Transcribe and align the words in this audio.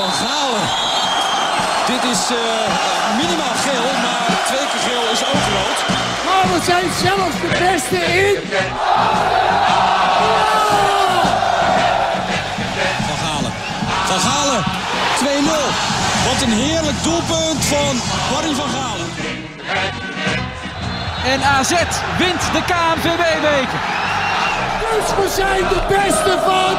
Van 0.00 0.12
Galen. 0.12 0.68
Dit 1.86 2.10
is 2.10 2.30
eh, 2.30 3.16
minimaal 3.16 3.56
geel, 3.66 3.88
maar 4.02 4.26
twee 4.46 4.66
keer 4.70 4.82
geel 4.88 5.10
is 5.12 5.24
ook 5.24 5.44
rood. 5.54 5.78
Maar 6.26 6.46
we 6.52 6.64
zijn 6.64 6.88
zelfs 7.02 7.40
de 7.40 7.48
beste 7.48 7.96
in. 7.96 8.36
Van 13.06 13.18
Galen. 13.24 13.52
Van 14.06 14.20
Galen. 14.20 14.64
2-0. 15.18 15.26
Wat 16.26 16.42
een 16.42 16.52
heerlijk 16.52 17.02
doelpunt 17.02 17.64
van 17.64 18.00
Barry 18.30 18.54
van 18.54 18.68
Galen. 18.68 19.08
En 21.24 21.42
AZ 21.42 21.72
wint 22.18 22.42
de 22.52 22.62
KNVB-beker. 22.62 23.80
Dus 24.96 25.08
we 25.20 25.28
zijn 25.36 25.62
de 25.74 25.82
beste 25.88 26.32
van 26.46 26.74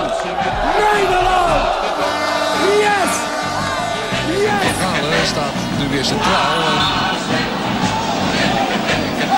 Nederland. 0.81 1.63
Yes. 2.85 3.11
Yes. 4.45 4.75
Galen 4.79 5.25
staat 5.27 5.53
nu 5.77 5.87
weer 5.89 6.05
centraal. 6.05 6.61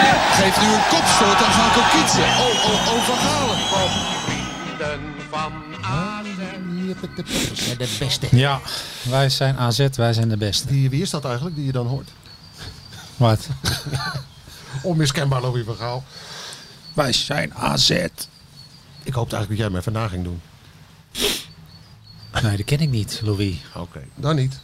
En 0.07 0.15
geeft 0.39 0.61
nu 0.61 0.67
een 0.67 0.87
kopstoot 0.89 1.39
aan 1.45 1.53
Van 1.59 1.71
Kokitse. 1.75 2.21
Oh, 2.21 2.65
oh, 2.69 2.93
oh, 2.93 3.03
Van 3.03 3.17
Galen. 3.17 3.43
De 7.77 7.95
beste. 7.99 8.27
Ja, 8.31 8.59
wij 9.01 9.29
zijn 9.29 9.57
AZ, 9.57 9.87
wij 9.95 10.13
zijn 10.13 10.29
de 10.29 10.37
beste. 10.37 10.67
Die, 10.67 10.89
wie 10.89 11.01
is 11.01 11.09
dat 11.09 11.25
eigenlijk 11.25 11.55
die 11.55 11.65
je 11.65 11.71
dan 11.71 11.87
hoort? 11.87 12.09
Wat? 13.17 13.47
Onmiskenbaar 14.81 15.41
Louis 15.41 15.65
van 15.65 15.75
Gaal. 15.75 16.03
Wij 16.93 17.13
zijn 17.13 17.53
AZ. 17.53 18.05
Ik 19.03 19.13
hoopte 19.13 19.35
eigenlijk 19.35 19.49
dat 19.49 19.57
jij 19.57 19.69
me 19.69 19.77
even 19.77 19.93
na 19.93 20.07
ging 20.07 20.23
doen. 20.23 20.41
Nee, 22.43 22.57
dat 22.57 22.65
ken 22.65 22.79
ik 22.79 22.89
niet, 22.89 23.19
Louis. 23.23 23.55
Oké, 23.75 24.01
dan 24.15 24.35
niet. 24.35 24.59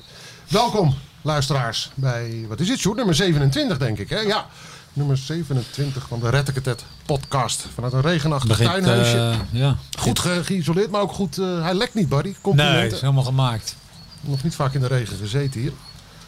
Welkom, 0.47 0.95
luisteraars, 1.21 1.91
bij, 1.95 2.45
wat 2.47 2.59
is 2.59 2.67
dit, 2.67 2.79
Sjoerd? 2.79 2.97
Nummer 2.97 3.15
27, 3.15 3.77
denk 3.77 3.97
ik, 3.97 4.09
hè? 4.09 4.19
Ja, 4.19 4.45
nummer 4.93 5.17
27 5.17 6.07
van 6.07 6.19
de 6.19 6.29
Rettiketet 6.29 6.85
podcast. 7.05 7.65
Vanuit 7.73 7.93
een 7.93 8.01
regenachtig 8.01 8.47
Begint, 8.49 8.69
tuinhuisje. 8.69 9.17
eh, 9.17 9.39
ja. 9.59 9.77
goed 9.97 10.19
ge- 10.19 10.43
geïsoleerd, 10.43 10.91
maar 10.91 11.01
ook 11.01 11.11
goed... 11.11 11.37
eh, 11.37 11.61
hij 11.61 11.73
lekt 11.73 11.93
niet, 11.93 12.09
Barry. 12.09 12.35
Nee, 12.53 12.87
is 12.87 13.01
helemaal 13.01 13.23
gemaakt. 13.23 13.75
Nog 14.21 14.43
niet 14.43 14.55
vaak 14.55 14.73
in 14.73 14.81
de 14.81 14.87
regen 14.87 15.17
gezeten 15.17 15.61
hier. 15.61 15.71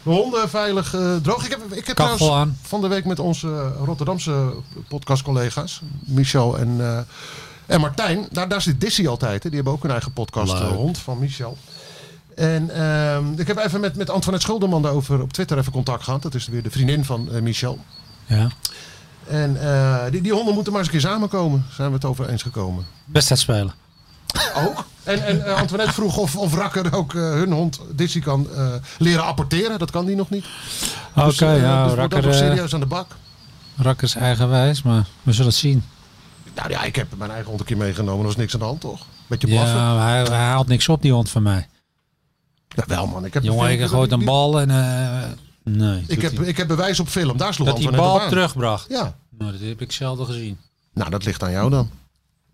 De 0.02 0.10
honden 0.10 0.48
veilig 0.48 0.94
eh, 0.94 1.16
droog. 1.16 1.44
Ik 1.44 1.50
heb, 1.50 1.72
ik 1.72 1.86
heb 1.86 1.96
Kachel 1.96 2.16
trouwens 2.16 2.40
aan. 2.50 2.58
van 2.62 2.80
de 2.80 2.88
week 2.88 3.04
met 3.04 3.18
onze 3.18 3.68
Rotterdamse 3.84 4.54
podcastcollega's, 4.88 5.80
Michel 6.04 6.58
en, 6.58 6.76
eh, 6.80 6.98
en 7.66 7.80
Martijn. 7.80 8.26
Daar, 8.30 8.48
daar 8.48 8.62
zit 8.62 8.80
Dissy 8.80 9.06
altijd. 9.08 9.42
Hè. 9.42 9.48
Die 9.48 9.54
hebben 9.58 9.72
ook 9.72 9.84
een 9.84 9.90
eigen 9.90 10.12
podcast, 10.12 10.52
Leuk. 10.52 10.62
eh, 10.62 10.68
Hond 10.68 10.98
van 10.98 11.18
Michel. 11.18 11.56
En 12.36 12.70
ehm, 12.74 13.24
ik 13.36 13.46
heb 13.46 13.58
even 13.58 13.80
met, 13.80 13.96
met 13.96 14.10
Antoinette 14.10 14.46
Schulderman 14.46 14.82
daarover 14.82 15.20
op 15.22 15.32
Twitter 15.32 15.58
even 15.58 15.72
contact 15.72 16.04
gehad. 16.04 16.22
Dat 16.22 16.34
is 16.34 16.46
weer 16.46 16.62
de 16.62 16.70
vriendin 16.70 17.04
van 17.04 17.32
eh, 17.32 17.40
Michel. 17.42 17.78
Ja. 18.26 18.48
En 19.28 19.62
eh, 19.62 20.10
die, 20.10 20.20
die 20.20 20.32
honden 20.32 20.54
moeten 20.54 20.72
maar 20.72 20.82
eens 20.82 20.92
een 20.92 20.98
keer 21.00 21.08
samenkomen. 21.10 21.64
Zijn 21.74 21.88
we 21.88 21.94
het 21.94 22.04
over 22.04 22.28
eens 22.28 22.42
gekomen. 22.42 22.86
Wedstrijd 23.04 23.40
spelen. 23.40 23.72
Ook. 24.56 24.84
En, 25.02 25.26
en 25.26 25.54
Antoinette 25.56 25.92
vroeg 25.94 26.16
of, 26.16 26.36
of 26.36 26.54
Rakker 26.54 26.94
ook 26.94 27.12
hun 27.12 27.52
hond 27.52 27.80
Dissy 27.94 28.20
kan 28.20 28.48
leren 28.98 29.24
apporteren. 29.24 29.78
Dat 29.78 29.90
kan 29.90 30.04
die 30.06 30.16
nog 30.16 30.30
niet. 30.30 30.44
Oké, 31.16 31.24
Dus, 31.26 31.40
eh, 31.40 31.60
ja, 31.60 31.84
dus 31.84 31.94
wordt 31.94 32.00
Rakker, 32.00 32.18
ook 32.18 32.24
nog 32.24 32.34
serieus 32.34 32.74
aan 32.74 32.80
de 32.80 32.86
bak. 32.86 33.06
Rakker 33.76 34.04
is 34.04 34.14
eigenwijs, 34.14 34.82
maar 34.82 35.04
we 35.22 35.32
zullen 35.32 35.50
het 35.50 35.60
zien. 35.60 35.84
Nou 36.54 36.70
ja, 36.70 36.82
ik 36.82 36.96
heb 36.96 37.16
mijn 37.16 37.30
eigen 37.30 37.48
hond 37.48 37.60
een 37.60 37.66
keer 37.66 37.76
meegenomen. 37.76 38.20
Er 38.20 38.26
was 38.26 38.36
niks 38.36 38.52
aan 38.54 38.58
de 38.60 38.66
hand, 38.66 38.80
toch? 38.80 39.06
Beetje 39.26 39.46
blaffen. 39.46 39.76
Ja, 39.76 39.94
maar 39.94 40.08
hij, 40.08 40.22
hij 40.22 40.46
haalt 40.46 40.66
niks 40.68 40.88
op, 40.88 41.02
die 41.02 41.12
hond 41.12 41.30
van 41.30 41.42
mij. 41.42 41.68
Ja, 42.68 42.84
wel 42.86 43.06
man. 43.06 43.24
Ik 43.24 43.34
heb, 43.34 43.42
Jongen, 43.42 43.70
ik 43.70 43.86
gooit 43.86 44.12
een 44.12 44.24
bal 44.24 44.60
en... 44.60 44.70
eh 44.70 45.22
nee. 45.64 46.04
Ik 46.06 46.22
heb, 46.22 46.36
hij. 46.36 46.46
ik 46.46 46.56
heb 46.56 46.68
bewijs 46.68 47.00
op 47.00 47.08
film. 47.08 47.36
Daar 47.36 47.54
sloeg 47.54 47.66
dat 47.66 47.76
die 47.76 47.86
Antoinette 47.86 48.16
bal 48.18 48.24
aan. 48.24 48.32
terugbracht. 48.32 48.86
Ja. 48.88 49.16
Nou, 49.38 49.52
dat 49.52 49.60
heb 49.60 49.80
ik 49.80 49.92
zelden 49.92 50.26
gezien. 50.26 50.58
Nou, 50.94 51.10
dat 51.10 51.24
ligt 51.24 51.42
aan 51.42 51.50
jou 51.50 51.70
dan. 51.70 51.90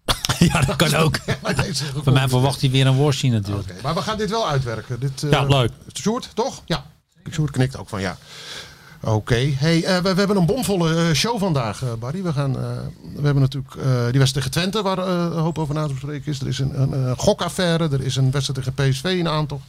ja, 0.39 0.61
dat 0.61 0.77
kan 0.77 0.95
ook. 0.95 1.19
Van 2.05 2.13
mij 2.13 2.29
verwacht 2.29 2.61
hij 2.61 2.71
weer 2.71 2.87
een 2.87 2.95
worstje 2.97 3.31
natuurlijk. 3.31 3.71
Oké, 3.71 3.83
maar 3.83 3.95
we 3.95 4.03
gaan 4.03 4.17
dit 4.17 4.31
wel 4.31 4.49
uitwerken. 4.49 5.01
Dit, 5.01 5.23
eh, 5.23 5.31
Ja, 5.31 5.45
leuk. 5.45 5.71
Sjoerd, 5.95 6.31
toch? 6.35 6.63
Ja. 6.67 6.85
Sjoerd 7.33 7.51
knikt 7.51 7.77
ook 7.77 7.89
van 7.89 8.01
ja. 8.01 8.17
Oké. 9.01 9.53
Hey, 9.57 9.85
eh, 9.85 9.97
we, 9.97 10.13
we 10.13 10.19
hebben 10.19 10.37
een 10.37 10.47
bomvolle 10.47 10.95
eh, 10.95 11.15
show 11.15 11.39
vandaag, 11.39 11.83
eh, 11.83 11.89
Barry. 11.99 12.23
We, 12.23 12.33
gaan, 12.33 12.53
we 13.15 13.23
hebben 13.23 13.43
natuurlijk 13.43 13.73
die 14.11 14.19
wedstrijd 14.19 14.33
tegen 14.33 14.51
Twente, 14.51 14.83
waar 14.83 14.99
een 14.99 15.33
hoop 15.33 15.59
over 15.59 15.75
na 15.75 15.87
te 15.87 15.93
bespreken 15.93 16.33
is. 16.33 16.41
Er 16.41 16.47
is 16.47 16.59
een, 16.59 16.83
een, 16.83 17.17
gokaffaire. 17.17 17.89
Er 17.89 18.05
is 18.05 18.17
een 18.17 18.31
wedstrijd 18.31 18.65
tegen 18.65 18.91
PSV 18.91 19.05
in 19.05 19.29
aantocht. 19.29 19.63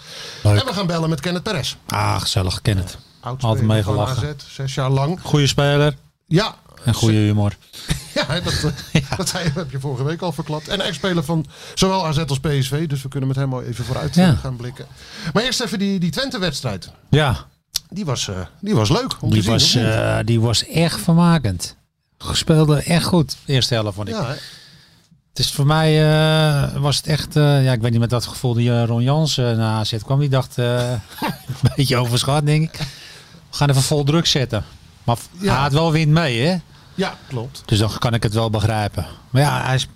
Leuk. 0.44 0.60
En 0.60 0.66
we 0.66 0.74
gaan 0.74 0.88
bellen 0.88 1.10
met 1.10 1.20
Kenneth 1.20 1.44
Perez. 1.44 1.76
Ah, 1.86 2.22
gezellig, 2.22 2.62
ken 2.62 2.78
het. 2.78 2.98
Oud 3.20 3.44
Altijd 3.44 3.64
speler 3.64 3.76
mee 3.76 3.84
van 3.84 3.94
gelachen. 3.94 4.28
AZ, 4.28 4.54
zes 4.54 4.74
jaar 4.74 4.90
lang. 4.90 5.20
Goeie 5.22 5.48
speler 5.48 5.96
Ja, 6.28 6.56
en 6.84 6.94
goede 6.94 7.18
humor. 7.18 7.56
Ja, 8.14 8.40
dat, 8.40 8.62
dat 9.18 9.32
heb 9.32 9.72
je 9.72 9.80
vorige 9.80 10.04
week 10.04 10.22
al 10.22 10.32
verklapt. 10.32 10.68
En 10.68 10.82
ex-speler 10.82 11.24
van 11.24 11.46
zowel 11.74 12.06
AZ 12.06 12.18
als 12.18 12.40
PSV. 12.40 12.88
Dus 12.88 13.02
we 13.02 13.10
kunnen 13.10 13.28
met 13.28 13.38
hem 13.38 13.54
al 13.54 13.64
even 13.64 13.86
vooruit 13.86 14.16
Ja. 14.16 14.34
gaan 14.34 14.56
blikken. 14.56 14.86
Maar 15.34 15.44
eerst 15.44 15.62
even 15.62 15.80
die, 15.80 16.00
die 16.00 16.12
Twente-wedstrijd. 16.12 16.92
Ja, 17.10 17.46
Die 17.90 18.06
was, 18.06 18.28
eh, 18.28 18.36
die 18.62 18.76
was 18.76 18.90
leuk 18.90 19.16
om 19.22 19.30
die 19.30 19.38
te 19.44 19.44
zien. 19.44 19.52
was, 19.54 19.74
niet? 19.74 19.84
eh, 19.84 20.18
die 20.26 20.42
was 20.42 20.66
echt 20.68 21.02
vermakend. 21.02 21.76
Speelde 22.32 22.78
echt 22.84 23.06
goed, 23.06 23.38
de 23.46 23.54
eerste 23.54 23.74
helft 23.74 23.96
vond 23.96 24.08
ik. 24.08 24.14
ja? 24.16 24.28
Het 25.30 25.40
is 25.48 25.52
voor 25.52 25.66
mij 25.66 26.12
eh, 26.12 26.76
was 26.76 26.98
het 26.98 27.08
echt, 27.08 27.34
ja, 27.34 27.72
ik 27.72 27.82
weet 27.82 27.92
niet 27.92 28.00
met 28.00 28.10
dat 28.10 28.26
gevoel 28.26 28.54
die 28.54 28.86
Ron 28.86 29.04
Jans 29.04 29.38
eh, 29.38 29.46
naar 29.46 29.80
AZ 29.80 29.96
kwam. 30.04 30.20
Die 30.20 30.30
dacht, 30.30 30.58
een 30.58 31.00
beetje 31.76 31.98
overschat 31.98 32.46
denk 32.46 32.74
ik. 32.74 32.78
We 33.50 33.56
gaan 33.58 33.70
even 33.70 33.82
vol 33.82 34.04
druk 34.04 34.26
zetten. 34.26 34.64
Maar 35.04 35.18
Ja. 35.40 35.54
hij 35.54 35.62
had 35.62 35.72
wel 35.74 35.92
wind 35.92 36.12
mee 36.12 36.42
hè. 36.42 36.58
ja, 36.96 37.18
klopt. 37.28 37.64
Dus 37.66 37.80
dan 37.80 37.92
kan 37.98 38.14
ik 38.14 38.24
het 38.24 38.34
wel 38.34 38.50
begrijpen. 38.50 39.06
Maar 39.30 39.42
ja, 39.42 39.64
hij, 39.66 39.78
sp- 39.78 39.90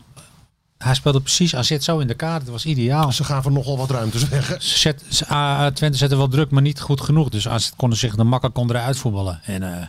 hij 0.84 0.94
speelde 0.96 1.22
precies 1.22 1.56
AZ 1.56 1.78
zo 1.78 2.00
in 2.00 2.08
de 2.08 2.14
kaart. 2.14 2.42
Het 2.42 2.52
was 2.52 2.66
ideaal. 2.66 3.12
Ze 3.12 3.24
gaven 3.24 3.54
nogal 3.54 3.78
wat 3.78 3.90
ruimtes 3.92 4.28
weg. 4.28 4.46
Ze 4.60 4.78
Zet, 4.78 5.04
ze- 5.10 5.72
Twente 5.74 5.98
zette 5.98 6.16
wel 6.18 6.28
druk, 6.28 6.50
maar 6.52 6.62
niet 6.62 6.80
goed 6.82 7.02
genoeg. 7.02 7.30
Dus 7.30 7.44
het 7.44 7.74
konden 7.76 7.98
zich 7.98 8.16
de 8.16 8.24
makkelijk 8.24 8.56
konden 8.56 8.76
eruit 8.76 8.98
voetballen. 8.98 9.40
En 9.44 9.64
eh, 9.78 9.86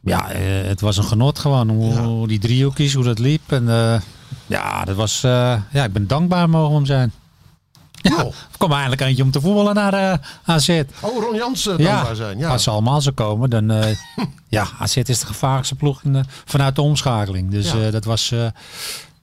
ja, 0.00 0.30
eh, 0.30 0.40
het 0.68 0.80
was 0.80 0.96
een 0.96 1.04
genot 1.04 1.38
gewoon. 1.38 1.68
Hoe, 1.70 1.92
Ja. 1.94 2.02
hoe 2.02 2.28
die 2.28 2.38
driehoekjes, 2.38 2.94
hoe 2.94 3.04
dat 3.04 3.18
liep. 3.18 3.52
En 3.52 3.68
eh, 3.68 4.00
ja, 4.46 4.84
dat 4.84 4.96
was, 4.96 5.20
ja, 5.20 5.64
ik 5.72 5.92
ben 5.92 6.06
dankbaar 6.06 6.50
mogen 6.50 6.74
hem 6.74 6.86
zijn. 6.86 7.12
Ja, 8.02 8.16
er 8.18 8.32
kwam 8.58 8.72
eindelijk 8.72 9.00
eentje 9.00 9.22
om 9.22 9.30
te 9.30 9.40
voetballen 9.40 9.74
naar 9.74 9.92
eh, 9.94 10.18
AZ. 10.44 10.68
Oh, 11.00 11.22
Ron 11.24 11.34
Jans 11.36 11.66
uh, 11.66 11.78
Ja, 11.78 11.92
dankbaar 11.94 12.16
zijn. 12.16 12.38
Ja. 12.38 12.48
als 12.50 12.62
ze 12.62 12.70
allemaal 12.70 13.00
zo 13.00 13.10
komen, 13.14 13.50
dan... 13.50 13.72
ja, 14.48 14.66
AZ 14.78 14.96
is 14.96 15.18
de 15.20 15.26
gevaarlijkste 15.26 15.74
ploeg 15.74 16.02
in 16.02 16.12
de- 16.12 16.24
vanuit 16.44 16.74
de 16.76 16.82
omschakeling. 16.82 17.50
Dus 17.50 17.72
Ja. 17.72 17.90
dat 17.90 18.04
was, 18.04 18.32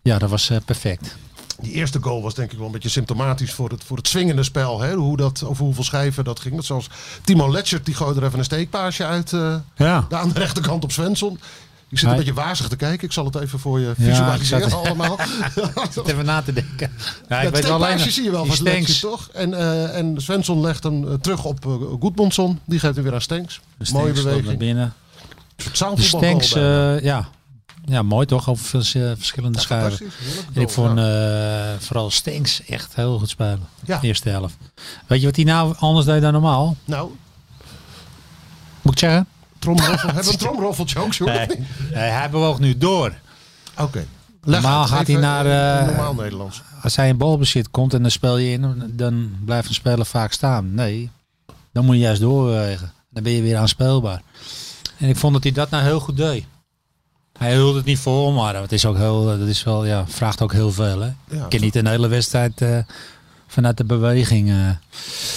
ja, 0.06 0.18
dat 0.18 0.30
was 0.30 0.50
eh, 0.50 0.58
perfect. 0.66 1.16
Die 1.62 1.72
eerste 1.72 2.00
goal 2.02 2.22
was 2.22 2.34
denk 2.34 2.52
ik 2.52 2.58
wel 2.58 2.66
een 2.68 2.72
beetje 2.74 2.90
symptomatisch 2.90 3.54
voor 3.54 3.70
het, 3.70 3.84
voor 3.84 3.98
het 3.98 4.08
swingende 4.08 4.44
spel. 4.44 4.80
Hè? 4.82 4.94
Hoe 4.94 5.18
dat, 5.18 5.44
over 5.44 5.64
hoeveel 5.64 5.84
schijven 5.84 6.24
dat 6.24 6.40
ging. 6.40 6.56
Dat 6.56 6.66
zoals 6.66 6.88
Timo 7.24 7.52
Letchert, 7.52 7.86
die 7.86 7.96
gooide 7.96 8.20
er 8.20 8.26
even 8.26 8.40
een 8.40 8.46
steekpaasje 8.46 9.06
uit. 9.06 9.30
Ja. 9.76 10.06
daar 10.10 10.20
aan 10.20 10.32
de 10.34 10.40
rechterkant 10.40 10.84
op 10.84 10.92
Svensson. 10.92 11.40
Ik 11.90 11.98
zit 12.00 12.10
een 12.10 12.16
beetje 12.16 12.34
wazig 12.34 12.68
te 12.68 12.76
kijken. 12.76 13.08
Ik 13.08 13.14
zal 13.14 13.26
het 13.26 13.36
even 13.36 13.60
voor 13.60 13.80
je 13.80 13.86
Ja, 13.86 13.94
visualiseren 14.10 14.64
ik 14.64 14.70
zat- 14.70 14.86
allemaal. 14.86 15.18
Even 16.06 16.26
na 16.26 16.42
te 16.42 16.54
denken. 16.54 16.92
Ja, 17.30 17.44
nog- 17.68 18.00
zie 18.12 18.24
je 18.24 18.32
wel 18.32 18.46
van 18.46 18.56
Stenks. 18.56 19.00
toch? 19.00 19.30
En, 19.34 19.54
eh, 19.54 19.98
en 19.98 20.22
Svensson 20.22 20.62
legt 20.62 20.84
hem 20.84 21.22
terug 21.22 21.44
op 21.44 21.66
uh, 21.66 21.74
Goedmondson. 22.00 22.60
Die 22.66 22.80
geeft 22.80 22.96
hem 22.96 23.04
weer 23.04 23.14
aan 23.14 23.22
Stenks. 23.22 23.60
Mooie 23.92 24.14
beweging. 24.14 24.58
binnen. 24.58 24.84
Een 24.86 24.94
soort 25.58 25.72
De 25.72 25.78
zaalvoetbalgoal 25.78 26.42
Stenks, 26.42 27.04
ja. 27.04 27.30
Ja, 27.85 28.01
mooi 28.01 28.25
toch? 28.25 28.50
Over 28.50 28.66
veel, 28.84 29.03
eh, 29.03 29.12
verschillende 29.18 29.57
Ja, 29.57 29.63
schuiven. 29.63 30.12
En 30.53 30.62
ik 30.62 30.69
vond 30.69 30.97
ja. 31.00 31.72
eh, 31.73 31.79
vooral 31.79 32.12
Stenks 32.12 32.66
echt 32.66 32.96
heel 32.96 33.19
goed 33.19 33.29
spelen. 33.29 33.68
Ja. 33.85 34.01
Eerste 34.01 34.29
helft. 34.29 34.57
Weet 35.07 35.20
je 35.20 35.26
wat 35.26 35.35
hij 35.35 35.46
nou 35.46 35.76
anders 35.79 36.05
deed 36.05 36.22
dan 36.22 36.34
normaal? 36.34 36.76
Nou, 36.85 37.11
Moet 38.82 38.93
ik 38.93 38.99
zeggen? 38.99 39.28
tromroffel. 39.59 40.08
Hebben 40.14 40.23
we 40.26 40.32
een 40.32 40.37
tromroffeltje 40.37 40.99
ook, 40.99 41.14
zo? 41.14 41.26
Nee, 41.26 41.47
nee, 41.93 42.09
hij 42.09 42.29
bewoog 42.29 42.59
nu 42.59 42.78
door. 42.78 43.14
Oké. 43.79 44.05
Normaal 44.43 44.85
gaat 44.88 45.08
hij 45.08 45.16
naar, 45.16 45.46
eh, 45.79 45.85
normaal 45.88 46.14
Nederlands. 46.14 46.61
Als 46.81 46.96
hij 46.96 47.08
in 47.08 47.17
balbezit 47.17 47.72
komt 47.72 47.93
en 47.93 48.02
dan 48.02 48.11
speel 48.11 48.38
je 48.38 48.52
in, 48.52 48.91
dan 48.93 49.31
blijft 49.46 49.67
een 49.67 49.73
speler 49.73 50.05
vaak 50.05 50.31
staan. 50.31 50.73
Nee, 50.73 51.09
dan 51.73 51.85
moet 51.85 51.96
je 51.96 52.02
juist 52.02 52.22
doorwegen. 52.22 52.91
Dan 53.09 53.23
ben 53.23 53.31
je 53.31 53.41
weer 53.41 53.58
aanspeelbaar. 53.58 54.22
En 54.97 55.09
ik 55.09 55.16
vond 55.17 55.34
dat 55.34 55.43
hij 55.43 55.52
dat 55.52 55.70
nou 55.70 55.84
heel 55.84 55.99
goed 55.99 56.17
deed. 56.17 56.46
Hij 57.37 57.53
hield 57.53 57.76
het 57.76 57.85
niet 57.85 57.99
vol, 57.99 58.32
maar 58.32 58.53
dat 58.53 58.72
is 58.72 58.85
ook 58.85 58.97
heel, 58.97 59.26
dat 59.26 59.47
is 59.47 59.64
wel, 59.64 59.85
ja, 59.85 60.03
vraagt 60.08 60.41
ook 60.41 60.52
heel 60.53 60.72
veel. 60.72 60.99
Hè? 61.02 61.09
Ja, 61.29 61.43
ik 61.43 61.49
ken 61.49 61.61
niet 61.61 61.76
een 61.76 61.87
hele 61.87 62.08
wedstrijd 62.08 62.61
eh, 62.61 62.78
vanuit 63.47 63.78
de 63.78 63.84
beweging. 63.84 64.49
eh. 64.49 64.55
Maar 64.55 64.79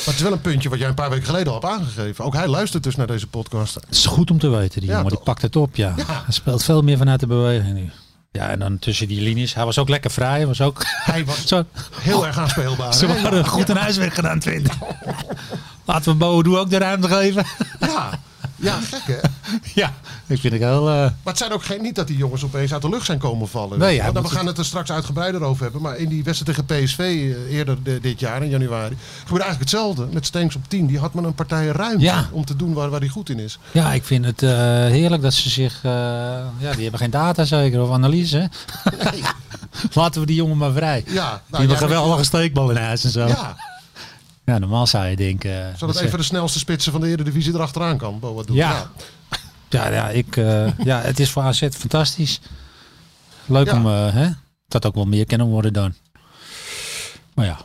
het 0.05 0.15
is 0.15 0.21
wel 0.23 0.33
een 0.33 0.41
puntje 0.41 0.69
wat 0.69 0.79
jij 0.79 0.89
een 0.89 0.95
paar 0.95 1.11
weken 1.11 1.25
geleden 1.27 1.53
al 1.53 1.61
hebt 1.61 1.73
aangegeven. 1.73 2.25
Ook 2.25 2.35
hij 2.35 2.49
luistert 2.49 2.83
dus 2.83 2.97
naar 2.97 3.07
deze 3.07 3.27
podcast. 3.27 3.75
Het 3.75 3.85
is 3.91 4.07
goed 4.07 4.31
om 4.31 4.39
te 4.39 4.49
weten, 4.49 4.81
die 4.81 4.91
Ja, 4.91 4.97
jongen. 4.97 5.11
Die 5.13 5.21
pakt 5.23 5.43
het 5.43 5.57
op, 5.57 5.77
ja. 5.77 5.93
Ja. 5.97 6.05
Hij 6.07 6.33
speelt 6.35 6.65
veel 6.65 6.83
meer 6.83 6.97
vanuit 6.99 7.21
de 7.21 7.27
beweging 7.27 7.75
nu. 7.75 7.91
Ja, 8.33 8.49
en 8.49 8.59
dan 8.59 8.79
tussen 8.79 9.09
die 9.09 9.21
linies. 9.21 9.55
Hij 9.55 9.65
was 9.65 9.79
ook 9.79 9.89
lekker 9.89 10.11
vrij. 10.11 10.47
Was 10.47 10.61
ook 10.61 10.83
Hij 10.87 11.25
was 11.25 11.47
zo. 11.49 11.65
heel 12.01 12.27
erg 12.27 12.39
aanspeelbaar. 12.39 12.95
Ze 12.95 13.07
waren 13.07 13.47
goed 13.47 13.67
hun 13.69 13.77
huiswerk 13.77 14.15
gedaan, 14.15 14.39
Twente. 14.39 14.71
Laten 15.87 16.13
we 16.13 16.19
Boadu 16.19 16.57
ook 16.57 16.71
de 16.71 16.79
ruimte 16.79 17.09
geven. 17.09 17.45
Ja, 17.81 18.21
ja, 18.61 18.79
gek 18.81 19.03
hè. 19.07 19.29
ja, 19.83 19.93
ik 20.27 20.41
vind 20.41 20.53
het 20.53 20.63
heel... 20.63 20.89
eh, 20.89 20.95
Maar 20.95 21.13
het 21.25 21.39
zijn 21.39 21.53
ook 21.53 21.65
geen, 21.65 21.83
niet 21.83 21.95
dat 21.95 22.07
die 22.07 22.17
jongens 22.17 22.45
opeens 22.45 22.73
uit 22.73 22.83
de 22.83 22.89
lucht 22.89 23.07
zijn 23.07 23.19
komen 23.19 23.49
vallen. 23.49 23.79
Nee, 23.79 24.03
Want 24.03 24.13
hij 24.15 24.23
we 24.23 24.29
gaan 24.29 24.47
het 24.47 24.59
er 24.59 24.65
straks 24.65 24.91
uitgebreider 24.93 25.43
over 25.43 25.63
hebben. 25.63 25.83
Maar 25.83 25.97
in 25.97 26.09
die 26.09 26.25
wedstrijd 26.25 26.59
tegen 26.69 26.85
PSV 26.85 26.99
eh, 26.99 27.55
eerder 27.57 27.83
de- 27.83 28.01
dit 28.01 28.21
jaar, 28.21 28.43
in 28.43 28.49
januari, 28.49 28.97
gebeurde 29.19 29.45
eigenlijk 29.45 29.71
hetzelfde. 29.71 30.07
Met 30.13 30.27
Stenks 30.27 30.55
op 30.57 30.63
10. 30.69 30.87
Die 30.87 30.99
had 30.99 31.15
men 31.15 31.25
een 31.25 31.35
partij 31.35 31.67
ruimte 31.67 32.05
Ja. 32.05 32.29
om 32.33 32.45
te 32.45 32.57
doen 32.57 32.73
waar, 32.73 32.91
waar 32.91 33.01
hij 33.01 33.09
goed 33.09 33.29
in 33.31 33.39
is. 33.39 33.59
Ja, 33.73 33.93
ik 33.93 34.05
vind 34.05 34.25
het 34.25 34.43
eh, 34.43 34.51
heerlijk 34.51 35.23
dat 35.23 35.35
ze 35.35 35.49
zich... 35.51 35.79
ja, 35.83 36.73
die 36.73 36.83
hebben 36.83 36.99
geen 37.01 37.11
data 37.11 37.45
zeker 37.45 37.83
of 37.83 37.91
analyse. 37.91 38.51
Laten 39.95 40.21
we 40.21 40.27
die 40.27 40.37
jongen 40.37 40.57
maar 40.57 40.73
vrij. 40.73 41.05
Ja, 41.07 41.23
nou, 41.23 41.41
die 41.49 41.59
hebben 41.59 41.77
ja, 41.77 41.83
geweldige 41.83 42.25
steekbal 42.25 42.71
in 42.71 42.77
huis 42.77 43.05
en 43.05 43.11
zo. 43.11 43.27
Ja, 43.27 43.57
Ja, 44.49 44.59
normaal 44.59 44.87
zou 44.87 45.07
je 45.07 45.17
denken... 45.17 45.51
eh, 45.71 45.77
zodat 45.77 45.95
dat 45.95 46.05
even 46.05 46.19
de 46.19 46.25
snelste 46.25 46.59
spitsen 46.59 46.93
van 46.93 47.01
de 47.01 47.09
Eredivisie 47.09 47.55
erachteraan 47.55 47.97
kan. 47.99 48.19
Boa 48.19 48.43
doet. 48.43 48.57
Ja. 48.57 48.91
Ja, 49.69 49.89
ja, 49.93 50.09
ik, 50.09 50.37
eh, 50.37 50.79
ja, 50.91 51.01
het 51.01 51.21
is 51.21 51.31
voor 51.31 51.43
AZ 51.43 51.69
fantastisch. 51.73 52.41
Leuk 53.47 53.67
Ja. 53.67 53.77
om, 53.77 53.87
eh, 53.87 54.13
hè? 54.15 54.29
Dat 54.69 54.87
ook 54.87 54.95
wel 54.95 55.05
meer 55.05 55.25
kunnen 55.25 55.47
worden 55.47 55.73
dan. 55.73 55.95
Maar 57.35 57.47
ja, 57.47 57.59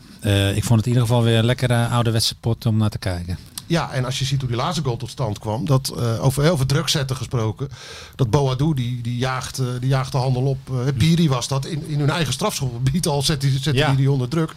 ik 0.53 0.63
vond 0.63 0.79
het 0.79 0.87
in 0.87 0.93
ieder 0.93 1.07
geval 1.07 1.23
weer 1.23 1.37
een 1.37 1.45
lekkere 1.45 1.87
ouderwetse 1.87 2.35
pot 2.35 2.65
om 2.65 2.77
naar 2.77 2.89
te 2.89 2.97
kijken. 2.99 3.37
Ja, 3.67 3.91
en 3.91 4.05
als 4.05 4.19
je 4.19 4.25
ziet 4.25 4.39
hoe 4.39 4.49
die 4.49 4.57
laatste 4.57 4.83
goal 4.83 4.97
tot 4.97 5.09
stand 5.09 5.39
kwam, 5.39 5.65
dat 5.65 5.97
over 6.19 6.43
heel 6.43 6.57
veel 6.57 6.65
druk 6.65 6.89
zetten 6.89 7.15
gesproken, 7.15 7.69
dat 8.15 8.29
Boadu 8.29 8.73
die, 8.73 9.01
die, 9.01 9.17
jaagt, 9.17 9.61
die 9.79 9.89
jaagt 9.89 10.11
de 10.11 10.17
handel 10.17 10.43
op. 10.43 10.57
eh 10.69 10.93
Piri 10.97 11.29
was 11.29 11.47
dat 11.47 11.65
in, 11.65 11.87
in 11.87 11.99
hun 11.99 12.09
eigen 12.09 12.33
strafschopgebied 12.33 13.07
al 13.07 13.21
zet 13.21 13.43
Ja. 13.61 13.85
hij 13.85 13.95
die 13.95 14.11
onder 14.11 14.27
druk. 14.29 14.53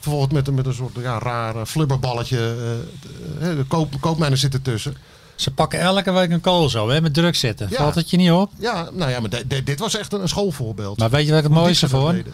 Vervolgens 0.00 0.32
met, 0.32 0.48
een- 0.48 0.54
met 0.54 0.66
een 0.66 0.74
soort 0.74 0.94
ja, 1.00 1.18
raar 1.18 1.56
eh, 1.56 1.64
flubberballetje. 1.64 2.38
eh, 3.40 3.50
eh, 3.50 3.56
de 3.56 3.64
koop, 3.68 3.94
koopmijnen 4.00 4.38
zitten 4.38 4.62
tussen. 4.62 4.96
Ze 5.34 5.50
pakken 5.50 5.80
elke 5.80 6.12
week 6.12 6.30
een 6.30 6.40
kool 6.40 6.68
zo, 6.68 6.88
hè, 6.88 7.00
met 7.00 7.14
druk 7.14 7.34
zetten. 7.34 7.66
Ja. 7.70 7.76
Valt 7.76 7.94
het 7.94 8.10
je 8.10 8.16
niet 8.16 8.30
op? 8.30 8.50
Ja, 8.58 8.88
nou 8.92 9.10
ja, 9.10 9.20
maar 9.20 9.30
de- 9.30 9.46
de- 9.46 9.62
dit 9.62 9.78
was 9.78 9.96
echt 9.96 10.12
een, 10.12 10.20
een 10.20 10.28
schoolvoorbeeld. 10.28 10.98
Maar 10.98 11.10
weet 11.10 11.26
je 11.26 11.32
wat 11.32 11.42
het 11.42 11.52
mooiste 11.52 11.88
deden. 11.88 12.32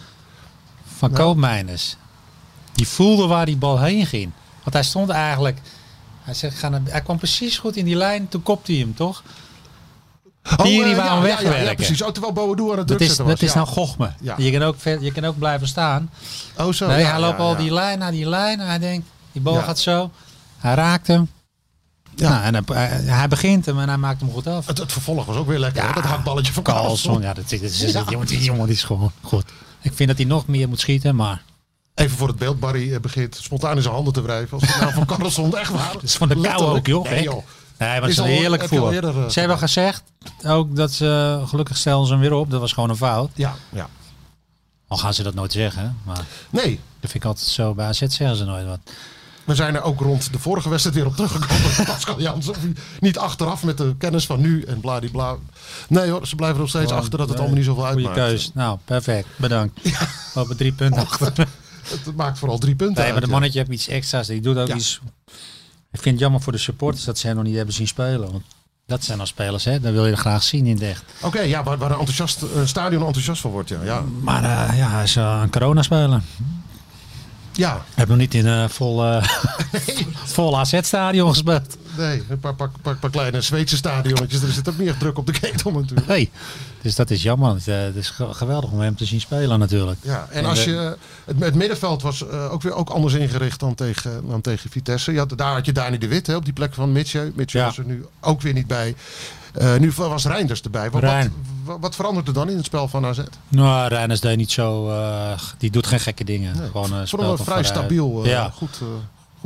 Van 0.97 1.11
Nou. 1.11 1.23
Koopmijners. 1.23 1.95
Die 2.73 2.87
voelde 2.87 3.27
waar 3.27 3.45
die 3.45 3.57
bal 3.57 3.79
heen 3.79 4.05
ging. 4.05 4.31
Want 4.63 4.73
hij 4.75 4.83
stond 4.83 5.09
eigenlijk... 5.09 5.59
Hij, 6.21 6.33
zegt, 6.33 6.61
hij 6.83 7.01
kwam 7.01 7.17
precies 7.17 7.57
goed 7.57 7.75
in 7.75 7.85
die 7.85 7.95
lijn, 7.95 8.27
toen 8.27 8.43
kopte 8.43 8.71
hij 8.71 8.81
hem, 8.81 8.95
toch? 8.95 9.23
Oh, 10.57 10.65
eh, 10.65 10.89
ja, 10.95 11.21
wegwerken. 11.21 11.63
Ja, 11.63 11.73
precies. 11.73 12.01
Oh, 12.01 12.09
terwijl 12.09 12.33
aan 12.71 12.77
het 12.77 12.87
druk 12.87 12.87
Dat 12.87 13.01
is, 13.01 13.15
dat 13.15 13.53
nou 13.55 13.67
gochme. 13.67 14.11
Je, 14.37 14.51
kan 14.51 14.61
ook, 14.61 14.75
je 14.83 15.11
kan 15.11 15.25
ook 15.25 15.37
blijven 15.37 15.67
staan. 15.67 16.09
Oh, 16.57 16.73
zo. 16.73 16.87
Nee, 16.87 17.03
hij 17.03 17.19
loopt 17.19 17.39
al 17.39 17.55
die 17.55 17.73
lijn 17.73 17.99
naar 17.99 18.11
die 18.11 18.29
lijn. 18.29 18.59
En 18.59 18.67
hij 18.67 18.79
denkt, 18.79 19.07
die 19.31 19.41
bal 19.41 19.61
gaat 19.61 19.79
zo. 19.79 20.11
Hij 20.57 20.73
raakt 20.73 21.07
hem. 21.07 21.29
Ja. 22.15 22.29
Ja. 22.29 22.43
en 22.43 22.65
hij, 23.09 23.27
begint 23.27 23.65
hem 23.65 23.79
en 23.79 23.87
hij 23.87 23.97
maakt 23.97 24.19
hem 24.19 24.31
goed 24.31 24.47
af. 24.47 24.65
Het, 24.67 24.77
het 24.77 24.91
vervolg 24.91 25.25
was 25.25 25.35
ook 25.35 25.47
weer 25.47 25.59
lekker. 25.59 25.83
Ja. 25.83 25.91
Dat 25.91 26.03
hakballetje 26.03 26.53
van 26.53 26.63
Carlson, 26.63 27.21
ja, 27.21 27.33
dat, 27.33 27.51
is- 27.51 27.59
dat 27.61 27.69
is, 27.69 27.79
die, 27.93 28.03
jongen, 28.09 28.27
die 28.27 28.43
jongen 28.43 28.65
die 28.65 28.75
is 28.75 28.83
gewoon 28.83 29.11
goed. 29.21 29.45
Ik 29.81 29.91
vind 29.93 30.09
dat 30.09 30.17
hij 30.17 30.27
nog 30.27 30.47
meer 30.47 30.69
moet 30.69 30.79
schieten, 30.79 31.15
maar 31.15 31.41
Even 31.95 32.17
voor 32.17 32.27
het 32.27 32.37
beeld. 32.37 32.59
Barry 32.59 32.93
eh, 32.93 32.99
begint 32.99 33.35
spontaan 33.41 33.75
in 33.75 33.81
zijn 33.81 33.93
handen 33.93 34.13
te 34.13 34.21
wrijven. 34.21 34.59
Als 34.59 34.75
naam 34.79 34.91
van 34.91 35.05
Carlson 35.15 35.57
echt 35.57 35.71
waar. 35.71 35.93
dat 35.93 36.03
is 36.03 36.15
van 36.15 36.27
de 36.27 36.39
kou 36.41 36.63
ook, 36.77 36.87
joh. 36.87 37.03
Nee, 37.03 37.13
gek. 37.13 37.23
joh. 37.23 37.43
Nee, 37.89 37.99
maar 37.99 38.09
Is 38.09 38.17
een 38.17 38.23
heerlijk 38.25 38.67
voor. 38.67 38.91
eerder, 38.93 39.23
eh, 39.23 39.29
Ze 39.29 39.39
hebben 39.39 39.57
gezegd 39.57 40.03
ook 40.45 40.75
dat 40.75 40.91
ze, 40.91 41.41
gelukkig 41.45 41.77
stellen 41.77 42.05
ze 42.05 42.11
hem 42.11 42.21
weer 42.21 42.33
op. 42.33 42.51
Dat 42.51 42.59
was 42.59 42.73
gewoon 42.73 42.89
een 42.89 42.95
fout. 42.95 43.29
Ja, 43.33 43.55
ja. 43.69 43.89
Al 44.87 44.97
gaan 44.97 45.13
ze 45.13 45.23
dat 45.23 45.33
nooit 45.33 45.51
zeggen. 45.51 45.97
Maar 46.05 46.15
dat 46.15 46.25
Nee, 46.49 46.79
vind 46.99 47.13
ik 47.13 47.25
altijd 47.25 47.47
zo. 47.47 47.73
Bij 47.73 47.85
AZ 47.85 47.97
zeggen 47.99 48.35
ze 48.35 48.43
nooit 48.43 48.65
wat. 48.65 48.79
we 49.43 49.55
zijn 49.55 49.75
er 49.75 49.81
ook 49.81 49.99
rond 49.99 50.31
de 50.33 50.39
vorige 50.39 50.69
wedstrijd 50.69 50.95
weer 50.97 51.05
op 51.05 51.15
teruggekomen. 51.15 51.85
Pascal 51.85 52.21
Jansen. 52.21 52.77
Niet 52.99 53.17
achteraf 53.17 53.63
met 53.63 53.77
de 53.77 53.95
kennis 53.97 54.25
van 54.25 54.41
nu 54.41 54.61
en 54.63 54.79
bladibla. 54.79 55.35
Nee 55.89 56.09
hoor, 56.09 56.27
ze 56.27 56.35
blijven 56.35 56.59
nog 56.59 56.69
steeds 56.69 56.91
achter 56.91 57.09
dat 57.11 57.19
het 57.19 57.27
nee, 57.29 57.37
allemaal 57.37 57.55
niet 57.57 57.65
zoveel 57.65 57.83
Goeie 57.91 58.07
uitmaakt. 58.07 58.29
keus. 58.29 58.51
Nou, 58.53 58.77
perfect. 58.85 59.27
Bedankt. 59.35 59.79
Lopen 60.33 60.57
drie 60.57 60.73
punten 60.73 61.01
achter. 61.07 61.47
Het 61.83 62.15
maakt 62.15 62.39
vooral 62.39 62.57
drie 62.57 62.75
punten 62.75 63.03
Nee, 63.03 63.11
maar 63.11 63.21
de 63.21 63.27
ja. 63.27 63.31
mannetje 63.33 63.59
heeft 63.59 63.71
iets 63.71 63.87
extra's. 63.87 64.27
Die 64.27 64.41
doet 64.41 64.57
ook 64.57 64.67
Ja. 64.67 64.75
iets. 64.75 64.99
Ik 65.93 66.01
vind 66.01 66.15
het 66.15 66.19
jammer 66.19 66.41
voor 66.41 66.51
de 66.51 66.57
supporters 66.57 67.03
dat 67.03 67.17
ze 67.17 67.27
hem 67.27 67.35
nog 67.35 67.45
niet 67.45 67.55
hebben 67.55 67.73
zien 67.73 67.87
spelen. 67.87 68.31
Want 68.31 68.43
dat 68.85 69.03
zijn 69.03 69.19
al 69.19 69.25
spelers, 69.25 69.63
hè? 69.63 69.79
Dat 69.79 69.93
wil 69.93 70.07
je 70.07 70.15
graag 70.15 70.43
zien 70.43 70.65
in 70.65 70.73
het 70.73 70.83
echt. 70.83 71.03
Oké, 71.21 71.41
ja, 71.41 71.63
waar, 71.63 71.77
waar 71.77 71.91
een, 71.91 71.97
enthousiast, 71.97 72.41
een 72.55 72.67
stadion 72.67 73.05
enthousiast 73.05 73.41
van 73.41 73.51
wordt. 73.51 73.69
Ja, 73.69 73.83
ja. 73.83 74.03
Maar 74.21 74.43
eh, 74.43 74.77
ja, 74.77 74.89
hij 74.89 75.03
is 75.03 75.15
eh, 75.15 75.39
een 75.41 75.49
corona-speler. 75.49 76.21
ja 77.51 77.83
heeft 77.93 78.09
nog 78.09 78.17
niet 78.17 78.33
in 78.33 78.45
een 78.45 78.69
vol, 78.69 79.05
eh 79.05 79.27
vol 80.35 80.59
AZ-stadion 80.59 81.29
gespeeld. 81.29 81.77
Nee, 81.97 82.23
een 82.29 82.39
paar, 82.39 82.55
paar, 82.55 82.69
paar, 82.81 82.95
paar 82.95 83.09
kleine 83.09 83.41
Zweedse 83.41 83.75
stadionnetjes. 83.75 84.41
Er 84.41 84.51
zit 84.51 84.69
ook 84.69 84.79
echt 84.79 84.99
druk 84.99 85.17
op 85.17 85.25
de 85.25 85.31
ketel 85.39 85.71
natuurlijk. 85.71 86.07
Nee. 86.07 86.29
Dus 86.81 86.95
dat 86.95 87.09
is 87.09 87.23
jammer. 87.23 87.53
Het, 87.53 87.67
eh, 87.67 87.81
het 87.81 87.95
is 87.95 88.09
ge- 88.09 88.33
geweldig 88.33 88.71
om 88.71 88.79
hem 88.79 88.95
te 88.95 89.05
zien 89.05 89.21
spelen 89.21 89.59
natuurlijk. 89.59 89.99
Ja, 90.01 90.27
en 90.29 90.37
En 90.43 90.45
als 90.49 90.63
je, 90.63 90.95
het, 91.25 91.39
het 91.39 91.55
middenveld 91.55 92.01
was 92.01 92.27
eh, 92.27 92.51
ook 92.53 92.61
weer 92.61 92.73
ook 92.73 92.89
anders 92.89 93.13
ingericht 93.13 93.59
dan 93.59 93.75
tegen, 93.75 94.27
dan 94.27 94.41
tegen 94.41 94.69
Vitesse. 94.69 95.11
Je 95.11 95.17
had, 95.17 95.37
daar 95.37 95.53
had 95.53 95.65
je 95.65 95.71
Dani 95.71 95.97
de 95.97 96.07
Wit 96.07 96.27
hè, 96.27 96.35
op 96.35 96.43
die 96.45 96.53
plek 96.53 96.73
van 96.73 96.91
Mitje. 96.91 97.31
Mitje 97.35 97.57
Ja. 97.57 97.65
was 97.65 97.77
er 97.77 97.85
nu 97.85 98.05
ook 98.19 98.41
weer 98.41 98.53
niet 98.53 98.67
bij. 98.67 98.95
Eh, 99.53 99.75
nu 99.77 99.91
was 99.95 100.25
Reinders 100.25 100.61
erbij. 100.61 100.91
Wat, 100.91 101.01
Rijn. 101.01 101.33
wat, 101.63 101.77
wat 101.79 101.95
verandert 101.95 102.27
er 102.27 102.33
dan 102.33 102.49
in 102.49 102.55
het 102.55 102.65
spel 102.65 102.87
van 102.87 103.05
AZ? 103.05 103.19
Nou, 103.47 103.87
Reiners 103.87 104.19
deed 104.19 104.37
niet 104.37 104.51
zo... 104.51 104.89
eh, 104.89 105.31
die 105.57 105.71
doet 105.71 105.87
geen 105.87 105.99
gekke 105.99 106.23
dingen. 106.23 106.55
Gewoon 106.55 106.93
eh 106.93 106.99
speelt 107.05 107.21
hem 107.21 107.35
van 107.37 107.45
vrij 107.45 107.63
stabiel, 107.63 108.21
eh, 108.23 108.29
ja. 108.29 108.49
goed, 108.55 108.79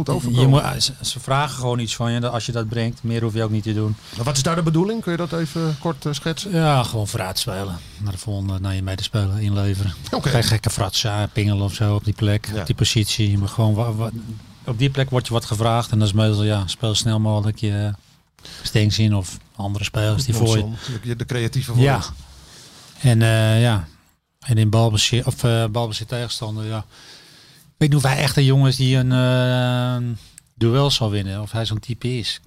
eh, 0.05 0.39
Je 0.39 0.47
moet, 0.47 0.63
ze, 0.79 0.93
ze 1.01 1.19
vragen 1.19 1.55
gewoon 1.55 1.79
iets 1.79 1.95
van 1.95 2.11
je 2.11 2.29
als 2.29 2.45
je 2.45 2.51
dat 2.51 2.67
brengt. 2.67 3.03
Meer 3.03 3.21
hoef 3.23 3.33
je 3.33 3.43
ook 3.43 3.49
niet 3.51 3.63
te 3.63 3.73
doen. 3.73 3.95
Maar 4.15 4.25
Wat 4.25 4.35
is 4.35 4.43
daar 4.43 4.55
de 4.55 4.63
bedoeling? 4.63 5.01
Kun 5.01 5.11
je 5.11 5.17
dat 5.17 5.33
even 5.33 5.77
kort 5.79 6.05
eh, 6.05 6.13
schetsen? 6.13 6.51
Ja, 6.51 6.83
gewoon 6.83 7.07
vooruit 7.07 7.39
spelen. 7.39 7.77
Naar 7.97 8.11
de 8.11 8.17
volgende, 8.17 8.59
naar 8.59 8.75
je 8.75 8.81
medespeler 8.83 9.39
inleveren. 9.41 9.93
Oké. 10.11 10.29
Geen 10.29 10.43
gekke 10.43 10.69
fratsen, 10.69 11.29
pingelen 11.33 11.63
of 11.63 11.73
zo 11.73 11.95
op 11.95 12.03
die 12.03 12.13
plek, 12.13 12.49
Ja. 12.53 12.59
op 12.59 12.65
die 12.65 12.75
positie. 12.75 13.37
Maar 13.37 13.49
gewoon 13.49 14.11
op 14.65 14.77
die 14.77 14.89
plek 14.89 15.09
wordt 15.09 15.27
je 15.27 15.33
wat 15.33 15.45
gevraagd. 15.45 15.91
En 15.91 15.99
dat 15.99 16.07
is 16.07 16.13
meestal, 16.13 16.43
ja, 16.43 16.67
speel 16.67 16.95
snel 16.95 17.19
mogelijk 17.19 17.57
je 17.57 17.93
Stenks 18.63 18.99
in 18.99 19.15
of 19.15 19.37
andere 19.55 19.83
spelers 19.83 20.25
die 20.25 20.33
voor 20.33 20.57
je. 21.03 21.15
De 21.15 21.25
creatieve 21.25 21.73
voor 21.73 21.81
Ja. 21.81 22.01
En 23.01 23.21
eh, 23.21 23.61
ja, 23.61 23.87
en 24.39 24.57
in 24.57 24.69
balbezit, 24.69 25.25
of 25.25 25.43
uh, 25.43 25.65
balbezit 25.65 26.07
tegenstander, 26.07 26.65
ja. 26.65 26.85
Ik 27.77 27.83
weet 27.83 27.91
niet 27.95 28.05
of 28.05 28.11
hij 28.11 28.21
echt 28.21 28.37
een 28.37 28.43
jongen 28.43 28.67
is 28.67 28.75
die 28.75 28.97
een 28.97 29.11
eh, 29.11 30.15
duel 30.53 30.91
zal 30.91 31.09
winnen. 31.09 31.41
Of 31.41 31.51
hij 31.51 31.65
zo'n 31.65 31.79
type 31.79 32.17
is. 32.17 32.41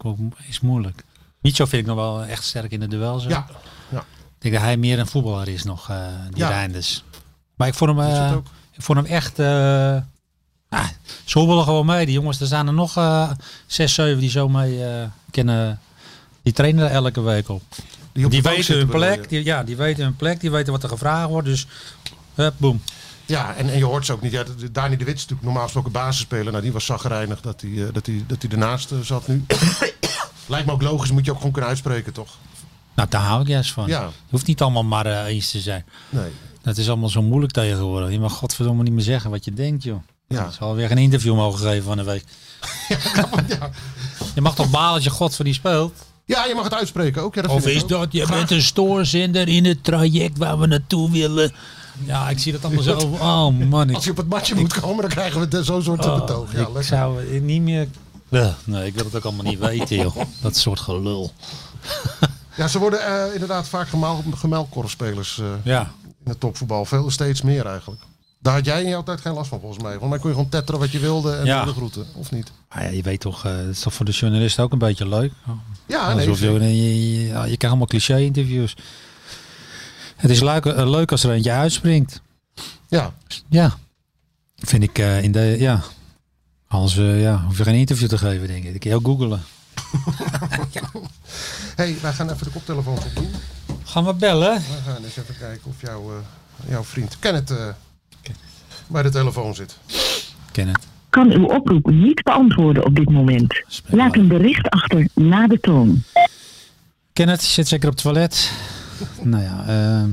Is 0.48 0.60
moeilijk. 0.60 1.04
Micho 1.40 1.64
vind 1.64 1.82
ik 1.82 1.88
nog 1.88 1.96
wel 1.96 2.24
echt 2.24 2.44
sterk 2.44 2.70
in 2.70 2.80
de 2.80 2.88
duel. 2.88 3.18
Zo. 3.18 3.28
Ja, 3.28 3.46
ja. 3.88 3.98
Ik 3.98 4.04
denk 4.38 4.54
dat 4.54 4.62
hij 4.62 4.76
meer 4.76 4.98
een 4.98 5.06
voetballer 5.06 5.48
is 5.48 5.64
nog, 5.64 5.90
uh, 5.90 6.06
die 6.30 6.38
Ja. 6.38 6.48
Reinders. 6.48 7.04
Maar 7.54 7.68
ik 7.68 7.74
vond 7.74 7.96
hem, 7.96 8.08
uh, 8.08 8.32
ook? 8.36 8.46
ik 8.72 8.82
vond 8.82 8.98
hem 8.98 9.06
echt... 9.06 9.38
Uh, 9.38 9.96
ah, 10.68 10.88
ze 11.24 11.38
hobbelen 11.38 11.64
gewoon 11.64 11.86
mee. 11.86 12.06
Die 12.06 12.14
jongens, 12.14 12.40
er 12.40 12.46
staan 12.46 12.66
er 12.66 12.72
nog 12.72 12.92
zes, 13.66 13.94
zeven 13.94 14.20
die 14.20 14.30
zo 14.30 14.48
mee 14.48 14.84
kennen. 15.30 15.80
Die 16.42 16.52
trainen 16.52 16.84
er 16.84 16.90
elke 16.90 17.20
week 17.20 17.48
op. 17.48 17.62
Die, 18.12 18.24
op 18.24 18.30
die 18.30 18.42
weten 18.42 18.76
hun 18.76 18.88
plek. 18.88 19.28
Die, 19.28 19.44
ja, 19.44 19.64
die 19.64 19.76
weten 19.76 20.04
hun 20.04 20.16
plek. 20.16 20.40
Die 20.40 20.50
weten 20.50 20.72
wat 20.72 20.82
er 20.82 20.88
gevraagd 20.88 21.28
wordt. 21.28 21.46
Dus, 21.46 21.66
hup, 22.34 22.54
boom. 22.56 22.82
Ja, 23.30 23.54
en, 23.54 23.70
en 23.70 23.78
je 23.78 23.84
hoort 23.84 24.06
ze 24.06 24.12
ook 24.12 24.22
niet. 24.22 24.32
Ja, 24.32 24.44
Dani 24.72 24.96
de 24.96 25.04
Wit 25.04 25.14
is 25.14 25.20
natuurlijk 25.20 25.42
normaal 25.42 25.62
gesproken 25.62 25.92
basisspeler. 25.92 26.50
Nou, 26.50 26.62
die 26.62 26.72
was 26.72 26.84
zagrijnig 26.84 27.40
dat 27.40 27.60
hij, 27.60 27.70
eh, 27.70 27.92
dat 27.92 28.06
hij, 28.06 28.24
dat 28.26 28.42
hij 28.42 28.50
ernaast 28.50 28.92
eh, 28.92 28.98
zat 28.98 29.28
nu. 29.28 29.44
Lijkt 30.46 30.66
me 30.66 30.72
ook 30.72 30.82
logisch, 30.82 31.10
moet 31.10 31.24
je 31.24 31.30
ook 31.30 31.36
gewoon 31.36 31.52
kunnen 31.52 31.70
uitspreken, 31.70 32.12
toch? 32.12 32.36
Nou, 32.94 33.08
daar 33.08 33.22
hou 33.22 33.40
ik 33.42 33.48
juist 33.48 33.72
van. 33.72 33.86
Ja. 33.86 34.04
Het 34.04 34.12
hoeft 34.30 34.46
niet 34.46 34.60
allemaal 34.60 34.84
maar 34.84 35.06
uh, 35.06 35.24
eens 35.24 35.50
te 35.50 35.60
zijn. 35.60 35.84
Nee. 36.08 36.30
Dat 36.62 36.76
is 36.76 36.88
allemaal 36.88 37.08
zo 37.08 37.22
moeilijk 37.22 37.52
tegenwoordig. 37.52 38.10
Je 38.10 38.20
mag 38.20 38.32
godverdomme 38.32 38.82
niet 38.82 38.92
meer 38.92 39.02
zeggen 39.02 39.30
wat 39.30 39.44
je 39.44 39.52
denkt, 39.52 39.82
joh. 39.82 40.02
Ja. 40.28 40.44
Je 40.44 40.52
zal 40.52 40.74
weer 40.74 40.88
geen 40.88 40.98
interview 40.98 41.34
mogen 41.34 41.58
geven 41.58 41.84
van 41.84 41.96
de 41.96 42.04
week. 42.04 42.24
ja. 43.48 43.70
Je 44.34 44.40
mag 44.40 44.54
toch 44.54 44.70
balen 44.70 44.94
als 44.94 45.04
je 45.04 45.10
god 45.10 45.36
voor 45.36 45.44
die 45.44 45.54
speelt? 45.54 45.94
ja, 46.24 46.44
je 46.44 46.54
mag 46.54 46.64
het 46.64 46.74
uitspreken 46.74 47.22
ook. 47.22 47.34
Ja, 47.34 47.42
dat 47.42 47.50
Of 47.50 47.62
vind 47.62 47.70
ik 47.70 47.76
is 47.76 47.82
ook. 47.82 47.88
dat, 47.88 48.12
je 48.12 48.24
Graag. 48.24 48.38
bent 48.38 48.50
een 48.50 48.62
stoorzender 48.62 49.48
in 49.48 49.64
het 49.64 49.84
traject 49.84 50.38
waar 50.38 50.58
we 50.58 50.66
naartoe 50.66 51.10
willen. 51.10 51.52
Ja, 52.04 52.28
ik 52.28 52.38
zie 52.38 52.52
dat 52.52 52.64
allemaal 52.64 52.82
zo. 52.82 52.96
Oh 53.20 53.48
man, 53.68 53.88
ik, 53.88 53.94
Als 53.94 54.04
je 54.04 54.10
op 54.10 54.16
het 54.16 54.28
matje 54.28 54.54
moet 54.54 54.80
komen, 54.80 55.00
dan 55.00 55.10
krijgen 55.10 55.48
we 55.50 55.62
zo'n 55.64 55.82
soort 55.82 56.06
oh, 56.06 56.14
betoog. 56.20 56.52
Ja, 56.52 56.58
ik 56.60 56.64
lekker. 56.66 56.84
zou 56.84 57.40
niet 57.40 57.62
meer... 57.62 57.88
Ugh, 58.30 58.52
Nee, 58.64 58.86
ik 58.86 58.94
wil 58.94 59.04
het 59.04 59.16
ook 59.16 59.24
allemaal 59.24 59.44
niet 59.44 59.58
weten, 59.58 59.96
joh. 59.96 60.16
Dat 60.42 60.56
soort 60.56 60.80
gelul. 60.80 61.32
ja, 62.56 62.68
ze 62.68 62.78
worden 62.78 63.06
eh, 63.06 63.32
inderdaad 63.32 63.68
vaak 63.68 63.88
gemel- 63.88 64.24
gemelkorfspelers 64.34 65.38
eh 65.38 65.46
Ja, 65.62 65.90
in 66.24 66.30
het 66.30 66.40
topvoetbal. 66.40 66.84
Veel, 66.84 67.10
steeds 67.10 67.42
meer 67.42 67.66
eigenlijk. 67.66 68.00
Daar 68.42 68.54
had 68.54 68.64
jij 68.64 68.82
in 68.82 68.88
jouw 68.88 69.02
tijd 69.02 69.20
geen 69.20 69.32
last 69.32 69.48
van 69.48 69.60
volgens 69.60 69.82
mij. 69.82 69.98
Want 69.98 70.10
dan 70.10 70.20
kon 70.20 70.28
je 70.30 70.34
gewoon 70.36 70.50
tetteren 70.50 70.80
wat 70.80 70.90
je 70.90 70.98
wilde 70.98 71.32
en 71.32 71.44
Ja. 71.44 71.64
de 71.64 71.72
groeten. 71.72 72.06
Of 72.14 72.30
niet? 72.30 72.52
maar 72.74 72.84
ja, 72.84 72.90
je 72.90 73.02
weet 73.02 73.20
toch, 73.20 73.44
eh, 73.44 73.56
het 73.56 73.68
is 73.68 73.80
toch 73.80 73.94
voor 73.94 74.04
de 74.04 74.12
journalist 74.12 74.58
ook 74.58 74.72
een 74.72 74.78
beetje 74.78 75.08
leuk. 75.08 75.32
Ja, 75.86 76.14
nee. 76.14 76.28
Alsof 76.28 76.40
je, 76.40 76.52
je, 76.52 77.12
je, 77.20 77.26
ja, 77.26 77.38
je 77.40 77.56
krijgt 77.56 77.62
allemaal 77.64 77.86
cliché-interviews. 77.86 78.74
Het 80.20 80.30
is 80.30 80.40
leuk, 80.40 80.64
eh, 80.66 80.90
leuk 80.90 81.10
als 81.10 81.24
er 81.24 81.30
eentje 81.30 81.50
uitspringt. 81.50 82.20
Ja, 82.88 83.12
Ja, 83.48 83.78
vind 84.56 84.82
ik 84.82 84.98
eh, 84.98 85.22
in 85.22 85.32
de, 85.32 85.56
ja. 85.58 85.82
Als, 86.68 86.96
eh, 86.98 87.20
ja, 87.22 87.42
hoef 87.46 87.58
je 87.58 87.64
geen 87.64 87.74
interview 87.74 88.08
te 88.08 88.18
geven, 88.18 88.46
denk 88.48 88.64
ik. 88.64 88.84
Je 88.84 88.94
ook 88.94 89.06
googelen. 89.06 89.42
hey, 91.76 91.96
wij 92.02 92.12
gaan 92.12 92.30
even 92.30 92.44
de 92.44 92.50
koptelefoon 92.52 92.96
opdoen. 92.98 93.30
Gaan 93.84 94.04
we 94.04 94.14
bellen? 94.14 94.54
We 94.54 94.90
gaan 94.90 95.04
eens 95.04 95.16
even 95.16 95.36
kijken 95.38 95.70
of 95.70 95.80
jouw, 95.80 96.10
eh, 96.10 96.70
jouw 96.70 96.84
vriend 96.84 97.18
Kenneth 97.18 97.50
eh, 97.50 97.66
bij 98.86 99.02
de 99.02 99.08
telefoon 99.10 99.54
zit. 99.54 99.76
Ken 100.52 100.68
het. 100.68 100.86
kan 101.08 101.30
uw 101.30 101.46
oproep 101.46 101.90
niet 101.90 102.22
beantwoorden 102.22 102.84
op 102.84 102.94
dit 102.96 103.10
moment. 103.10 103.62
Laat 103.86 104.16
een 104.16 104.28
bericht 104.28 104.68
achter 104.68 105.08
na 105.14 105.46
de 105.46 105.60
toon. 105.60 106.02
Ken 107.12 107.28
het, 107.28 107.42
zit 107.42 107.68
zeker 107.68 107.88
op 107.88 107.94
het 107.94 108.02
toilet. 108.02 108.52
nou 109.22 109.42
ja, 109.42 109.64
eh 109.66 110.04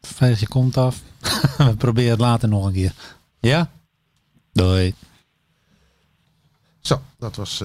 veeg 0.00 0.40
je 0.40 0.48
kont 0.48 0.76
af. 0.76 1.00
we 1.58 1.74
proberen 1.76 2.10
het 2.10 2.20
later 2.20 2.48
nog 2.48 2.66
een 2.66 2.72
keer. 2.72 2.92
Ja? 3.40 3.70
Doei. 4.52 4.94
Zo, 6.80 7.00
dat 7.18 7.36
was 7.36 7.62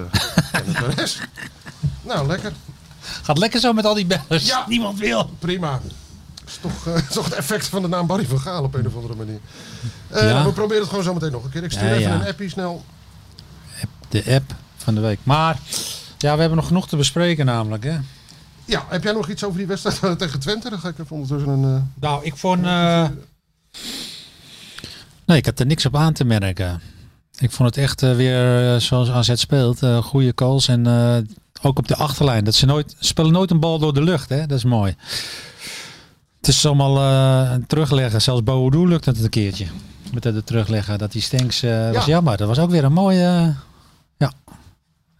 Perez. 0.73 1.19
Nou, 2.01 2.27
lekker. 2.27 2.53
Gaat 3.01 3.37
lekker 3.37 3.59
zo 3.59 3.73
met 3.73 3.85
al 3.85 3.93
die 3.93 4.05
bellers. 4.05 4.45
Ja. 4.47 4.65
Niemand 4.67 4.99
wil. 4.99 5.29
Prima. 5.39 5.79
Dat 6.33 6.47
is 6.47 6.57
toch, 6.61 6.87
eh, 6.87 6.95
is 6.95 7.13
toch 7.13 7.25
het 7.25 7.33
effect 7.33 7.67
van 7.67 7.81
de 7.81 7.87
naam 7.87 8.07
Barry 8.07 8.25
van 8.25 8.39
Gaal 8.39 8.63
op 8.63 8.73
een 8.73 8.87
of 8.87 8.95
andere 8.95 9.15
manier. 9.15 9.39
Eh, 10.07 10.29
Ja. 10.29 10.45
We 10.45 10.51
proberen 10.51 10.81
het 10.81 10.89
gewoon 10.89 11.03
zo 11.03 11.13
meteen 11.13 11.31
nog 11.31 11.43
een 11.43 11.49
keer. 11.49 11.63
Ik 11.63 11.71
stuur 11.71 11.83
Ja, 11.87 11.91
even 11.93 12.01
ja. 12.13 12.19
een 12.21 12.27
appie 12.27 12.49
snel. 12.49 12.85
De 14.09 14.23
app 14.35 14.55
van 14.77 14.95
de 14.95 15.01
week. 15.01 15.19
Maar 15.23 15.57
ja, 16.17 16.33
we 16.33 16.39
hebben 16.39 16.57
nog 16.57 16.67
genoeg 16.67 16.87
te 16.87 16.95
bespreken 16.95 17.45
namelijk. 17.45 17.83
Hè? 17.83 17.97
Ja, 18.65 18.85
heb 18.89 19.03
jij 19.03 19.13
nog 19.13 19.29
iets 19.29 19.43
over 19.43 19.57
die 19.57 19.67
wedstrijd 19.67 20.19
tegen 20.19 20.39
Twente? 20.39 20.69
Dan 20.69 20.79
ga 20.79 20.87
ik 20.87 20.99
even 20.99 21.15
ondertussen 21.15 21.49
een... 21.49 21.75
eh, 21.75 21.81
Nou, 22.01 22.23
ik 22.25 22.35
vond... 22.37 22.65
eh, 22.65 23.05
Nee, 25.25 25.37
ik 25.37 25.45
had 25.45 25.59
er 25.59 25.65
niks 25.65 25.85
op 25.85 25.95
aan 25.95 26.13
te 26.13 26.23
merken. 26.23 26.81
Ik 27.39 27.51
vond 27.51 27.75
het 27.75 27.83
echt 27.83 28.03
eh, 28.03 28.15
weer 28.15 28.81
zoals 28.81 29.09
AZ 29.09 29.31
speelt. 29.35 29.83
eh 29.83 29.97
goede 30.03 30.33
calls 30.33 30.67
en 30.67 30.87
eh, 30.87 31.17
ook 31.61 31.77
op 31.77 31.87
de 31.87 31.95
achterlijn. 31.95 32.43
Dat 32.43 32.55
ze 32.55 32.65
nooit 32.65 32.95
spelen 32.99 33.31
nooit 33.31 33.51
een 33.51 33.59
bal 33.59 33.79
door 33.79 33.93
de 33.93 34.01
lucht. 34.03 34.29
Hè? 34.29 34.45
Dat 34.45 34.57
is 34.57 34.63
mooi. 34.63 34.95
Het 36.37 36.47
is 36.47 36.65
allemaal 36.65 36.97
eh, 36.97 37.57
terugleggen. 37.67 38.21
Zelfs 38.21 38.43
Boudou 38.43 38.87
lukt 38.87 39.05
het 39.05 39.23
een 39.23 39.29
keertje. 39.29 39.65
Met 40.13 40.23
het 40.23 40.45
terugleggen. 40.45 40.97
Dat 40.97 41.11
die 41.11 41.21
Stenks 41.21 41.63
eh, 41.63 41.91
was 41.91 42.05
Ja. 42.05 42.11
jammer. 42.11 42.37
Dat 42.37 42.47
was 42.47 42.59
ook 42.59 42.69
weer 42.69 42.83
een 42.83 42.93
mooie... 42.93 43.53
ja. 44.17 44.31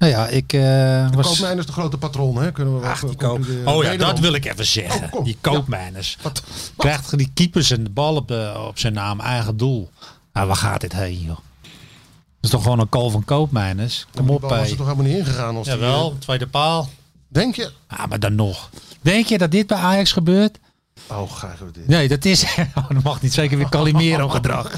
Nou 0.03 0.15
ja, 0.15 0.27
ik 0.27 0.53
eh 0.53 1.11
was... 1.15 1.27
Koopmijn 1.27 1.57
is 1.57 1.65
de 1.65 1.71
grote 1.71 1.97
patroon, 1.97 2.35
hè? 2.35 2.51
Kunnen 2.51 2.73
we 2.73 2.79
wel 2.79 2.89
Ach, 2.89 2.99
die 2.99 3.09
eh, 3.09 3.15
koop... 3.17 3.35
concluderen. 3.35 3.73
Oh 3.73 3.83
ja, 3.83 3.95
dat 3.95 4.19
wil 4.19 4.33
ik 4.33 4.45
even 4.45 4.65
zeggen. 4.65 5.09
Oh. 5.11 5.25
Die 5.25 5.37
koopmijners. 5.41 6.17
Wat? 6.21 6.43
Krijgt 6.77 7.17
die 7.17 7.31
keeper 7.33 7.63
zijn 7.63 7.93
bal 7.93 8.15
op, 8.15 8.27
de, 8.27 8.53
op 8.67 8.79
zijn 8.79 8.93
naam, 8.93 9.19
eigen 9.19 9.57
doel. 9.57 9.89
Nou, 10.33 10.47
waar 10.47 10.55
gaat 10.55 10.81
dit 10.81 10.93
heen, 10.93 11.19
joh? 11.19 11.27
Dat 11.35 12.41
is 12.41 12.49
toch 12.49 12.63
gewoon 12.63 12.79
een 12.79 12.89
call 12.89 13.09
van 13.09 13.25
koopmijners? 13.25 14.05
Kom 14.15 14.25
Die 14.25 14.35
op, 14.35 14.41
was 14.41 14.69
er 14.69 14.77
toch 14.77 14.85
helemaal 14.87 15.05
niet 15.05 15.17
ingegaan? 15.17 15.55
Als 15.55 15.67
die, 15.67 15.75
Jawel, 15.75 16.11
eh, 16.11 16.17
tweede 16.19 16.47
paal. 16.47 16.89
denk 17.27 17.55
je? 17.55 17.71
Ah, 17.87 18.05
maar 18.05 18.19
dan 18.19 18.35
nog. 18.35 18.69
Denk 19.01 19.25
je 19.25 19.37
dat 19.37 19.51
dit 19.51 19.67
bij 19.67 19.77
Ajax 19.77 20.11
gebeurt? 20.11 20.59
Oh, 21.07 21.35
krijgen 21.37 21.65
we 21.65 21.71
dit. 21.71 21.87
Nee, 21.87 22.07
dat 22.07 22.25
is... 22.25 22.43
Oh, 22.75 22.89
dat 22.89 23.03
mag 23.03 23.21
niet. 23.21 23.33
Zeker 23.33 23.57
weer 23.57 23.69
Calimero 23.69 24.29
gedrag. 24.39 24.71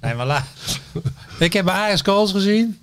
Nee, 0.00 0.14
maar 0.14 0.26
la. 0.26 0.44
Ik 1.38 1.52
heb 1.52 1.64
bij 1.64 1.74
Ajax 1.74 2.00
goals 2.00 2.30
gezien. 2.32 2.78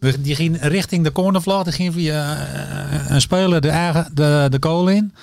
We- 0.00 0.20
Die 0.20 0.34
ging 0.34 0.58
richting 0.60 1.04
de 1.04 1.12
cornervlag. 1.12 1.62
Die 1.64 1.72
ging 1.72 1.92
via 1.92 2.46
eh, 2.46 3.10
een 3.10 3.20
speler 3.20 3.60
de, 3.60 3.68
eigen, 3.68 4.10
de, 4.14 4.46
de 4.50 4.56
goal 4.60 4.88
in. 4.88 5.14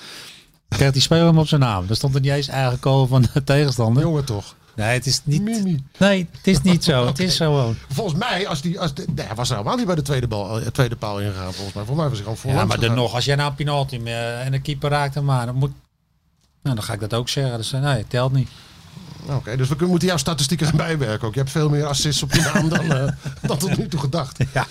Kreeg 0.68 0.92
die 0.92 1.02
speler 1.02 1.26
hem 1.26 1.38
op 1.38 1.48
zijn 1.48 1.60
naam. 1.60 1.84
Er 1.88 1.96
stond 1.96 2.14
er 2.14 2.20
niet 2.20 2.30
eens 2.30 2.48
eigen 2.48 2.78
goal 2.80 3.06
van 3.06 3.26
de 3.32 3.44
tegenstander. 3.44 4.02
Jongen 4.02 4.24
toch. 4.24 4.54
Nee, 4.76 4.88
het 4.94 5.06
is 5.06 5.20
niet. 5.24 5.42
Mimi. 5.42 5.84
Nee, 5.98 6.28
het 6.36 6.46
is 6.46 6.60
niet 6.62 6.84
zo. 6.84 7.06
Het 7.06 7.18
is 7.18 7.36
gewoon. 7.36 7.76
Volgens 7.88 8.18
mij, 8.18 8.48
als 8.48 8.60
die, 8.60 8.80
als 8.80 8.94
de, 8.94 9.04
nee, 9.14 9.26
hij 9.26 9.34
was 9.34 9.48
er 9.50 9.56
helemaal 9.56 9.76
niet 9.76 9.86
bij 9.86 9.94
de 9.94 10.02
tweede, 10.02 10.26
bal, 10.28 10.60
eh, 10.60 10.66
tweede 10.66 10.96
paal 10.96 11.20
ingegaan. 11.20 11.52
Volgens 11.52 11.74
mij, 11.74 11.84
volgens 11.84 11.96
mij 11.96 12.08
was 12.08 12.18
hij 12.18 12.22
gewoon 12.26 12.34
Ja, 12.34 12.40
voorlangs 12.40 12.68
maar 12.76 12.86
dan 12.86 12.96
nog, 12.96 13.14
als 13.14 13.24
jij 13.24 13.34
nou 13.36 13.50
een 13.50 13.54
penalty 13.56 14.00
eh, 14.04 14.44
en 14.44 14.52
de 14.52 14.60
keeper 14.60 14.90
raakt 14.90 15.14
hem 15.14 15.30
aan, 15.30 15.46
dan 15.46 15.54
moet. 15.54 15.70
Nou, 16.62 16.76
dan 16.76 16.84
ga 16.84 16.92
ik 16.92 17.00
dat 17.00 17.14
ook 17.14 17.28
zeggen. 17.28 17.56
Dus 17.58 17.70
nee, 17.70 17.82
het 17.82 18.10
telt 18.10 18.32
niet. 18.32 18.48
Oké, 19.28 19.56
dus 19.56 19.68
we 19.68 19.72
kunnen- 19.72 19.88
moeten 19.90 20.08
jouw 20.08 20.16
statistieken 20.16 20.66
gaan 20.66 20.76
bijwerken 20.76 21.26
ook. 21.28 21.34
Je 21.34 21.40
hebt 21.40 21.52
veel 21.52 21.68
meer 21.68 21.84
assists 21.86 22.22
op 22.22 22.32
je 22.34 22.40
naam 22.54 22.68
dan, 22.68 22.92
eh, 22.92 23.12
dan 23.48 23.58
tot 23.58 23.76
nu 23.76 23.88
toe 23.88 24.00
gedacht. 24.00 24.38
Ja. 24.52 24.66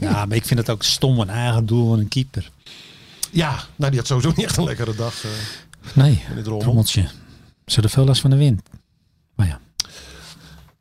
ja, 0.00 0.24
maar 0.26 0.36
ik 0.36 0.44
vind 0.44 0.60
het 0.60 0.70
ook 0.70 0.82
stom, 0.82 1.20
een 1.20 1.30
eigen 1.30 1.66
doel 1.66 1.88
van 1.88 1.98
een 1.98 2.08
keeper. 2.08 2.50
Ja, 3.30 3.50
nou 3.76 3.90
die 3.90 3.98
had 4.00 4.08
sowieso 4.08 4.32
niet 4.36 4.46
echt 4.46 4.56
een 4.56 4.64
lekkere 4.64 4.94
dag. 4.94 5.24
eh. 5.24 5.30
Nee, 5.92 6.22
In 6.30 6.36
het 6.36 6.44
rommel. 6.46 6.62
trommeltje. 6.62 7.02
Ze 7.66 7.72
hadden 7.74 7.90
veel 7.90 8.04
last 8.04 8.20
van 8.20 8.30
de 8.30 8.36
wind. 8.36 8.62
Maar 9.34 9.46
ja. 9.46 9.60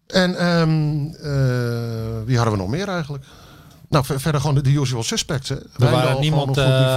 En 0.08 0.36
ehm, 0.38 1.06
eh, 1.08 2.26
wie 2.26 2.36
hadden 2.36 2.54
we 2.54 2.60
nog 2.60 2.68
meer 2.70 2.88
eigenlijk? 2.88 3.24
Nou, 3.90 4.06
ver- 4.06 4.20
verder 4.22 4.42
gewoon 4.42 4.56
de, 4.56 4.62
de 4.62 4.70
usual 4.80 5.04
suspects. 5.04 5.50
Hè. 5.50 5.56
Er 5.56 5.70
waren 5.92 6.20
niemand, 6.20 6.56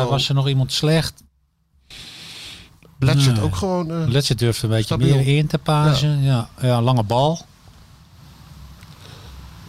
was 0.09 0.29
er 0.29 0.35
nog 0.35 0.49
iemand 0.49 0.73
slecht? 0.73 1.23
Bledsoe 3.05 3.33
Nee. 3.33 3.43
ook 3.43 3.57
gewoon... 3.57 3.91
eh, 3.91 4.09
Letze 4.09 4.35
durfde 4.35 4.63
een 4.65 4.69
beetje 4.73 4.85
Stabiel. 4.85 5.17
meer 5.17 5.37
in 5.37 5.47
te 5.47 5.59
pasen. 5.59 6.23
Ja. 6.23 6.49
Ja, 6.61 6.83
lange 6.83 7.03
bal. 7.03 7.39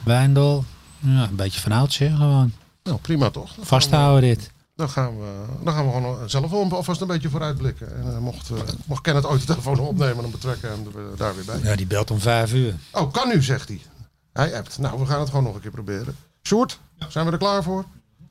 Wijndal. 0.04 0.64
Ja, 1.00 1.24
een 1.24 1.36
beetje 1.36 1.60
van 1.60 1.72
oudsher 1.72 2.10
gewoon. 2.10 2.52
nou, 2.84 2.98
prima 3.02 3.30
toch? 3.30 3.34
Dan 3.46 3.54
gaan 3.54 3.60
we- 3.62 3.66
Vasthouden 3.66 4.30
dit. 4.30 4.52
Dan 4.76 4.90
gaan 4.90 5.18
we, 5.20 5.26
dan 5.64 5.74
gaan 5.74 5.86
we 5.86 5.92
gewoon 5.94 6.30
zelf 6.30 6.52
wel 6.52 6.68
alvast 6.72 7.02
een 7.02 7.08
beetje 7.08 7.30
vooruitblikken. 7.30 7.96
En 8.04 8.14
eh, 8.14 8.18
mocht, 8.20 8.50
eh 8.50 8.58
mocht 8.86 9.02
Kenneth 9.02 9.26
ooit 9.26 9.40
de 9.40 9.46
telefoon 9.48 9.80
opnemen, 9.80 10.22
dan 10.22 10.32
betrekken 10.32 10.70
we 10.70 10.76
hem 11.00 11.10
er- 11.12 11.18
daar 11.18 11.36
weer 11.36 11.46
bij. 11.46 11.60
Ja, 11.64 11.76
die 11.76 11.86
belt 11.88 12.12
om 12.12 12.20
vijf 12.20 12.54
uur. 12.54 12.74
Oh, 12.92 13.12
kan 13.12 13.28
nu, 13.28 13.44
zegt 13.44 13.68
hij. 13.68 13.82
Hij 14.34 14.58
appt. 14.58 14.78
Nou, 14.80 15.00
we 15.00 15.06
gaan 15.06 15.20
het 15.20 15.30
gewoon 15.30 15.44
nog 15.44 15.56
een 15.56 15.62
keer 15.62 15.72
proberen. 15.72 16.16
Sjoerd, 16.48 16.80
zijn 17.08 17.26
we 17.26 17.32
er 17.32 17.38
klaar 17.38 17.64
voor? 17.64 17.86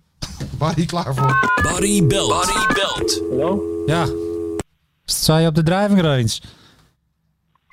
Barry, 0.58 0.84
klaar 0.86 1.14
voor? 1.14 1.50
Barry 1.62 2.06
belt. 2.06 2.28
Barry 2.28 2.74
belt. 2.74 3.20
Ja. 3.86 4.06
Sta 5.04 5.38
je 5.38 5.46
op 5.48 5.54
de 5.54 5.62
driving 5.62 6.00
range? 6.00 6.40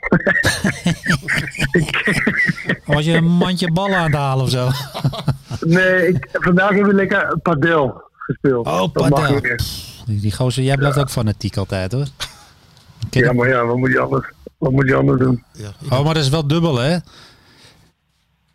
Was 2.86 3.06
je 3.06 3.14
een 3.14 3.24
mandje 3.26 3.72
ballen 3.72 3.98
aan 3.98 4.04
het 4.04 4.14
halen 4.14 4.44
of 4.44 4.50
zo? 4.50 4.70
Nee, 5.60 6.08
ik, 6.08 6.28
vandaag 6.32 6.70
hebben 6.70 6.88
we 6.88 6.94
lekker 6.94 7.38
padel 7.42 8.02
gespeeld. 8.18 8.66
Oh, 8.68 8.80
Dat 8.94 9.10
mag 9.10 9.10
padel. 9.10 9.42
Die, 10.06 10.20
die 10.20 10.32
gozer, 10.32 10.64
jij 10.64 10.78
blijft 10.78 11.00
ook 11.00 11.10
fanatiek 11.10 11.58
altijd 11.58 11.92
hoor. 11.92 12.06
Ken 13.10 13.24
Ja, 13.24 13.34
maar 13.34 13.48
ja, 13.48 13.66
wat 13.66 13.78
moet 13.78 13.92
je 13.92 14.00
anders, 14.00 14.28
wat 14.58 14.72
moet 14.72 14.88
je 14.88 14.96
anders 14.96 15.20
doen? 15.20 15.44
Ja, 15.52 15.72
Oh, 15.90 16.04
maar 16.04 16.14
dat 16.14 16.24
is 16.24 16.30
wel 16.30 16.48
dubbel 16.48 16.78
hè? 16.78 16.98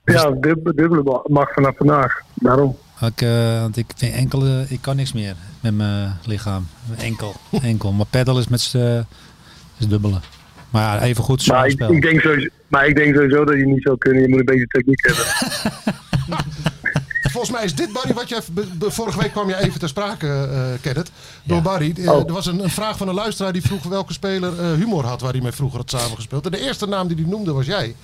Ja, 0.04 0.30
dubbele, 0.30 1.02
bal 1.02 1.25
mag 1.28 1.52
vanaf 1.52 1.76
vandaag. 1.76 2.21
Daarom. 2.35 2.76
Ik, 3.00 3.23
eh, 3.23 3.61
want 3.61 3.76
ik 3.76 3.87
vind 3.97 4.15
enkele, 4.15 4.67
ik 4.69 4.79
kan 4.81 4.97
niks 4.97 5.12
meer 5.12 5.35
met 5.61 5.75
mijn 5.75 6.17
lichaam. 6.25 6.67
Enkel, 6.99 7.35
enkel. 7.62 7.93
Maar 7.93 8.07
pedal 8.11 8.38
is 8.38 8.49
met 8.49 8.61
z'n 8.61 9.05
is 9.79 9.87
dubbele. 9.88 10.21
Maar 10.71 10.83
ja, 10.83 11.03
even 11.03 11.25
goed 11.25 11.47
Maar 11.47 11.67
ik, 11.67 11.71
spel. 11.73 11.93
ik 11.93 12.03
denk 12.03 12.21
sowieso, 12.21 12.49
maar 12.69 12.87
ik 12.87 12.97
denk 12.97 13.15
sowieso 13.15 13.45
dat 13.45 13.57
je 13.57 13.67
niet 13.67 13.83
zou 13.83 13.99
kunnen. 13.99 14.23
Je 14.23 14.29
moet 14.29 14.38
een 14.38 14.45
beetje 14.45 14.67
techniek 14.67 15.07
hebben. 15.07 15.25
Volgens 17.33 17.57
mij 17.57 17.65
is 17.65 17.75
dit, 17.75 17.93
Barry, 17.93 18.15
wat 18.15 18.29
je 18.29 18.43
vorige 18.81 19.19
week 19.21 19.31
kwam 19.33 19.49
je 19.49 19.57
even 19.59 19.81
ter 19.81 19.88
sprake, 19.88 20.26
eh 20.26 20.83
Kenneth, 20.83 21.11
door 21.45 21.57
Ja. 21.57 21.62
Barry. 21.62 21.95
Eh, 21.97 22.09
Oh. 22.11 22.26
Er 22.26 22.33
was 22.33 22.47
een, 22.47 22.62
een 22.62 22.71
vraag 22.71 22.97
van 22.97 23.09
een 23.09 23.15
luisteraar 23.15 23.53
die 23.53 23.62
vroeg 23.62 23.83
welke 23.83 24.12
speler 24.12 24.61
eh, 24.61 24.73
humor 24.73 25.05
had 25.05 25.21
waar 25.21 25.33
hij 25.33 25.41
mee 25.41 25.53
vroeger 25.53 25.79
had 25.79 25.91
samengespeeld. 25.91 26.45
En 26.45 26.50
de 26.50 26.61
eerste 26.61 26.87
naam 26.87 27.07
die 27.09 27.17
hij 27.17 27.26
noemde 27.26 27.53
was 27.53 27.67
jij. 27.67 27.95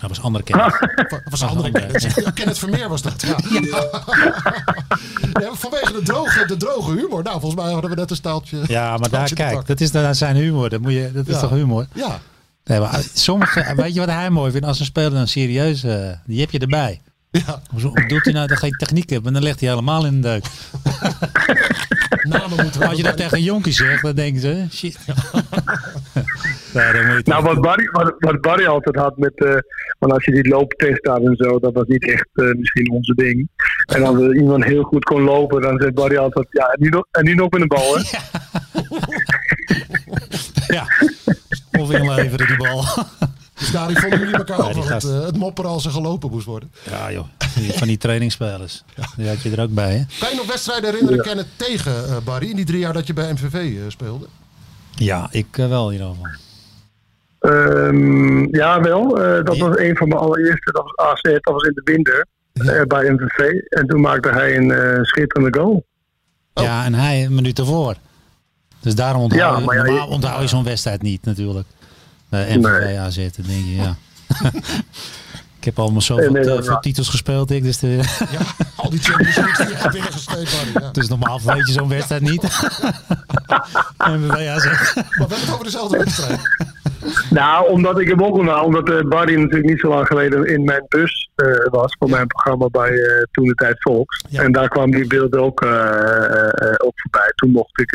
Dat 0.00 0.08
was 0.08 0.20
andere 0.22 0.44
kennis. 0.44 0.72
Va- 1.10 1.20
was 1.24 1.40
een 1.40 1.48
andere 1.48 1.66
andere. 1.66 1.86
Kenneth. 1.86 2.24
Ja, 2.24 2.30
Kenneth 2.30 2.58
Vermeer 2.58 2.88
was 2.88 3.02
dat, 3.02 3.22
ja. 3.22 3.36
Ja, 5.40 5.50
vanwege 5.52 5.92
de 5.92 6.00
droge, 6.04 6.46
de 6.46 6.56
droge 6.56 6.90
humor. 6.92 7.22
Nou, 7.22 7.40
volgens 7.40 7.62
mij 7.62 7.72
hadden 7.72 7.90
we 7.90 7.96
net 7.96 8.10
een 8.10 8.16
staaltje. 8.16 8.58
Ja, 8.66 8.96
maar 8.96 9.08
daar 9.10 9.32
kijk, 9.32 9.66
dat 9.66 9.80
is 9.80 9.90
dan 9.90 10.14
zijn 10.14 10.36
humor. 10.36 10.68
Dat, 10.70 10.80
moet 10.80 10.92
je, 10.92 11.10
dat 11.12 11.28
is 11.28 11.38
toch 11.40 11.50
humor? 11.50 11.86
Ja, 11.94 12.20
Nee, 12.64 12.80
maar 12.80 13.02
sommige, 13.14 13.72
weet 13.76 13.94
je 13.94 14.00
wat 14.00 14.08
hij 14.08 14.30
mooi 14.30 14.50
vindt? 14.50 14.66
Als 14.66 14.80
een 14.80 14.84
speler 14.86 15.10
dan 15.10 15.28
serieus, 15.28 15.84
eh, 15.84 16.08
die 16.24 16.40
heb 16.40 16.50
je 16.50 16.58
erbij. 16.58 17.00
Ja. 17.46 17.60
Hoezo 17.70 17.92
doet 18.06 18.24
hij 18.24 18.32
nou 18.32 18.46
dat 18.46 18.58
geen 18.58 18.70
techniek 18.70 19.10
heeft? 19.10 19.26
En 19.26 19.32
dan 19.32 19.42
ligt 19.42 19.60
hij 19.60 19.68
helemaal 19.68 20.06
in 20.06 20.20
de 20.20 20.28
deuk. 20.28 20.44
Namen 22.28 22.62
moeten 22.64 22.88
Als 22.88 22.96
je 22.96 23.02
dat 23.02 23.16
tegen 23.16 23.36
een 23.36 23.42
jonkie 23.44 23.72
zegt, 23.72 24.02
dan 24.02 24.14
denken 24.14 24.40
ze, 24.40 24.66
shit. 24.72 24.98
nee, 26.72 26.92
dan 26.92 27.06
moet 27.06 27.16
je 27.16 27.22
Nou, 27.24 27.44
toch- 27.44 27.52
wat 27.54 27.60
Barry, 27.60 27.88
wat, 27.92 28.14
wat 28.18 28.40
Barry 28.40 28.66
altijd 28.66 28.96
had 28.96 29.16
met. 29.16 29.32
eh 29.44 29.54
want 29.98 30.12
als 30.12 30.24
je 30.24 30.32
die 30.32 30.48
looptest 30.48 31.06
had 31.06 31.22
en 31.22 31.36
zo, 31.36 31.58
dat 31.58 31.72
was 31.74 31.84
niet 31.86 32.10
echt 32.10 32.28
eh, 32.34 32.44
misschien 32.54 32.90
onze 32.90 33.14
ding. 33.14 33.48
En 33.86 34.04
als 34.04 34.20
er 34.20 34.36
iemand 34.36 34.64
heel 34.64 34.82
goed 34.82 35.04
kon 35.04 35.22
lopen, 35.22 35.60
dan 35.62 35.78
zei 35.80 35.92
Barry 35.92 36.16
altijd. 36.16 36.46
Ja, 36.50 36.66
en 36.66 36.76
nu 36.82 36.88
nog, 36.88 37.04
en 37.10 37.24
nu 37.24 37.34
nog 37.34 37.50
met 37.50 37.60
een 37.60 37.68
bal, 37.68 37.96
hè? 37.98 38.02
Ja, 40.66 40.86
of 41.78 41.90
inleveren 41.90 42.46
die 42.46 42.56
bal. 42.56 42.84
Dus 43.58 43.70
daar 43.70 43.90
vonden 43.92 44.18
jullie 44.18 44.34
elkaar 44.36 44.58
Ja, 44.58 44.64
over 44.64 44.92
het, 44.94 45.04
eh, 45.04 45.24
het 45.24 45.36
mopperen 45.36 45.70
als 45.70 45.84
er 45.84 45.90
gelopen 45.90 46.30
moest 46.30 46.46
worden. 46.46 46.70
Ja 46.90 47.12
joh, 47.12 47.26
van 47.72 47.86
die 47.88 47.98
trainingsspelers. 47.98 48.84
Die 49.16 49.28
had 49.28 49.42
je 49.42 49.50
er 49.50 49.62
ook 49.62 49.74
bij 49.74 49.90
hè? 49.96 50.04
Kan 50.18 50.30
je 50.30 50.36
nog 50.36 50.46
wedstrijden 50.46 50.90
herinneren, 50.90 51.22
Kenneth, 51.24 51.46
tegen 51.56 52.08
eh, 52.08 52.16
Barry 52.24 52.50
in 52.50 52.56
die 52.56 52.64
drie 52.64 52.78
jaar 52.78 52.92
dat 52.92 53.06
je 53.06 53.12
bij 53.12 53.32
MVV 53.32 53.54
eh, 53.54 53.82
speelde? 53.88 54.26
Ja, 54.94 55.28
ik 55.30 55.46
wel 55.56 55.86
in 55.86 55.92
ieder 55.92 56.08
geval. 56.08 56.26
Ehm, 57.38 58.56
ja, 58.56 58.80
wel. 58.80 59.22
Eh, 59.22 59.44
dat 59.44 59.56
Ja. 59.56 59.68
was 59.68 59.76
een 59.78 59.96
van 59.96 60.08
mijn 60.08 60.20
allereerste. 60.20 60.72
Dat 60.72 60.82
was 60.94 61.06
AZ, 61.06 61.20
dat 61.22 61.52
was 61.54 61.62
in 61.62 61.72
de 61.74 61.80
winter. 61.92 62.26
eh, 62.56 62.82
bij 62.82 63.10
MVV. 63.10 63.38
En 63.68 63.86
toen 63.86 64.00
maakte 64.00 64.28
hij 64.28 64.56
een 64.56 64.70
eh, 64.70 65.02
schitterende 65.02 65.58
goal. 65.60 65.84
Ja, 66.54 66.84
en 66.84 66.94
hij 66.94 67.24
een 67.24 67.34
minuut 67.34 67.58
ervoor. 67.58 67.94
Dus 68.80 68.94
daarom 68.94 69.22
onthoud, 69.22 69.64
Ja, 69.64 69.74
ja, 69.74 69.84
je- 69.84 70.04
onthoud 70.06 70.40
je 70.40 70.46
zo'n 70.48 70.64
wedstrijd 70.64 71.02
niet 71.02 71.24
natuurlijk. 71.24 71.66
Bij 72.28 72.56
MVV. 72.56 72.98
AZ, 72.98 73.16
dan 73.16 73.46
denk 73.46 73.64
je, 73.64 73.74
ja. 73.74 73.96
ik 75.58 75.64
heb 75.64 75.78
allemaal 75.78 76.00
zoveel 76.00 76.30
Nee, 76.30 76.50
eh, 76.50 76.78
titels 76.78 77.08
gespeeld. 77.08 77.50
Ik, 77.50 77.62
dus, 77.62 77.78
de, 77.78 77.88
Ja, 78.30 78.40
al 78.76 78.90
die 78.90 79.00
Champions 79.00 79.36
League 79.36 79.66
die 79.66 79.90
binnengestreept 79.90 80.56
waren. 80.56 80.86
Ja. 80.86 80.90
dus 80.90 81.08
normaal 81.08 81.40
weet 81.44 81.66
je 81.66 81.72
zo'n 81.72 81.88
wedstrijd 81.88 82.22
niet. 82.22 82.42
MVV 84.16 84.48
AZ. 84.48 84.64
Maar 84.64 84.94
we 84.94 85.18
hebben 85.18 85.38
het 85.38 85.52
over 85.52 85.64
dezelfde 85.64 85.98
wedstrijd. 85.98 86.40
Nou, 87.30 87.68
omdat 87.70 87.98
ik 87.98 88.08
hem 88.08 88.22
ook 88.22 88.42
nou, 88.42 88.64
omdat 88.64 88.90
eh 88.90 89.00
Barry 89.00 89.34
natuurlijk 89.34 89.68
niet 89.68 89.80
zo 89.80 89.88
lang 89.88 90.06
geleden 90.06 90.44
in 90.44 90.64
mijn 90.64 90.84
bus 90.88 91.28
eh, 91.34 91.46
was 91.70 91.96
voor 91.98 92.10
mijn 92.10 92.26
programma 92.26 92.68
bij 92.68 92.90
eh, 92.90 93.22
Toen 93.30 93.44
de 93.44 93.54
Tijd 93.54 93.76
Volks. 93.78 94.24
Ja. 94.28 94.42
En 94.42 94.52
daar 94.52 94.68
kwamen 94.68 94.90
die 94.90 95.06
beelden 95.06 95.40
ook, 95.40 95.62
eh, 95.62 95.70
eh, 95.70 96.48
eh, 96.48 96.74
ook 96.76 96.92
voorbij. 96.94 97.32
Toen 97.34 97.50
mocht 97.50 97.80
ik 97.80 97.90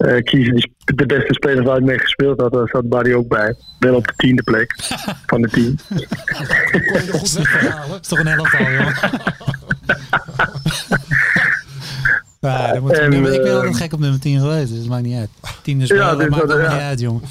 eh, 0.00 0.16
eh, 0.16 0.24
kiezen 0.24 0.54
die 0.54 0.72
de 0.84 1.06
beste 1.06 1.34
spelers 1.34 1.66
waar 1.66 1.76
ik 1.76 1.84
mee 1.84 1.98
gespeeld 1.98 2.40
had. 2.40 2.52
Daar 2.52 2.68
zat 2.68 2.88
Barry 2.88 3.12
ook 3.14 3.28
bij. 3.28 3.54
Wel 3.78 3.94
op 3.94 4.06
de 4.06 4.12
tiende 4.16 4.42
plek 4.42 4.74
van 5.26 5.42
de 5.42 5.48
team. 5.48 5.74
Kon 5.88 7.02
je 7.04 7.12
goed 7.12 7.32
weghalen. 7.36 7.88
Dat 7.90 8.00
is 8.00 8.08
toch 8.08 8.18
een 8.18 8.26
elftal, 8.26 8.60
jongen. 8.70 8.94
Ja, 12.40 12.72
dan 12.72 12.82
moet 12.82 12.92
En, 12.98 13.10
nummer, 13.10 13.32
ik 13.32 13.40
ben 13.42 13.50
eh, 13.50 13.56
altijd 13.56 13.76
gek 13.76 13.92
op 13.92 14.00
nummer 14.00 14.20
10 14.20 14.40
geweest, 14.40 14.68
dus 14.68 14.78
het 14.78 14.88
maakt 14.88 15.02
niet 15.02 15.16
uit. 15.18 15.28
10 15.62 15.80
is 15.80 15.88
Ja, 15.88 15.94
wel, 15.96 16.08
dat 16.08 16.18
dus 16.18 16.28
maakt 16.28 16.48
dat- 16.48 16.60
ja. 16.60 16.72
niet 16.72 16.82
uit, 16.82 17.00
jongen. 17.00 17.22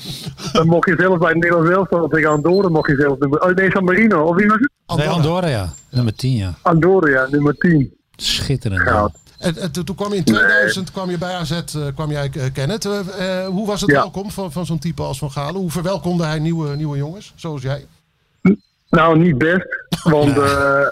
Dan 0.51 0.67
mocht 0.67 0.89
je 0.89 0.95
zelfs 0.99 1.17
bij 1.19 1.29
het 1.29 1.37
Nederlands 1.37 1.69
elftal 1.71 2.07
tegen 2.07 2.29
Andorra 2.29 2.69
mocht 2.69 2.89
je 2.89 3.15
nummer... 3.19 3.41
Oh 3.41 3.53
nee, 3.55 3.71
San 3.71 3.83
Marino. 3.83 4.23
Of 4.23 4.35
wie 4.35 4.47
was 4.47 4.57
het? 4.59 4.97
Nee, 4.97 5.07
Andorra, 5.07 5.47
ja. 5.47 5.73
Nummer 5.91 6.13
10, 6.15 6.35
ja. 6.35 6.53
Andorra, 6.61 7.09
ja, 7.09 7.27
nummer 7.31 7.55
10. 7.57 7.93
Schitterend. 8.15 8.81
Goud. 8.81 9.11
En, 9.39 9.57
en 9.57 9.71
toen 9.71 9.83
toen 9.83 9.95
kwam 9.95 10.09
je 10.11 10.15
in 10.17 10.23
2000 10.23 10.91
kwam 10.91 11.09
je 11.09 11.17
bij 11.17 11.33
AZ, 11.33 11.51
eh, 11.51 11.61
kwam 11.95 12.11
jij 12.11 12.29
eh, 12.33 12.43
Kenneth. 12.53 12.85
Eh, 12.85 13.45
hoe 13.47 13.67
was 13.67 13.81
het 13.81 13.89
Ja. 13.89 13.95
welkom 13.99 14.31
van, 14.31 14.51
van 14.51 14.65
zo'n 14.65 14.79
type 14.79 15.01
als 15.01 15.17
Van 15.17 15.31
Galen? 15.31 15.61
Hoe 15.61 15.71
verwelkomde 15.71 16.25
hij 16.25 16.39
nieuwe, 16.39 16.75
nieuwe 16.75 16.97
jongens, 16.97 17.33
zoals 17.35 17.61
jij? 17.61 17.85
Nou, 18.89 19.17
niet 19.19 19.37
best. 19.37 19.67
Want, 20.03 20.37
eh, 20.37 20.87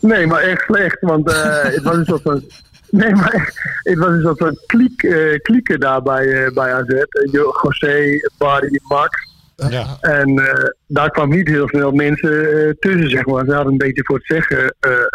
nee, 0.00 0.26
maar 0.26 0.40
echt 0.42 0.62
slecht. 0.64 1.00
Want 1.00 1.30
eh, 1.32 1.62
het 1.62 1.82
was 1.82 1.96
een 1.96 2.04
soort 2.04 2.22
van. 2.22 2.42
Nee, 2.90 3.14
maar 3.14 3.32
echt, 3.32 3.60
het 3.82 3.98
was 3.98 4.08
een 4.08 4.20
soort 4.22 4.38
van 4.38 4.58
kliek, 4.66 5.02
eh, 5.02 5.38
klieken 5.42 5.80
daar 5.80 6.02
bij, 6.02 6.44
eh, 6.44 6.52
bij 6.52 6.72
AZ. 6.74 6.88
Jo- 7.30 7.54
José, 7.62 8.04
Barry, 8.38 8.80
Max. 8.82 9.32
Ja. 9.56 9.96
En 10.00 10.38
eh, 10.38 10.70
daar 10.86 11.10
kwam 11.10 11.28
niet 11.30 11.48
heel 11.48 11.68
snel 11.68 11.90
mensen 11.92 12.66
eh, 12.66 12.70
tussen, 12.78 13.10
zeg 13.10 13.26
maar. 13.26 13.44
Ze 13.44 13.52
hadden 13.54 13.72
een 13.72 13.78
beetje 13.78 14.04
voor 14.04 14.16
het 14.16 14.26
zeggen 14.26 14.74
eh, 14.80 14.90
eh, 14.90 14.98
eh, 14.98 15.08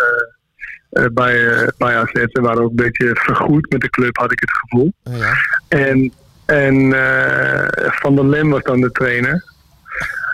bij, 0.89 1.47
eh, 1.47 1.67
bij 1.77 1.95
AZ. 1.97 2.11
Ze 2.11 2.41
waren 2.41 2.61
ook 2.61 2.69
een 2.69 2.75
beetje 2.75 3.09
vergoed 3.13 3.71
met 3.71 3.81
de 3.81 3.89
club, 3.89 4.17
had 4.17 4.31
ik 4.31 4.39
het 4.39 4.51
gevoel. 4.51 4.93
Ja. 5.03 5.33
En, 5.67 6.13
en 6.45 6.93
eh, 6.93 7.91
Van 7.91 8.15
der 8.15 8.25
Lem 8.25 8.49
was 8.49 8.63
dan 8.63 8.81
de 8.81 8.91
trainer. 8.91 9.43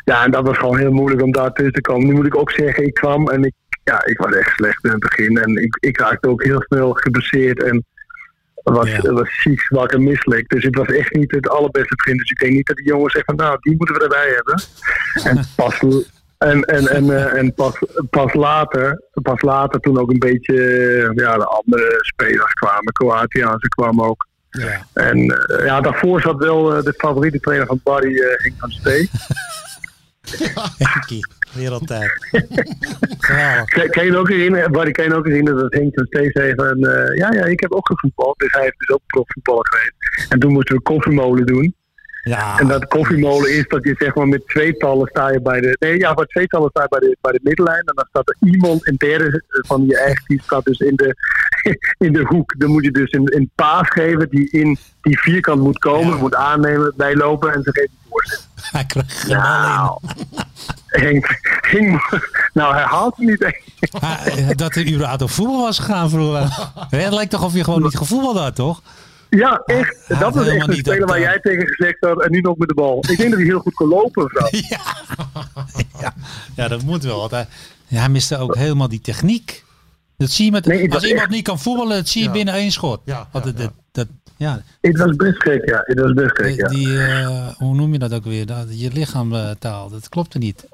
Ja, 0.06 0.24
en 0.24 0.32
dat 0.32 0.48
was 0.48 0.58
gewoon 0.58 0.78
heel 0.78 0.92
moeilijk 0.92 1.22
om 1.22 1.32
daar 1.32 1.54
tussen 1.54 1.74
te 1.74 1.82
komen. 1.82 2.08
Nu 2.08 2.14
moet 2.14 2.26
ik 2.26 2.38
ook 2.38 2.52
zeggen, 2.52 2.86
ik 2.86 2.94
kwam 2.94 3.30
en 3.30 3.44
ik, 3.44 3.54
ja, 3.84 4.06
ik 4.06 4.18
was 4.18 4.34
echt 4.34 4.54
slecht 4.56 4.84
in 4.84 4.92
het 4.92 5.00
begin. 5.00 5.38
En 5.38 5.56
ik, 5.64 5.78
ik 5.80 6.00
raakte 6.00 6.30
ook 6.30 6.44
heel 6.44 6.62
snel 6.62 6.94
geblesseerd 6.94 7.64
en 7.64 7.86
was, 8.64 8.90
Ja. 8.90 9.12
was 9.12 9.42
ziek, 9.42 9.62
zwak 9.62 9.92
en 9.92 10.04
misselijk. 10.04 10.50
Dus 10.50 10.64
het 10.64 10.76
was 10.76 10.88
echt 10.88 11.14
niet 11.14 11.32
het 11.32 11.50
allerbeste 11.50 11.96
begin. 11.96 12.18
Dus 12.18 12.30
ik 12.30 12.40
denk 12.40 12.54
niet 12.54 12.68
dat 12.68 12.76
die 12.76 12.86
jongens 12.86 13.14
zeggen 13.14 13.36
van, 13.36 13.46
nou, 13.46 13.58
die 13.62 13.76
moeten 13.78 13.96
we 13.96 14.02
erbij 14.04 14.34
hebben. 14.36 14.62
en 15.24 15.46
pas, 15.56 15.80
en, 16.38 16.64
en, 16.64 16.88
en, 16.88 17.10
eh, 17.10 17.38
en 17.40 17.54
pas, 17.54 17.80
pas 18.10 18.34
later, 18.34 19.02
pas 19.12 19.42
later 19.42 19.80
toen 19.80 20.00
ook 20.00 20.12
een 20.12 20.20
beetje, 20.20 20.54
ja, 21.16 21.38
de 21.38 21.46
andere 21.46 21.98
spelers 22.00 22.54
kwamen. 22.54 22.94
Kroatiaanse 22.94 23.68
kwamen 23.68 24.06
ook. 24.06 24.28
Ja. 24.50 24.86
En 24.94 25.18
eh, 25.18 25.66
ja, 25.66 25.82
daarvoor 25.82 26.22
zat 26.22 26.38
wel 26.38 26.76
eh, 26.76 26.84
de 26.84 26.94
favoriete 26.98 27.40
trainer 27.40 27.68
van 27.68 27.80
Barry, 27.84 28.18
eh 28.18 28.38
Henk 28.38 28.54
van 28.58 28.72
Stee. 28.72 29.10
Henkie, 30.78 31.28
wereldtijd. 31.54 32.28
Geweldig. 33.20 33.90
Kan 33.90 34.06
je 34.06 34.18
ook 34.18 34.30
herinneren, 34.30 34.72
Barry, 34.72 34.92
kan 34.92 35.06
je 35.06 35.16
ook 35.16 35.26
herinneren 35.26 35.60
dat 35.60 35.74
Henk 35.74 35.94
van 35.94 36.06
Stee 36.06 36.30
zei 36.32 36.56
van... 36.56 36.80
ja, 37.16 37.32
ja, 37.32 37.46
ik 37.46 37.60
heb 37.60 37.72
ook 37.72 37.88
gevoetbald. 37.88 38.38
Dus 38.38 38.52
hij 38.52 38.62
heeft 38.62 38.80
dus 38.80 38.90
ook 38.90 39.02
profvoetballer 39.06 39.68
geweest. 39.68 40.32
En 40.32 40.40
toen 40.40 40.52
moesten 40.52 40.76
we 40.76 40.82
koffiemolen 40.82 41.46
doen. 41.46 41.76
Ja, 42.30 42.60
En 42.60 42.68
dat 42.68 42.88
koffiemolen 42.88 43.58
is 43.58 43.68
dat 43.68 43.84
je 43.84 43.96
zeg 43.98 44.16
maar 44.16 44.28
met 44.28 44.48
tweetallen 44.48 45.08
sta 45.08 45.32
je 45.32 45.42
bij 45.42 45.62
de... 45.62 45.76
Nee, 45.80 45.98
ja, 45.98 46.14
met 46.14 46.30
tweetallen 46.30 46.70
sta 46.70 46.82
je 46.82 46.88
bij 46.90 47.00
de, 47.00 47.18
bij 47.22 47.32
de 47.32 47.40
middenlijn. 47.44 47.84
En 47.86 47.96
dan 47.96 48.06
staat 48.10 48.30
er 48.30 48.36
iemand, 48.50 48.88
een 48.88 48.96
derde 48.98 49.44
van 49.50 49.86
je 49.86 49.98
eigen 50.00 50.24
team, 50.26 50.40
staat 50.40 50.66
dus 50.66 50.80
in 50.80 50.96
de, 50.96 51.16
in 52.06 52.14
de 52.14 52.24
hoek. 52.28 52.54
Dan 52.58 52.70
moet 52.70 52.84
je 52.84 52.92
dus 52.92 53.12
een, 53.12 53.36
een 53.36 53.50
paas 53.56 53.90
geven 53.90 54.30
die 54.30 54.50
in 54.52 54.78
die 55.02 55.20
vierkant 55.20 55.62
moet 55.62 55.80
komen. 55.80 56.14
Ja. 56.14 56.16
Moet 56.16 56.36
aannemen, 56.36 56.94
bijlopen 56.96 57.54
en 57.54 57.64
ze 57.64 57.72
geven 57.72 57.90
die 57.90 58.10
voorzet. 58.10 58.48
hij 58.56 58.86
bal 58.94 59.04
Nou, 59.28 60.00
Henk, 60.86 61.40
Henk, 61.62 62.22
nou 62.54 62.74
hij 62.74 62.84
haalt 62.84 63.16
het 63.16 63.28
niet 63.28 63.44
eens. 63.44 63.62
in. 63.80 64.48
Eh, 64.48 64.56
dat 64.56 64.76
er 64.76 64.88
überhaupt 64.94 65.22
op 65.22 65.30
voetbal 65.30 65.62
was 65.62 65.80
gegaan 65.80 66.10
vroeger. 66.10 66.42
Het 67.04 67.14
lijkt 67.14 67.32
toch 67.32 67.44
of 67.44 67.54
je 67.54 67.64
gewoon 67.64 67.82
niet 67.82 67.98
gevoetbald 67.98 68.38
had, 68.38 68.56
toch? 68.56 68.82
Ja, 69.36 69.62
echt. 69.66 69.98
Hij 70.08 70.20
dat 70.20 70.34
was 70.34 70.44
echt 70.44 70.46
helemaal 70.52 70.70
een 70.70 70.76
speler 70.76 71.00
dat, 71.00 71.10
waar 71.10 71.18
eh, 71.18 71.24
jij 71.24 71.40
tegen 71.40 71.68
gezegd 71.68 71.98
had 72.00 72.24
en 72.24 72.32
nu 72.32 72.40
nog 72.42 72.58
met 72.58 72.68
de 72.68 72.74
bal. 72.74 72.98
Ik 73.10 73.18
denk 73.18 73.30
dat 73.30 73.40
hij 73.40 73.48
heel 73.48 73.60
goed 73.60 73.74
kon 73.74 73.88
lopen 73.88 74.24
of 74.24 74.32
zo. 74.32 74.48
Ja. 74.70 74.80
ja. 76.00 76.14
ja, 76.56 76.68
dat 76.68 76.82
moet 76.84 77.04
wel. 77.04 77.20
Want 77.20 77.32
hij, 77.32 77.48
ja, 77.88 78.00
hij 78.00 78.10
miste 78.10 78.38
ook 78.38 78.56
helemaal 78.56 78.90
die 78.90 79.02
techniek. 79.02 79.64
Dat 80.18 80.30
zie 80.30 80.46
je 80.46 80.52
met, 80.52 80.66
Nee, 80.66 80.94
als 80.94 81.04
iemand 81.04 81.22
echt- 81.24 81.30
niet 81.32 81.44
kan 81.44 81.60
voetballen, 81.60 81.98
dat 81.98 82.08
zie 82.08 82.22
je 82.22 82.28
Ja. 82.28 82.34
binnen 82.34 82.54
één 82.54 82.72
schot. 82.72 83.02
Ja, 83.06 83.28
ja, 83.34 83.70
ja. 84.38 84.62
Het 84.82 84.98
was 84.98 85.16
best 85.16 85.42
gek, 85.44 85.70
ja. 85.70 85.82
Het 85.86 86.00
was 86.00 86.14
best 86.14 86.32
gek, 86.42 86.46
Die, 86.46 86.56
ja. 86.58 86.68
die, 86.68 86.98
eh, 86.98 87.48
hoe 87.58 87.76
noem 87.76 87.92
je 87.94 88.00
dat 88.00 88.14
ook 88.14 88.24
weer? 88.24 88.46
Dat, 88.46 88.66
je 88.82 88.90
lichaamtaal, 88.94 89.90
dat 89.90 90.10
klopte 90.10 90.38
niet. 90.38 90.68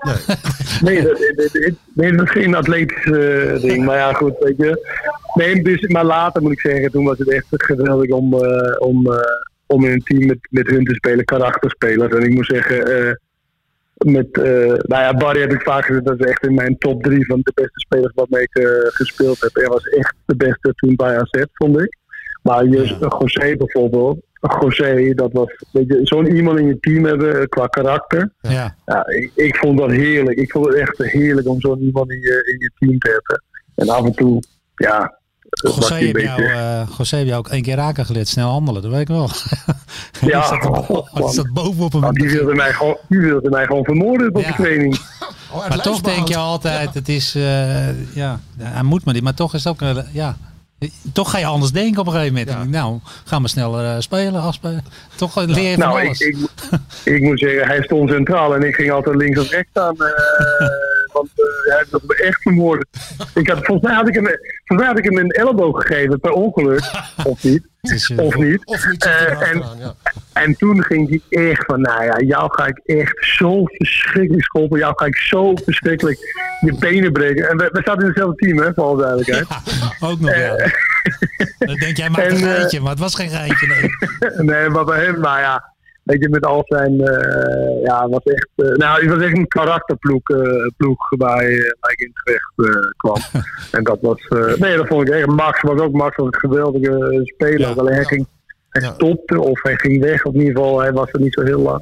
Nee, 0.82 1.02
dat, 1.04 1.18
dat- 1.36 1.50
dat- 1.54 1.74
nee, 1.94 2.12
dat 2.16 2.26
is 2.26 2.32
geen 2.32 2.56
atletisch 2.56 3.04
eh, 3.06 3.62
ding. 3.62 3.86
Maar 3.86 3.98
ja, 3.98 4.14
goed, 4.14 4.34
weet 4.40 4.58
je. 4.58 5.00
Nee, 5.34 5.64
dus, 5.64 5.88
maar 5.88 6.06
later 6.06 6.42
moet 6.42 6.52
ik 6.52 6.60
zeggen, 6.60 6.92
toen 6.92 7.06
was 7.06 7.18
het 7.18 7.32
echt 7.32 7.46
geweldig 7.50 8.10
om, 8.10 8.34
eh, 8.34 8.76
om, 8.88 9.12
eh, 9.12 9.20
om 9.66 9.86
in 9.86 9.92
een 9.92 10.04
team 10.04 10.26
met, 10.26 10.38
met 10.50 10.68
hun 10.68 10.84
te 10.86 10.94
spelen, 10.94 11.26
karakterspelers. 11.26 12.14
En 12.14 12.24
ik 12.24 12.34
moet 12.34 12.46
zeggen, 12.46 12.86
eh, 13.08 13.14
met, 13.98 14.38
eh, 14.38 14.44
nou 14.66 15.02
ja, 15.04 15.14
Barry 15.14 15.40
heb 15.42 15.52
ik 15.54 15.62
vaak 15.62 15.86
gezegd, 15.86 16.06
dat 16.06 16.20
is 16.20 16.26
echt 16.26 16.46
in 16.46 16.54
mijn 16.54 16.78
top 16.78 17.04
drie 17.04 17.26
van 17.26 17.40
de 17.44 17.52
beste 17.56 17.80
spelers 17.80 18.14
waarmee 18.16 18.42
ik 18.42 18.56
eh, 18.56 18.66
gespeeld 18.82 19.42
heb. 19.42 19.54
Hij 19.54 19.68
was 19.68 19.84
echt 19.84 20.14
de 20.26 20.36
beste 20.36 20.74
toen 20.76 20.96
bij 20.96 21.18
AZ, 21.20 21.44
vond 21.54 21.82
ik. 21.82 22.00
Maar 22.42 22.66
Ja. 22.66 22.84
José 23.20 23.56
bijvoorbeeld, 23.58 24.18
José, 24.62 25.14
dat 25.14 25.32
was, 25.32 25.64
weet 25.72 25.88
je, 25.88 26.00
zo'n 26.04 26.36
iemand 26.36 26.60
in 26.60 26.68
je 26.68 26.80
team 26.80 27.06
hebben 27.06 27.40
eh, 27.40 27.46
qua 27.48 27.68
karakter. 27.68 28.34
Ja. 28.42 28.76
Ja, 28.86 29.08
ik, 29.08 29.32
ik 29.36 29.56
vond 29.56 29.78
dat 29.78 29.92
heerlijk. 29.92 30.38
Ik 30.40 30.52
vond 30.52 30.66
het 30.66 30.76
echt 30.76 30.98
heerlijk 30.98 31.48
om 31.48 31.60
zo'n 31.62 31.80
iemand 31.82 32.12
in 32.12 32.20
je, 32.20 32.52
in 32.54 32.60
je 32.60 32.72
team 32.80 33.00
te 33.00 33.10
hebben. 33.10 33.44
En 33.76 33.90
af 33.96 34.06
en 34.06 34.14
toe, 34.14 34.40
ja, 34.76 35.20
José 35.50 35.94
heb, 35.94 36.02
jou, 36.02 36.14
beetje... 36.14 36.52
eh, 36.54 36.88
José 36.98 37.16
heb 37.18 37.26
jou 37.28 37.40
ook 37.40 37.48
één 37.50 37.62
keer 37.62 37.76
raken 37.76 38.06
geleerd. 38.06 38.28
Snel 38.28 38.50
handelen, 38.50 38.82
dat 38.82 38.92
weet 38.92 39.02
ik 39.02 39.08
wel. 39.08 39.30
Ja, 40.22 40.42
zat, 40.48 40.66
oh, 40.90 41.30
zat 41.30 41.54
bovenop 41.54 41.92
hem. 41.92 42.02
Nou, 42.02 42.14
die, 42.14 42.30
wilde 42.30 42.54
mij 42.56 42.74
gewoon, 42.74 42.98
die 43.08 43.20
wilde 43.20 43.50
mij 43.50 43.66
gewoon 43.66 43.84
vermoorden 43.84 44.36
op 44.36 44.42
Ja. 44.42 44.48
de 44.48 44.54
training. 44.64 45.00
Oh, 45.54 45.68
Maar 45.70 45.82
toch 45.82 46.02
denk 46.02 46.28
je 46.28 46.38
altijd, 46.38 46.94
het 46.94 47.10
is, 47.10 47.36
eh, 47.36 48.16
ja, 48.16 48.40
hij 48.60 48.84
moet 48.84 49.06
maar 49.06 49.14
niet. 49.14 49.24
Maar 49.24 49.34
toch 49.34 49.54
is 49.54 49.64
het 49.64 49.74
ook, 49.74 49.82
een- 49.82 50.06
ja, 50.12 50.38
toch 51.14 51.32
ga 51.32 51.38
je 51.38 51.46
anders 51.46 51.72
denken 51.72 52.00
op 52.02 52.06
een 52.08 52.14
gegeven 52.14 52.34
moment. 52.34 52.52
Ja. 52.58 52.62
Ik, 52.64 52.70
Nou, 52.70 53.00
ga 53.26 53.40
maar 53.40 53.50
sneller 53.50 53.96
eh, 53.96 54.00
spelen, 54.00 54.42
afspelen. 54.42 54.84
Toch 55.16 55.38
eh, 55.42 55.48
leer 55.48 55.70
je 55.70 55.76
van 55.78 55.80
Nou, 55.80 56.00
ik, 56.00 56.06
alles. 56.06 56.20
ik, 56.20 56.38
ik 57.04 57.22
moet 57.22 57.40
zeggen, 57.40 57.68
hij 57.68 57.82
stond 57.84 58.10
centraal 58.10 58.56
en 58.56 58.64
ik 58.64 58.76
ging 58.76 58.92
altijd 58.92 59.16
links 59.16 59.40
of 59.40 59.50
rechts 59.50 59.70
staan. 59.70 59.96
want 61.14 61.30
eh, 61.36 61.76
hij 61.76 61.86
wilde 61.90 62.06
me 62.08 62.16
echt 62.16 62.42
vermoorden. 62.42 62.88
Ik 63.34 63.48
had, 63.48 63.66
volgens, 63.66 63.88
mij 63.88 63.96
had 63.96 64.08
ik 64.08 64.14
hem, 64.14 64.24
volgens 64.26 64.80
mij 64.80 64.88
had 64.88 64.98
ik 64.98 65.04
hem 65.04 65.18
een 65.18 65.30
elleboog 65.30 65.82
gegeven, 65.82 66.20
per 66.20 66.32
ongeluk. 66.32 66.82
Of 67.24 67.44
niet. 67.44 67.70
Het 67.82 67.92
is, 67.92 68.10
eh, 68.10 68.26
Of 68.26 68.36
niet. 68.36 68.66
Of 68.66 68.88
niet, 68.88 69.06
Eh, 69.06 69.50
en, 69.50 69.64
ja. 69.80 69.96
En 70.34 70.56
toen 70.56 70.84
ging 70.84 71.10
hij 71.10 71.46
echt 71.48 71.66
van, 71.66 71.82
nou 71.82 72.04
ja, 72.04 72.20
jou 72.20 72.54
ga 72.54 72.66
ik 72.66 72.82
echt 72.86 73.26
zo 73.38 73.64
verschrikkelijk 73.66 74.44
schoppen. 74.44 74.80
Jou 74.80 74.94
ga 74.96 75.06
ik 75.06 75.16
zo 75.16 75.56
verschrikkelijk 75.56 76.20
je 76.60 76.76
benen 76.80 77.12
breken. 77.12 77.50
En 77.50 77.58
we, 77.58 77.70
we 77.72 77.82
zaten 77.84 78.02
in 78.02 78.08
hetzelfde 78.08 78.36
team, 78.36 78.58
hè, 78.58 78.74
voor 78.74 78.84
alle 78.84 79.02
duidelijkheid. 79.02 79.48
ja, 79.50 80.08
ook 80.08 80.20
nog 80.20 80.36
wel. 80.36 80.58
Dan 81.58 81.76
denk 81.76 81.98
jij 81.98 82.10
maar 82.10 82.22
en, 82.26 82.32
een 82.32 82.38
geintje, 82.38 82.80
maar 82.80 82.92
het 82.92 83.00
was 83.00 83.16
geen 83.16 83.30
geintje. 83.30 83.68
Nee. 83.68 83.90
nee, 84.46 84.70
maar 84.70 84.86
bij 84.86 85.04
hem, 85.04 85.20
nou 85.20 85.40
ja, 85.40 85.74
weet 86.04 86.22
je, 86.22 86.30
met 86.30 86.46
al 86.46 86.64
zijn, 86.66 87.02
eh, 87.02 87.84
ja, 87.84 88.10
was 88.10 88.24
echt, 88.24 88.50
eh, 88.56 88.68
nou, 88.76 89.02
het 89.02 89.14
was 89.14 89.24
echt 89.24 89.38
een 89.38 89.48
karakterploeg 89.48 90.30
eh, 90.30 90.68
ploeg 90.78 91.12
in 91.96 92.14
terecht 92.24 92.54
kwam. 92.98 93.18
en 93.72 93.84
dat 93.84 93.98
was, 94.02 94.28
nee, 94.60 94.78
dat 94.78 94.88
vond 94.88 95.08
ik 95.08 95.14
echt. 95.14 95.28
Max 95.28 95.62
was 95.62 95.80
ook, 95.80 95.92
Max 95.92 96.16
was 96.16 96.26
een 96.26 96.40
geweldige 96.50 97.22
speler. 97.24 97.60
Ja. 97.60 97.74
Alleen 97.78 97.94
hij 97.94 98.06
ging, 98.06 98.26
Hij 98.70 98.82
Ja. 98.82 98.94
stopte 98.94 99.40
of 99.42 99.64
hij 99.64 99.76
ging 99.76 100.02
weg. 100.02 100.26
Of 100.26 100.34
in 100.34 100.40
ieder 100.40 100.56
geval, 100.56 100.80
hij 100.80 100.92
was 100.92 101.12
er 101.12 101.20
niet 101.20 101.34
zo 101.34 101.44
heel 101.44 101.62
lang. 101.62 101.82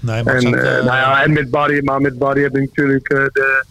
Nee, 0.00 0.22
maar 0.24 0.34
En, 0.34 0.50
nou 0.50 0.84
ja, 0.84 1.22
en 1.22 1.32
met 1.32 1.50
Barry, 1.50 1.84
maar 1.84 2.00
met 2.00 2.18
Barry 2.18 2.42
heb 2.42 2.56
ik 2.56 2.60
natuurlijk 2.68 3.08
de, 3.08 3.64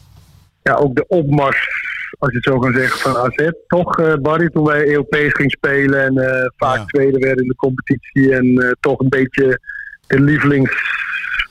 ja, 0.63 0.73
ook 0.73 0.95
de 0.95 1.06
opmars, 1.08 1.67
als 2.19 2.32
je 2.32 2.36
het 2.38 2.45
zo 2.45 2.60
kan 2.60 2.73
zeggen, 2.73 2.99
van 2.99 3.17
AZ. 3.17 3.49
Toch, 3.67 4.19
Barry, 4.21 4.49
toen 4.49 4.65
wij 4.65 4.88
Europees 4.88 5.34
ging 5.34 5.52
spelen 5.52 6.04
en 6.04 6.52
vaak 6.58 6.78
Ja. 6.78 6.86
tweede 6.86 7.19
werden 7.19 7.43
in 7.43 7.49
de 7.49 7.56
competitie. 7.56 8.34
En 8.34 8.78
toch 8.80 8.99
een 8.99 9.10
beetje 9.10 9.60
de 10.10 10.19
lievelings 10.22 10.72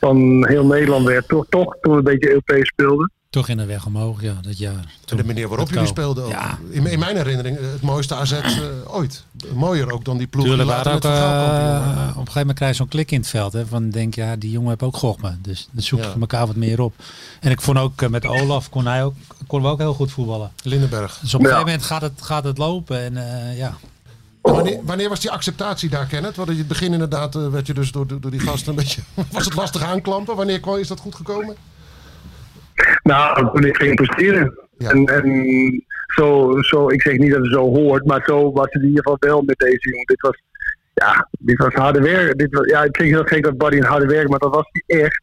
van 0.01 0.47
heel 0.49 0.67
Nederland 0.67 1.07
werd. 1.07 1.29
Toch, 1.29 1.47
toch 1.49 1.77
toen 1.81 1.93
we 1.93 1.99
een 1.99 2.05
beetje 2.05 2.29
Europees 2.29 2.69
speelden. 2.69 3.11
toch 3.31 3.49
in 3.49 3.57
de 3.57 3.67
weg 3.67 3.87
omhoog, 3.87 4.23
ja, 4.23 4.35
dat 4.43 4.59
jaar. 4.59 4.85
En 5.07 5.17
de 5.17 5.25
manier 5.25 5.49
waarop 5.49 5.71
jullie 5.71 5.87
speelden 5.87 6.25
ook. 6.25 6.31
Ja. 6.31 6.59
In, 6.71 6.87
in 6.87 6.99
mijn 6.99 7.17
herinnering 7.17 7.57
eh, 7.57 7.63
het 7.73 7.83
mooiste 7.83 8.15
AZ 8.15 8.33
eh, 8.33 8.43
ooit. 8.87 9.25
Mooier 9.55 9.93
ook 9.93 10.05
dan 10.05 10.19
die 10.19 10.27
ploeg 10.27 10.45
Tuurlijk, 10.45 10.69
die 10.69 10.77
waren 10.77 10.93
later 10.93 11.11
ook, 11.11 11.17
eh, 11.17 11.21
waren. 11.23 12.03
op 12.03 12.09
een 12.09 12.15
gegeven 12.15 12.33
moment 12.41 12.57
krijg 12.57 12.71
je 12.71 12.77
zo'n 12.77 12.89
klik 12.89 13.11
in 13.11 13.19
het 13.21 13.29
veld. 13.29 13.53
Hè, 13.53 13.67
van 13.67 13.91
denk, 13.91 14.15
ja, 14.15 14.37
die 14.37 14.51
jongen 14.51 14.69
heeft 14.69 14.83
ook 14.83 14.97
gochme. 14.97 15.37
Dus 15.43 15.69
dan 15.73 15.83
zoek 15.83 16.01
je 16.01 16.07
Ja. 16.07 16.15
elkaar 16.21 16.47
wat 16.47 16.57
meer 16.57 16.81
op. 16.81 16.95
En 17.41 17.51
ik 17.51 17.61
vond 17.61 17.79
ook 17.79 18.03
eh, 18.03 18.09
met 18.09 18.27
Olaf, 18.27 18.69
kon 18.71 18.87
hij 18.87 19.05
ook, 19.05 19.15
konden 19.47 19.69
we 19.69 19.75
ook 19.75 19.81
heel 19.81 19.95
goed 19.95 20.13
voetballen. 20.13 20.51
Lindenberg. 20.63 21.19
Dus 21.21 21.35
op 21.35 21.41
een 21.41 21.47
Ja. 21.47 21.53
gegeven 21.53 21.73
moment 21.73 21.91
gaat 21.91 22.03
het, 22.03 22.23
gaat 22.23 22.45
het 22.45 22.59
lopen. 22.59 23.01
En 23.01 23.17
eh, 23.17 23.59
ja, 23.59 23.77
wanneer, 24.43 24.79
wanneer 24.83 25.09
was 25.09 25.21
die 25.21 25.31
acceptatie 25.31 25.89
daar, 25.89 26.07
Kenneth? 26.07 26.37
Want 26.37 26.51
in 26.51 26.59
het 26.59 26.69
begin 26.69 26.93
inderdaad 26.93 27.35
eh, 27.35 27.49
werd 27.49 27.67
je 27.67 27.75
dus 27.75 27.93
door, 27.93 28.07
door 28.07 28.31
die 28.31 28.41
gasten 28.41 28.71
een 28.71 28.77
beetje... 28.83 29.03
Was 29.33 29.45
het 29.45 29.55
lastig 29.55 29.83
aanklampen? 29.83 30.37
Wanneer 30.37 30.61
kwam- 30.61 30.79
is 30.79 30.89
dat 30.89 31.01
goed 31.01 31.15
gekomen? 31.15 31.57
Nou, 33.03 33.51
toen 33.53 33.65
ik 33.65 33.77
ging 33.77 33.95
presteren. 33.95 34.59
Ja. 34.79 34.91
En, 34.91 35.07
en 35.07 35.85
zo, 36.07 36.55
zo, 36.61 36.89
ik 36.89 37.03
zeg 37.03 37.17
niet 37.19 37.31
dat 37.31 37.43
het 37.43 37.53
zo 37.53 37.61
hoort, 37.75 38.05
maar 38.07 38.23
zo 38.27 38.53
was 38.53 38.67
het 38.71 38.83
in 38.83 38.89
ieder 38.89 39.03
geval 39.03 39.17
wel 39.21 39.43
met 39.43 39.59
deze 39.59 39.91
jongen. 39.91 40.07
Dit 40.07 40.21
was, 40.21 40.43
ja, 40.95 41.29
dit 41.39 41.59
was 41.59 41.73
harde 41.75 42.01
werk. 42.01 42.39
Dit 42.39 42.55
was, 42.55 42.67
ja, 42.67 42.83
het 42.83 42.91
klinkt 42.91 43.15
heel 43.15 43.25
gek 43.25 43.43
dat 43.43 43.59
Buddy 43.59 43.77
een 43.77 43.85
harde 43.85 44.07
werk, 44.07 44.29
maar 44.29 44.39
dat 44.39 44.55
was 44.55 44.65
hij 44.73 45.01
echt. 45.01 45.23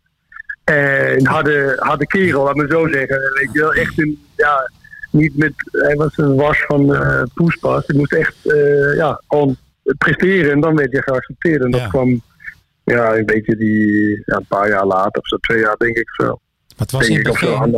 En 0.63 1.17
een 1.19 1.27
harde, 1.27 1.75
harde 1.79 2.07
kerel, 2.07 2.43
laat 2.43 2.55
me 2.55 2.65
zo 2.69 2.87
zeggen. 2.87 3.17
Weet 3.33 3.49
je 3.51 3.59
wel, 3.59 3.73
echt 3.73 3.99
een, 3.99 4.25
ja, 4.35 4.71
niet 5.15 5.37
met, 5.37 5.53
hij 5.71 5.95
was 5.95 6.17
een 6.17 6.35
was 6.35 6.63
van 6.67 6.95
eh 6.95 7.23
poespas. 7.33 7.83
Hij 7.87 7.97
moest 7.97 8.13
echt, 8.13 8.35
eh, 8.43 8.95
ja, 8.95 9.21
gewoon 9.27 9.55
presteren 9.97 10.51
en 10.51 10.59
dan 10.61 10.75
werd 10.75 10.91
je 10.91 11.01
geaccepteerd. 11.01 11.63
En 11.63 11.71
dat 11.71 11.81
Ja. 11.81 11.87
kwam, 11.87 12.21
ja, 12.83 13.15
een 13.15 13.25
beetje 13.25 13.55
die, 13.55 14.09
ja, 14.25 14.35
een 14.35 14.45
paar 14.47 14.69
jaar 14.69 14.85
later 14.85 15.21
of 15.21 15.27
zo, 15.27 15.37
twee 15.37 15.59
jaar 15.59 15.75
denk 15.77 15.97
ik 15.97 16.09
zo. 16.13 16.25
maar 16.25 16.37
het 16.77 16.91
was 16.91 17.07
in 17.07 17.17
het 17.17 17.27
ik 17.27 17.33
begin. 17.33 17.71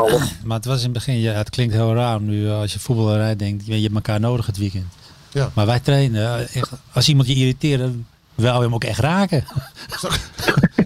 Maar 0.48 0.58
het 0.58 0.66
was 0.66 0.78
in 0.78 0.84
het 0.84 0.94
begin, 0.94 1.20
ja, 1.20 1.34
het 1.34 1.50
klinkt 1.50 1.74
heel 1.74 1.94
raar 1.96 2.22
nu 2.22 2.46
eh, 2.48 2.60
als 2.60 2.74
je 2.74 2.80
voetballerij 2.80 3.36
denkt, 3.36 3.66
je 3.66 3.76
je 3.76 3.82
hebt 3.84 3.96
elkaar 3.96 4.20
nodig 4.20 4.46
het 4.46 4.58
weekend. 4.58 4.86
Ja. 5.32 5.50
Maar 5.56 5.66
wij 5.66 5.80
trainen, 5.80 6.40
echt, 6.40 6.72
als 6.94 7.10
iemand 7.10 7.28
je 7.28 7.34
irriteert, 7.36 7.82
je 8.44 8.48
hem 8.48 8.74
ook 8.74 8.84
echt 8.84 9.00
raken. 9.00 9.44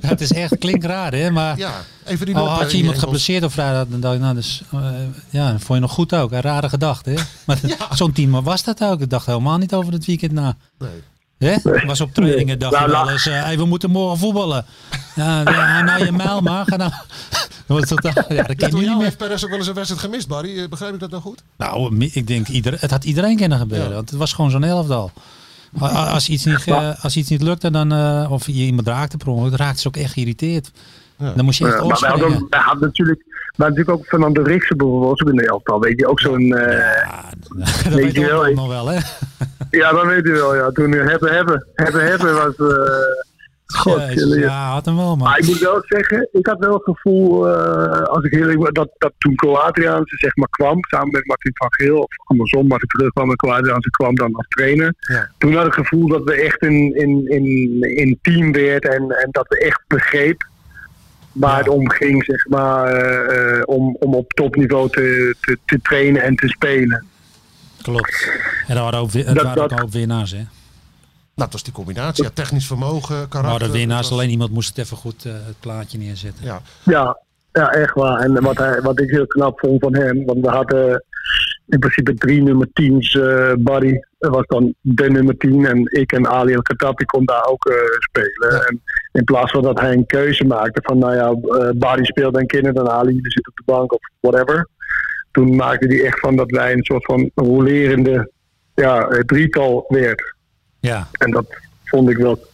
Ja, 0.02 0.08
het 0.08 0.22
is 0.22 0.32
echt, 0.34 0.58
klinkt 0.58 0.86
raar 0.86 1.14
hè, 1.14 1.32
maar 1.32 1.58
Ja, 1.58 1.74
even 2.06 2.26
die 2.26 2.36
had 2.36 2.72
je 2.72 2.78
iemand 2.78 3.00
geblesseerd 3.00 3.44
op 3.44 3.52
vrijdag, 3.52 3.86
dan 3.88 4.00
dacht 4.00 4.16
ik, 4.16 4.22
nou, 4.22 4.36
dus, 4.36 4.62
eh, 4.72 4.80
ja, 5.30 5.52
dat 5.52 5.62
vond 5.62 5.80
je 5.80 5.80
nog 5.80 5.92
goed 5.92 6.14
ook. 6.14 6.32
Een 6.32 6.42
rare 6.42 6.70
gedachte 6.70 7.10
hè. 7.10 7.16
Maar 7.46 7.60
zo'n 7.98 8.12
team 8.12 8.44
was 8.44 8.64
dat 8.64 8.84
ook. 8.84 9.02
Ik 9.02 9.10
dacht 9.10 9.26
helemaal 9.26 9.58
niet 9.58 9.74
over 9.74 9.94
het 9.94 10.06
weekend 10.06 10.32
na. 10.32 10.56
Nee. 10.80 10.90
Hè? 11.38 11.86
Was 11.86 12.02
op 12.02 12.14
trainingen 12.14 12.60
dacht 12.60 12.74
Nou, 12.74 12.86
je 12.86 12.92
wel 12.92 13.02
nou. 13.02 13.12
eens, 13.14 13.26
eh, 13.28 13.44
hey, 13.44 13.58
we 13.58 13.66
moeten 13.66 13.90
morgen 13.90 14.18
voetballen. 14.18 14.66
Ja, 15.16 15.42
ja 15.42 15.82
nou 15.82 16.06
je 16.06 16.12
mijl 16.12 16.42
maar. 16.42 16.66
Ga 16.66 16.76
nou. 16.76 16.92
Dat 17.68 17.80
was 17.80 17.88
totaal- 17.88 18.34
ja, 18.34 18.44
dat 18.44 18.56
ken 18.56 18.76
je 18.80 18.90
niet 18.90 19.02
heeft 19.02 19.18
Perez 19.18 19.44
ook 19.44 19.50
wel 19.50 19.58
eens 19.60 19.68
een 19.68 19.74
wedstrijd 19.74 20.02
gemist, 20.04 20.28
Barry. 20.28 20.60
Eh, 20.60 20.70
Begrijp 20.70 20.94
ik 20.94 21.00
dat 21.00 21.10
nou 21.10 21.22
goed? 21.22 21.44
Nou, 21.58 22.06
ik 22.12 22.28
denk, 22.28 22.48
ieder, 22.48 22.78
het 22.80 22.92
had 22.92 23.04
iedereen 23.04 23.36
kunnen 23.36 23.58
gebeuren. 23.60 23.88
Ja. 23.90 23.94
Want 23.96 24.10
het 24.10 24.20
was 24.20 24.34
gewoon 24.34 24.52
zo'n 24.52 24.64
elftal. 24.64 25.12
Als 25.80 26.30
iets 26.30 26.46
niet, 26.46 26.68
eh, 26.68 27.04
als 27.04 27.16
iets 27.18 27.30
niet 27.30 27.42
lukte, 27.42 27.72
dan, 27.72 27.92
eh, 27.92 28.32
of 28.32 28.46
je 28.46 28.54
iemand 28.54 28.88
raakte 28.88 29.18
per 29.18 29.28
ongeluk, 29.28 29.50
dan 29.58 29.60
raakte 29.66 29.82
ze 29.82 29.88
ook 29.88 29.96
echt 29.98 30.14
geïrriteerd. 30.14 30.72
Dan 31.36 31.46
moest 31.46 31.60
je 31.60 31.66
echt 31.66 31.74
Ja, 31.78 31.86
maar 31.86 32.00
wij 32.00 32.10
hadden, 32.10 32.26
opspringen. 32.28 32.50
wij 32.50 32.60
hadden 32.60 32.88
natuurlijk, 32.88 33.24
hadden 33.46 33.68
natuurlijk 33.70 33.98
ook 33.98 34.06
Fernando 34.06 34.42
Riksen 34.42 34.78
bijvoorbeeld 34.78 35.22
ook 35.22 35.30
in 35.30 35.36
de 35.36 35.48
elftal. 35.48 35.80
Weet 35.80 36.00
je, 36.00 36.08
ook 36.08 36.20
zo'n... 36.20 36.56
eh, 36.56 36.78
Ja, 36.78 37.30
dat 37.84 37.94
Weet 37.94 38.14
je 38.14 38.20
je 38.20 38.26
wel, 38.26 38.54
nog 38.54 38.68
wel, 38.68 38.88
hè? 38.88 39.00
ja, 39.70 39.92
dat 39.92 40.06
weet 40.06 40.26
u 40.26 40.32
wel. 40.32 40.56
Ja. 40.56 40.70
Toen 40.72 40.94
eh, 40.94 41.08
hebben, 41.08 41.34
hebben, 41.34 41.68
hebben, 41.76 42.06
hebben 42.08 42.34
was... 42.34 42.56
eh 42.56 43.30
God, 43.74 44.00
Jezus, 44.00 44.36
ja, 44.36 44.70
had 44.72 44.86
hem 44.86 44.96
wel, 44.96 45.16
Maar 45.16 45.28
maar. 45.30 45.40
ik 45.40 45.46
moet 45.46 45.60
wel 45.60 45.84
zeggen, 45.88 46.28
ik 46.32 46.48
had 46.48 46.60
wel 46.60 46.74
het 46.74 46.84
gevoel, 46.84 47.50
eh, 47.50 48.02
als 48.02 48.24
ik 48.24 48.32
heel 48.34 48.72
dat, 48.72 48.90
dat 48.98 49.12
toen 49.18 49.36
Kroatiaanse 49.36 50.16
zeg 50.18 50.36
maar 50.36 50.50
kwam, 50.50 50.78
samen 50.82 51.12
met 51.12 51.26
Martin 51.26 51.52
van 51.56 51.68
Geel, 51.74 52.00
of 52.02 52.16
andersom, 52.26 52.68
Martin 52.68 52.88
terugkwam 52.88 53.30
en 53.30 53.36
Kroatiaanse 53.36 53.90
kwam 53.90 54.16
dan 54.16 54.36
als 54.36 54.46
trainer. 54.50 54.94
Ja. 55.00 55.30
Toen 55.38 55.54
had 55.56 55.66
ik 55.68 55.74
het 55.76 55.88
gevoel 55.88 56.08
dat 56.08 56.24
we 56.24 56.34
echt 56.34 56.62
in, 56.62 56.96
in, 56.96 57.28
in, 57.28 57.82
in 57.82 58.20
team 58.22 58.52
werd 58.52 58.88
en, 58.88 59.02
en 59.12 59.28
dat 59.32 59.48
we 59.48 59.60
echt 59.60 59.82
begreep 59.88 60.50
waar 61.32 61.52
Ja. 61.52 61.58
het 61.58 61.68
om 61.68 61.90
ging, 61.90 62.24
zeg 62.24 62.48
maar, 62.48 62.88
eh, 62.94 63.58
eh, 63.58 63.62
om, 63.66 63.96
om 64.00 64.14
op 64.16 64.32
topniveau 64.34 64.90
te, 64.90 65.36
te, 65.42 65.58
te 65.66 65.80
trainen 65.82 66.22
en 66.24 66.36
te 66.36 66.48
spelen. 66.48 67.06
Klopt. 67.82 68.30
En 68.68 68.76
er 68.76 68.82
waren 68.84 69.00
ook, 69.00 69.12
Dat- 69.12 69.24
waren 69.42 69.64
ook 69.64 69.70
dat- 69.70 69.80
een 69.80 69.90
winnaars, 69.92 70.32
hè? 70.32 70.42
Nou, 71.36 71.50
dat 71.50 71.52
was 71.52 71.64
die 71.64 71.74
combinatie. 71.74 72.24
Ja, 72.24 72.30
technisch 72.34 72.68
vermogen, 72.68 73.16
karakter. 73.30 73.42
Maar 73.60 73.60
de 73.60 73.78
winnaars, 73.78 74.10
was- 74.10 74.12
alleen 74.20 74.30
iemand 74.30 74.52
moest 74.52 74.70
het 74.70 74.78
even 74.86 74.98
goed 74.98 75.26
eh, 75.26 75.32
het 75.34 75.60
plaatje 75.60 75.98
neerzetten. 75.98 76.46
Ja, 76.46 76.62
Ja, 76.86 77.20
ja, 77.52 77.70
echt 77.72 77.94
waar. 77.94 78.20
En 78.20 78.42
wat, 78.42 78.58
hij, 78.58 78.82
wat 78.82 79.00
ik 79.00 79.10
heel 79.10 79.28
knap 79.28 79.60
vond 79.60 79.80
van 79.84 79.96
hem, 79.96 80.26
want 80.26 80.40
we 80.46 80.50
hadden 80.50 81.04
in 81.68 81.80
principe 81.80 82.14
drie 82.14 82.42
nummer 82.42 82.68
10's. 82.68 83.16
eh 83.16 83.52
Barry 83.60 84.06
was 84.18 84.46
dan 84.48 84.74
de 84.82 85.10
nummer 85.10 85.38
10 85.38 85.66
en 85.66 85.78
ik 86.00 86.12
en 86.12 86.28
Ali 86.28 86.54
El 86.54 86.62
Katapi 86.62 87.06
kon 87.06 87.26
daar 87.26 87.46
ook 87.46 87.66
eh, 87.66 87.76
spelen. 88.00 88.66
En 88.68 88.82
in 89.12 89.24
plaats 89.24 89.52
van 89.52 89.62
dat 89.62 89.80
hij 89.80 89.92
een 89.94 90.06
keuze 90.06 90.44
maakte 90.46 90.80
van, 90.84 90.98
nou 90.98 91.16
ja, 91.16 91.58
eh, 91.60 91.70
Barry 91.76 92.06
speelt 92.06 92.34
dan 92.34 92.46
kinderen 92.46 92.82
en 92.86 92.92
Ali 92.92 93.12
die 93.22 93.32
zit 93.32 93.48
op 93.48 93.56
de 93.56 93.64
bank 93.66 93.94
of 93.94 94.00
whatever. 94.20 94.68
Toen 95.32 95.56
maakte 95.56 95.88
hij 95.88 96.06
echt 96.06 96.20
van 96.20 96.36
dat 96.36 96.52
wij 96.52 96.74
een 96.74 96.84
soort 96.84 97.06
van 97.06 97.32
rolerende 97.36 98.32
ja, 98.76 99.08
drietal 99.26 99.86
werd. 99.88 100.36
Ja, 100.82 101.08
En 101.12 101.32
dat 101.32 101.46
vond 101.86 102.10
ik 102.10 102.18
wel 102.18 102.48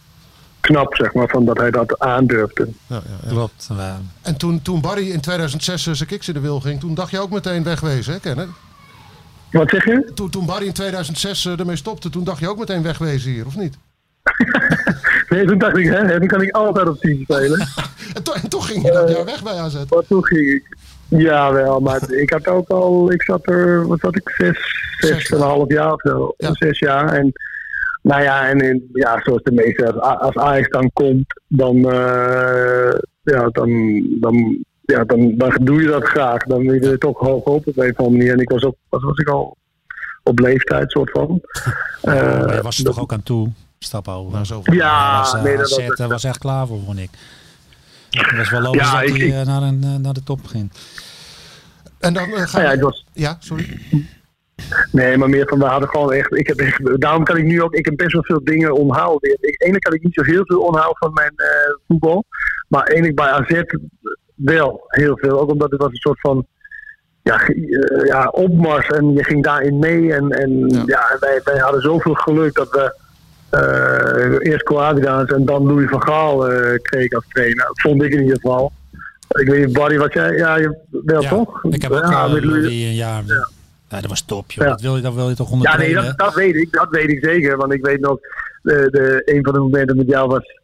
knap, 0.60 0.96
zeg 0.96 1.14
maar, 1.14 1.28
van 1.28 1.46
dat 1.46 1.58
hij 1.58 1.72
dat 1.72 2.00
aandurfde. 2.00 2.68
ja, 2.88 2.96
ja, 2.96 3.02
ja. 3.24 3.30
klopt. 3.30 3.68
Eh, 3.72 3.94
En 4.22 4.38
toen, 4.38 4.62
toen 4.62 4.82
Barry 4.82 5.10
in 5.12 5.22
2006 5.22 5.84
zijn 5.84 6.10
kiks 6.10 6.28
in 6.28 6.34
de 6.34 6.40
wil 6.40 6.60
ging, 6.60 6.80
toen 6.80 6.94
dacht 6.94 7.12
je 7.12 7.20
ook 7.20 7.30
meteen 7.32 7.64
wegwezen, 7.64 8.14
hè, 8.14 8.20
Kenneth? 8.20 8.50
Wat 9.52 9.70
zeg 9.70 9.86
je? 9.86 10.12
Toen, 10.14 10.30
toen 10.30 10.46
Barry 10.46 10.66
in 10.66 10.74
2006 10.74 11.46
eh, 11.46 11.60
ermee 11.60 11.76
stopte, 11.76 12.10
toen 12.10 12.24
dacht 12.24 12.40
je 12.40 12.50
ook 12.50 12.58
meteen 12.60 12.84
wegwezen 12.84 13.32
hier, 13.32 13.46
of 13.46 13.56
niet? 13.56 13.78
Nee, 15.30 15.46
toen 15.46 15.58
dacht 15.58 15.78
ik, 15.78 15.86
hè, 15.86 16.08
dan 16.20 16.28
kan 16.28 16.42
ik 16.42 16.52
altijd 16.56 16.88
op 16.88 17.00
10 17.00 17.20
spelen. 17.24 17.68
En, 18.16 18.24
to- 18.24 18.34
en 18.34 18.50
toch 18.50 18.68
ging 18.68 18.86
je 18.86 18.92
dat 18.92 19.10
jaar 19.10 19.26
weg 19.26 19.44
bij 19.44 19.54
AZ. 19.54 19.74
Maar 19.90 20.04
toen 20.08 20.26
ging 20.26 20.50
ik. 20.50 20.78
Ja, 21.08 21.52
wel, 21.54 21.80
maar 21.80 22.12
ik 22.24 22.30
had 22.30 22.48
ook 22.48 22.70
al, 22.70 23.12
ik 23.12 23.24
zat 23.24 23.48
er, 23.48 23.88
wat 23.88 24.00
zat 24.00 24.16
ik, 24.16 24.30
zes, 24.38 24.58
zes 25.00 25.10
Zes 25.10 25.30
en 25.30 25.38
een 25.38 25.44
half 25.44 25.70
jaar 25.72 25.94
of 25.94 26.02
zo. 26.02 26.34
Ja. 26.38 26.50
Zes 26.54 26.80
jaar. 26.80 27.14
En 27.14 27.32
nou 28.08 28.22
ja, 28.22 28.48
en 28.48 28.60
in, 28.60 28.90
ja, 28.94 29.20
zoals 29.24 29.44
de 29.44 29.52
meeste, 29.52 29.94
als, 29.94 30.20
als 30.22 30.36
Ajax 30.36 30.70
dan 30.70 30.90
komt, 30.94 31.42
dan, 31.48 31.76
eh, 31.92 32.94
ja, 33.24 33.50
dan, 33.50 34.04
dan, 34.20 34.64
ja, 34.82 35.04
dan, 35.04 35.34
dan 35.38 35.58
doe 35.62 35.82
je 35.82 35.88
dat 35.88 36.04
graag. 36.04 36.44
Dan 36.44 36.62
wil 36.64 36.74
je 36.74 36.90
er 36.92 36.98
toch 36.98 37.20
hoog 37.20 37.44
op 37.44 37.68
op 37.68 37.78
een 37.78 37.92
of 37.92 37.98
andere 37.98 38.18
manier. 38.18 38.32
En 38.34 38.40
ik 38.40 38.50
was 38.50 38.64
ook, 38.64 38.76
wat 38.90 39.02
was 39.02 39.18
ik 39.18 39.30
al, 39.30 39.58
op 40.24 40.40
leeftijd 40.40 40.92
soort 40.92 41.12
van. 41.12 41.42
maar 42.04 42.16
Eh, 42.50 42.56
je 42.56 42.62
was 42.62 42.78
er 42.78 42.84
dat- 42.84 42.94
toch 42.94 43.04
ook 43.04 43.14
aan 43.14 43.24
toe? 43.24 43.50
Stap 43.80 44.08
over. 44.08 44.32
Nou, 44.34 44.46
zoveel. 44.46 44.74
Ja, 44.74 45.18
was, 45.18 45.34
eh, 45.34 45.44
nee, 45.44 45.58
dat 45.58 45.70
was, 45.98 46.08
was 46.08 46.24
echt 46.24 46.38
klaar 46.38 46.68
voor, 46.68 46.80
vond 46.86 47.00
ik. 47.00 47.10
Het 48.10 48.38
was 48.38 48.50
wel 48.50 48.62
logisch 48.62 48.82
Ja, 48.82 49.02
dat 49.02 49.10
ik- 49.16 49.32
hij 49.32 49.44
naar, 49.44 49.62
een, 49.62 50.02
naar 50.02 50.14
de 50.14 50.24
top 50.24 50.46
ging. 50.46 50.72
En 52.00 52.14
dan 52.14 52.24
ga 52.26 52.36
nou 52.36 52.48
ja, 52.52 52.62
je... 52.62 52.68
het 52.68 52.80
was, 52.82 53.06
Ja, 53.14 53.38
sorry. 53.40 53.80
Nee, 54.92 55.18
maar 55.18 55.30
meer 55.30 55.48
van 55.48 55.60
we 55.60 55.66
hadden 55.66 55.90
gewoon 55.90 56.14
echt. 56.14 56.36
Ik 56.36 56.48
heb 56.48 56.58
echt 56.58 57.02
daarom 57.02 57.24
kan 57.24 57.38
ik 57.38 57.44
nu 57.44 57.62
ook. 57.62 57.74
Ik 57.74 57.86
heb 57.86 57.96
best 57.98 58.14
wel 58.14 58.24
veel 58.24 58.44
dingen 58.44 58.74
onthouden. 58.74 59.38
Ik, 59.42 59.62
ene 59.62 59.80
kan 59.80 59.94
ik 59.94 60.04
niet 60.04 60.14
zo 60.14 60.24
heel 60.24 60.46
veel 60.46 60.60
onthouden 60.62 60.98
van 60.98 61.14
mijn 61.14 61.34
eh, 61.36 61.48
voetbal. 61.88 62.24
Maar 62.68 62.88
enig 62.88 63.14
bij 63.14 63.28
AZ 63.30 63.62
wel 64.36 64.84
heel 64.88 65.18
veel. 65.18 65.40
Ook 65.40 65.52
omdat 65.52 65.72
het 65.72 65.82
was 65.82 65.90
een 65.92 65.96
soort 65.98 66.20
van. 66.20 66.46
Ja, 67.24 67.42
eh, 67.48 68.06
ja, 68.06 68.28
opmars 68.28 68.88
en 68.88 69.14
je 69.14 69.24
ging 69.24 69.44
daarin 69.44 69.80
mee. 69.80 70.14
En, 70.14 70.30
en 70.30 70.68
Ja. 70.86 71.18
wij, 71.20 71.42
wij 71.44 71.58
hadden 71.58 71.82
zoveel 71.82 72.14
geluk 72.14 72.54
dat 72.56 72.70
we 72.70 72.96
eh, 73.50 74.52
eerst 74.52 74.64
Coadidaans 74.64 75.32
en 75.32 75.46
dan 75.46 75.66
Louis 75.68 75.90
van 75.90 76.04
Gaal 76.04 76.38
kregen 76.82 77.16
als 77.18 77.26
trainer. 77.30 77.66
Dat 77.68 77.82
vond 77.82 78.04
ik 78.04 78.12
in 78.14 78.22
ieder 78.22 78.36
geval. 78.36 78.72
Ik 79.28 79.48
weet 79.50 79.66
niet, 79.66 79.74
Barry, 79.78 79.98
wat 79.98 80.14
jij... 80.14 80.32
Ja, 80.38 80.56
je, 80.58 80.76
wel 80.90 81.22
Ja, 81.22 81.30
toch? 81.30 81.64
Ik 81.64 81.82
heb 81.82 81.92
ook 81.92 82.04
ja, 82.04 82.28
met 82.28 82.44
Louis- 82.44 82.62
Louis 82.62 82.66
een 82.66 82.94
jaar. 82.96 83.22
Ja. 83.26 83.50
Dat 83.88 84.06
was 84.06 84.22
top, 84.22 84.52
joh. 84.52 84.66
Ja. 84.66 84.72
Dat, 84.72 84.82
wil 84.82 84.96
je, 84.96 85.02
dat 85.02 85.14
wil 85.14 85.30
je 85.30 85.36
toch 85.36 85.52
onder 85.52 85.72
Ja, 85.72 85.78
nee, 85.78 85.94
dat, 85.94 86.18
dat 86.18 86.34
weet 86.34 86.56
ik. 86.56 86.72
Dat 86.72 86.88
weet 86.90 87.10
ik 87.10 87.24
zeker. 87.24 87.58
Want 87.58 87.74
ik 87.74 87.86
weet 87.86 88.00
nog, 88.00 88.20
de, 88.62 88.88
de, 88.92 89.22
een 89.26 89.44
van 89.44 89.54
de 89.54 89.60
momenten 89.60 89.98
met 89.98 90.08
jou 90.08 90.28
was... 90.28 90.60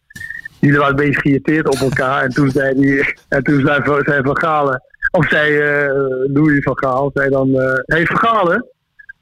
Jullie 0.59 0.77
waren 0.77 0.97
een 0.99 1.05
beetje 1.05 1.19
geïrriteerd 1.21 1.67
op 1.67 1.75
elkaar. 1.89 2.23
En 2.23 2.29
toen 2.29 2.49
zei, 2.51 2.75
die, 2.81 3.13
en 3.27 3.43
toen 3.43 3.61
zei, 3.65 3.81
Van- 3.83 4.01
zei 4.05 4.21
Van 4.23 4.37
Galen... 4.37 4.83
Of 5.11 5.27
zei 5.29 5.57
eh, 5.59 5.87
Louis 6.33 6.63
van 6.63 6.77
Gaal, 6.77 7.11
zei 7.13 7.29
dan... 7.29 7.55
eh 7.59 7.73
hey, 7.85 8.05
Van 8.05 8.17
Galen. 8.17 8.65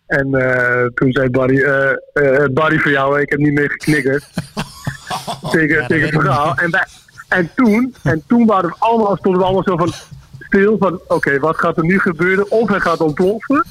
En 0.08 0.34
eh, 0.34 0.86
toen 0.94 1.12
zei 1.12 1.30
Barry... 1.30 1.66
Barry 2.54 2.80
voor 2.80 2.92
jou, 2.92 3.20
ik 3.22 3.30
heb 3.30 3.40
niet 3.40 3.54
meer 3.54 3.70
geknikkerd. 3.72 4.24
tegen, 5.52 5.88
tegen 5.88 6.06
het 6.10 6.22
verhaal. 6.22 6.56
En, 6.56 6.72
wij- 6.72 6.88
en, 7.30 7.50
toen, 7.56 7.96
en 8.04 8.24
toen 8.28 8.46
waren 8.46 8.70
we 8.70 8.76
allemaal, 8.80 9.18
stonden 9.18 9.40
we 9.42 9.46
allemaal 9.48 9.64
zo 9.64 9.78
van 9.78 9.92
stil 10.52 10.78
van 10.78 11.00
oké, 11.08 11.40
wat 11.40 11.58
gaat 11.58 11.78
er 11.78 11.84
nu 11.84 12.00
gebeuren? 12.00 12.52
Of 12.52 12.70
hij 12.70 12.80
gaat 12.80 13.02
ontploffen. 13.02 13.66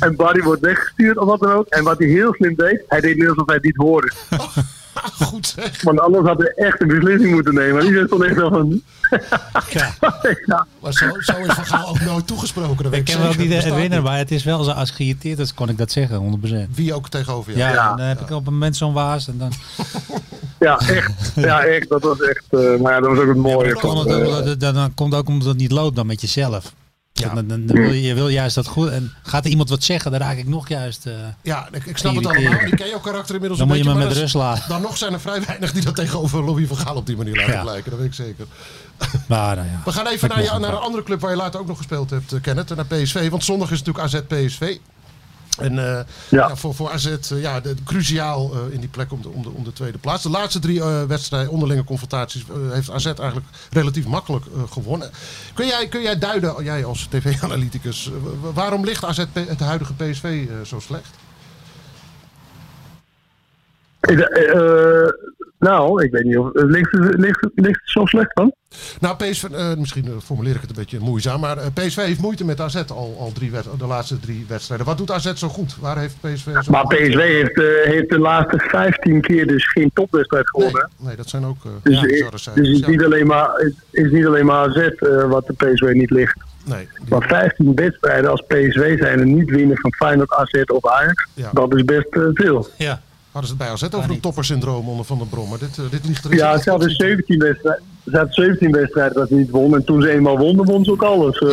En 0.00 0.16
Barry 0.16 0.42
wordt 0.42 0.60
weggestuurd 0.60 1.16
of 1.16 1.26
wat 1.26 1.40
dan 1.40 1.52
ook. 1.52 1.66
En 1.68 1.84
wat 1.84 1.98
hij 1.98 2.06
heel 2.06 2.34
slim 2.34 2.54
deed, 2.54 2.82
hij 2.88 3.00
deed 3.00 3.16
net 3.16 3.28
alsof 3.28 3.46
hij 3.46 3.54
het 3.54 3.64
niet 3.64 3.76
hoorde. 3.76 4.12
Goed 5.26 5.46
zeg. 5.46 5.82
Want 5.82 6.00
anders 6.00 6.26
had 6.26 6.38
hij 6.38 6.52
echt 6.56 6.80
een 6.80 6.88
beslissing 6.88 7.30
moeten 7.32 7.54
nemen. 7.54 7.80
En 7.80 7.86
iedereen 7.86 8.06
stond 8.06 8.22
echt 8.24 8.36
zo 8.38 8.48
van... 8.48 8.82
ja. 10.46 10.66
Maar 10.80 10.92
zo, 10.92 11.06
zo 11.20 11.36
is 11.38 11.54
Van 11.54 11.64
Gaal 11.66 11.88
ook 11.88 12.00
nooit 12.00 12.26
toegesproken. 12.26 12.84
Ik 12.92 13.00
ook 13.00 13.08
zeker. 13.08 13.38
niet 13.38 13.52
herinneren, 13.52 13.90
niet. 13.90 14.02
maar 14.02 14.18
het 14.18 14.30
is 14.30 14.44
wel 14.44 14.62
zo, 14.64 14.70
als 14.70 14.90
geïrriteerd 14.90 15.38
is, 15.38 15.54
kon 15.54 15.68
ik 15.68 15.78
dat 15.78 15.90
zeggen, 15.92 16.40
100%. 16.68 16.70
Wie 16.74 16.94
ook 16.94 17.08
tegenover 17.08 17.52
je. 17.52 17.58
Ja, 17.58 17.72
Ja. 17.72 17.94
dan 17.96 18.06
heb 18.06 18.20
ik 18.20 18.30
op 18.30 18.46
een 18.46 18.52
moment 18.52 18.76
zo'n 18.76 18.92
waas 18.92 19.28
en 19.28 19.38
dan... 19.38 19.52
Ja, 20.58 20.78
echt. 20.78 21.12
Ja, 21.34 21.62
echt. 21.64 21.88
Dat 21.88 22.02
was 22.02 22.20
echt... 22.20 22.44
eh, 22.50 22.80
maar 22.80 22.92
ja, 22.92 23.00
dat 23.00 23.08
was 23.10 23.18
ook 23.18 23.28
het 23.28 23.36
mooie. 23.36 23.72
Dan, 23.72 23.80
van, 23.80 24.06
dan, 24.08 24.24
dan, 24.24 24.58
dan, 24.58 24.74
dan 24.74 24.94
komt 24.94 25.12
het 25.12 25.20
ook 25.20 25.28
omdat 25.28 25.48
het 25.48 25.56
niet 25.56 25.72
loopt 25.72 25.96
dan 25.96 26.06
met 26.06 26.20
jezelf. 26.20 26.72
Dan, 27.34 27.46
dan, 27.48 27.66
dan 27.66 27.76
wil 27.76 27.90
je, 27.92 28.02
je 28.02 28.14
wil 28.14 28.28
juist 28.28 28.54
dat 28.54 28.66
goed. 28.66 28.88
En 28.90 29.12
gaat 29.22 29.44
er 29.44 29.50
iemand 29.50 29.68
wat 29.68 29.82
zeggen, 29.82 30.10
dan 30.10 30.20
raak 30.20 30.36
ik 30.36 30.48
nog 30.48 30.68
juist. 30.68 31.06
eh, 31.06 31.12
Ja, 31.42 31.68
ik, 31.72 31.84
ik 31.86 31.96
snap 31.96 32.14
het 32.14 32.26
allemaal. 32.26 32.60
Ik 32.66 32.76
ken 32.76 32.88
jouw 32.88 33.00
karakter 33.00 33.34
inmiddels 33.34 33.60
Dan 33.60 33.70
een 33.70 33.76
moet 33.76 33.84
je 33.84 33.92
me 33.98 34.04
met 34.06 34.16
rust 34.16 34.34
laten. 34.34 34.68
Dan 34.68 34.82
nog 34.82 34.96
zijn 34.96 35.12
er 35.12 35.20
vrij 35.20 35.42
weinig 35.46 35.72
die 35.72 35.84
dat 35.84 35.94
tegenover 35.94 36.44
Louis 36.44 36.68
van 36.68 36.76
Gaal 36.76 36.96
op 36.96 37.06
die 37.06 37.16
manier 37.16 37.36
laten 37.36 37.52
Ja. 37.52 37.62
blijken. 37.62 37.90
Dat 37.90 37.98
weet 38.00 38.08
ik 38.08 38.14
zeker. 38.14 38.46
maar 39.28 39.56
nou 39.56 39.68
ja. 39.68 39.80
We 39.84 39.92
gaan 39.92 40.06
even 40.06 40.28
naar, 40.28 40.60
naar 40.60 40.72
een 40.72 40.78
andere 40.78 41.02
club 41.02 41.20
waar 41.20 41.30
je 41.30 41.36
later 41.36 41.60
ook 41.60 41.66
nog 41.66 41.76
gespeeld 41.76 42.10
hebt, 42.10 42.32
eh, 42.32 42.40
Kenneth. 42.40 42.74
Naar 42.76 42.86
PSV. 42.86 43.30
Want 43.30 43.44
zondag 43.44 43.70
is 43.70 43.82
natuurlijk 43.82 44.04
AZ 44.04 44.20
PSV. 44.28 44.76
En 45.58 45.78
eh, 45.98 46.04
ja. 46.28 46.56
voor, 46.56 46.74
voor 46.74 46.90
AZ 46.90 47.06
eh, 47.06 47.40
ja, 47.40 47.60
de, 47.60 47.74
cruciaal 47.84 48.52
eh, 48.54 48.72
in 48.74 48.80
die 48.80 48.88
plek 48.88 49.12
om 49.12 49.22
de, 49.22 49.28
om, 49.28 49.42
de, 49.42 49.50
om 49.50 49.64
de 49.64 49.72
tweede 49.72 49.98
plaats. 49.98 50.22
De 50.22 50.30
laatste 50.30 50.58
drie 50.58 50.82
wedstrijden, 50.84 51.50
onderlinge 51.50 51.84
confrontaties, 51.84 52.44
heeft 52.70 52.90
AZ 52.90 53.06
eigenlijk 53.06 53.46
relatief 53.70 54.06
makkelijk 54.06 54.44
gewonnen. 54.70 55.10
Kun 55.54 55.66
jij, 55.66 55.88
kun 55.88 56.02
jij 56.02 56.18
duiden, 56.18 56.64
jij 56.64 56.84
als 56.84 57.06
tv-analyticus, 57.10 58.10
wa- 58.40 58.52
waarom 58.52 58.84
ligt 58.84 59.04
AZ 59.04 59.24
het 59.34 59.60
huidige 59.60 59.94
PSV 59.94 60.48
zo 60.64 60.80
slecht? 60.80 61.10
eh, 64.00 65.08
nou, 65.64 66.04
ik 66.04 66.10
weet 66.10 66.24
niet 66.24 66.38
of... 66.38 66.48
Ligt, 66.52 66.92
het- 66.92 67.18
ligt, 67.18 67.48
ligt 67.54 67.80
het 67.80 67.90
zo 67.90 68.04
slecht 68.06 68.36
dan? 68.36 68.52
Nou, 69.00 69.16
PSV, 69.16 69.44
eh, 69.44 69.74
misschien 69.76 70.04
eh, 70.06 70.10
formuleer 70.24 70.54
ik 70.54 70.60
het 70.60 70.70
een 70.70 70.76
beetje 70.76 70.98
moeizaam, 71.00 71.40
maar 71.40 71.58
eh, 71.58 71.66
PSV 71.74 71.96
heeft 71.96 72.20
moeite 72.20 72.44
met 72.44 72.60
AZ 72.60 72.74
al, 72.88 73.16
al 73.18 73.32
drie 73.34 73.50
de 73.78 73.86
laatste 73.86 74.20
drie 74.20 74.44
wedstrijden. 74.48 74.86
Wat 74.86 74.98
doet 74.98 75.10
AZ 75.10 75.32
zo 75.34 75.48
goed? 75.48 75.76
Waar 75.80 75.98
heeft 75.98 76.16
PSV 76.20 76.46
zo 76.62 76.70
Maar 76.70 76.86
PSV 76.86 77.16
heeft, 77.18 77.58
eh, 77.60 77.64
heeft 77.92 78.10
de 78.10 78.18
laatste 78.18 78.58
15 78.68 79.20
keer 79.20 79.46
dus 79.46 79.70
geen 79.70 79.90
topwedstrijd 79.94 80.48
gewonnen. 80.48 80.90
nee, 80.98 81.16
dat 81.16 81.28
zijn 81.28 81.44
ook 81.44 81.56
eh 81.64 81.70
Dus, 81.82 81.94
ja, 82.00 82.30
dus 82.30 82.44
het 82.46 82.56
is 82.56 82.86
niet 82.86 83.04
alleen 83.04 83.26
maar, 83.26 83.48
het 83.54 83.74
is 83.90 84.10
niet 84.10 84.26
alleen 84.26 84.46
maar 84.46 84.68
AZ 84.68 84.76
eh, 84.76 85.28
wat 85.28 85.46
de 85.46 85.52
PSV 85.52 85.90
niet 85.92 86.10
ligt. 86.10 86.36
Nee, 86.64 86.88
die- 86.98 87.08
Maar 87.18 87.28
15 87.28 87.74
wedstrijden 87.74 88.30
als 88.30 88.40
PSV 88.40 88.98
zijn 88.98 89.18
er 89.18 89.26
niet 89.26 89.50
winnen 89.50 89.76
van 89.76 89.92
Feyenoord, 89.94 90.32
AZ 90.32 90.62
of 90.66 90.86
Ajax. 90.86 91.26
Ja. 91.34 91.50
Dat 91.52 91.74
is 91.74 91.84
best 91.84 92.06
veel. 92.34 92.68
Ja. 92.78 93.00
Hadden 93.34 93.50
ze 93.50 93.56
het 93.56 93.58
bij 93.58 93.68
AZ 93.88 93.94
over 93.94 94.10
een 94.10 94.20
toppersyndroom 94.20 94.88
onder 94.88 95.04
Van 95.04 95.18
der 95.18 95.26
Brom. 95.26 95.48
Maar 95.48 95.58
dit, 95.58 95.78
eh, 95.78 95.84
dit 95.90 96.06
ligt 96.06 96.24
erin. 96.24 96.36
Ja, 96.36 96.58
ze 96.58 96.70
hadden 96.70 96.90
17 96.90 97.38
wedstrijden. 97.38 97.82
Ze 98.04 98.16
hadden 98.16 98.34
17 98.34 98.70
wedstrijden 98.72 99.14
dat 99.14 99.28
ze 99.28 99.34
niet 99.34 99.50
wonnen. 99.50 99.78
En 99.80 99.84
toen 99.86 100.02
ze 100.02 100.10
eenmaal 100.10 100.38
wonnen, 100.38 100.64
won 100.64 100.84
ze 100.84 100.90
ook 100.90 101.02
alles. 101.02 101.38
eh. 101.38 101.48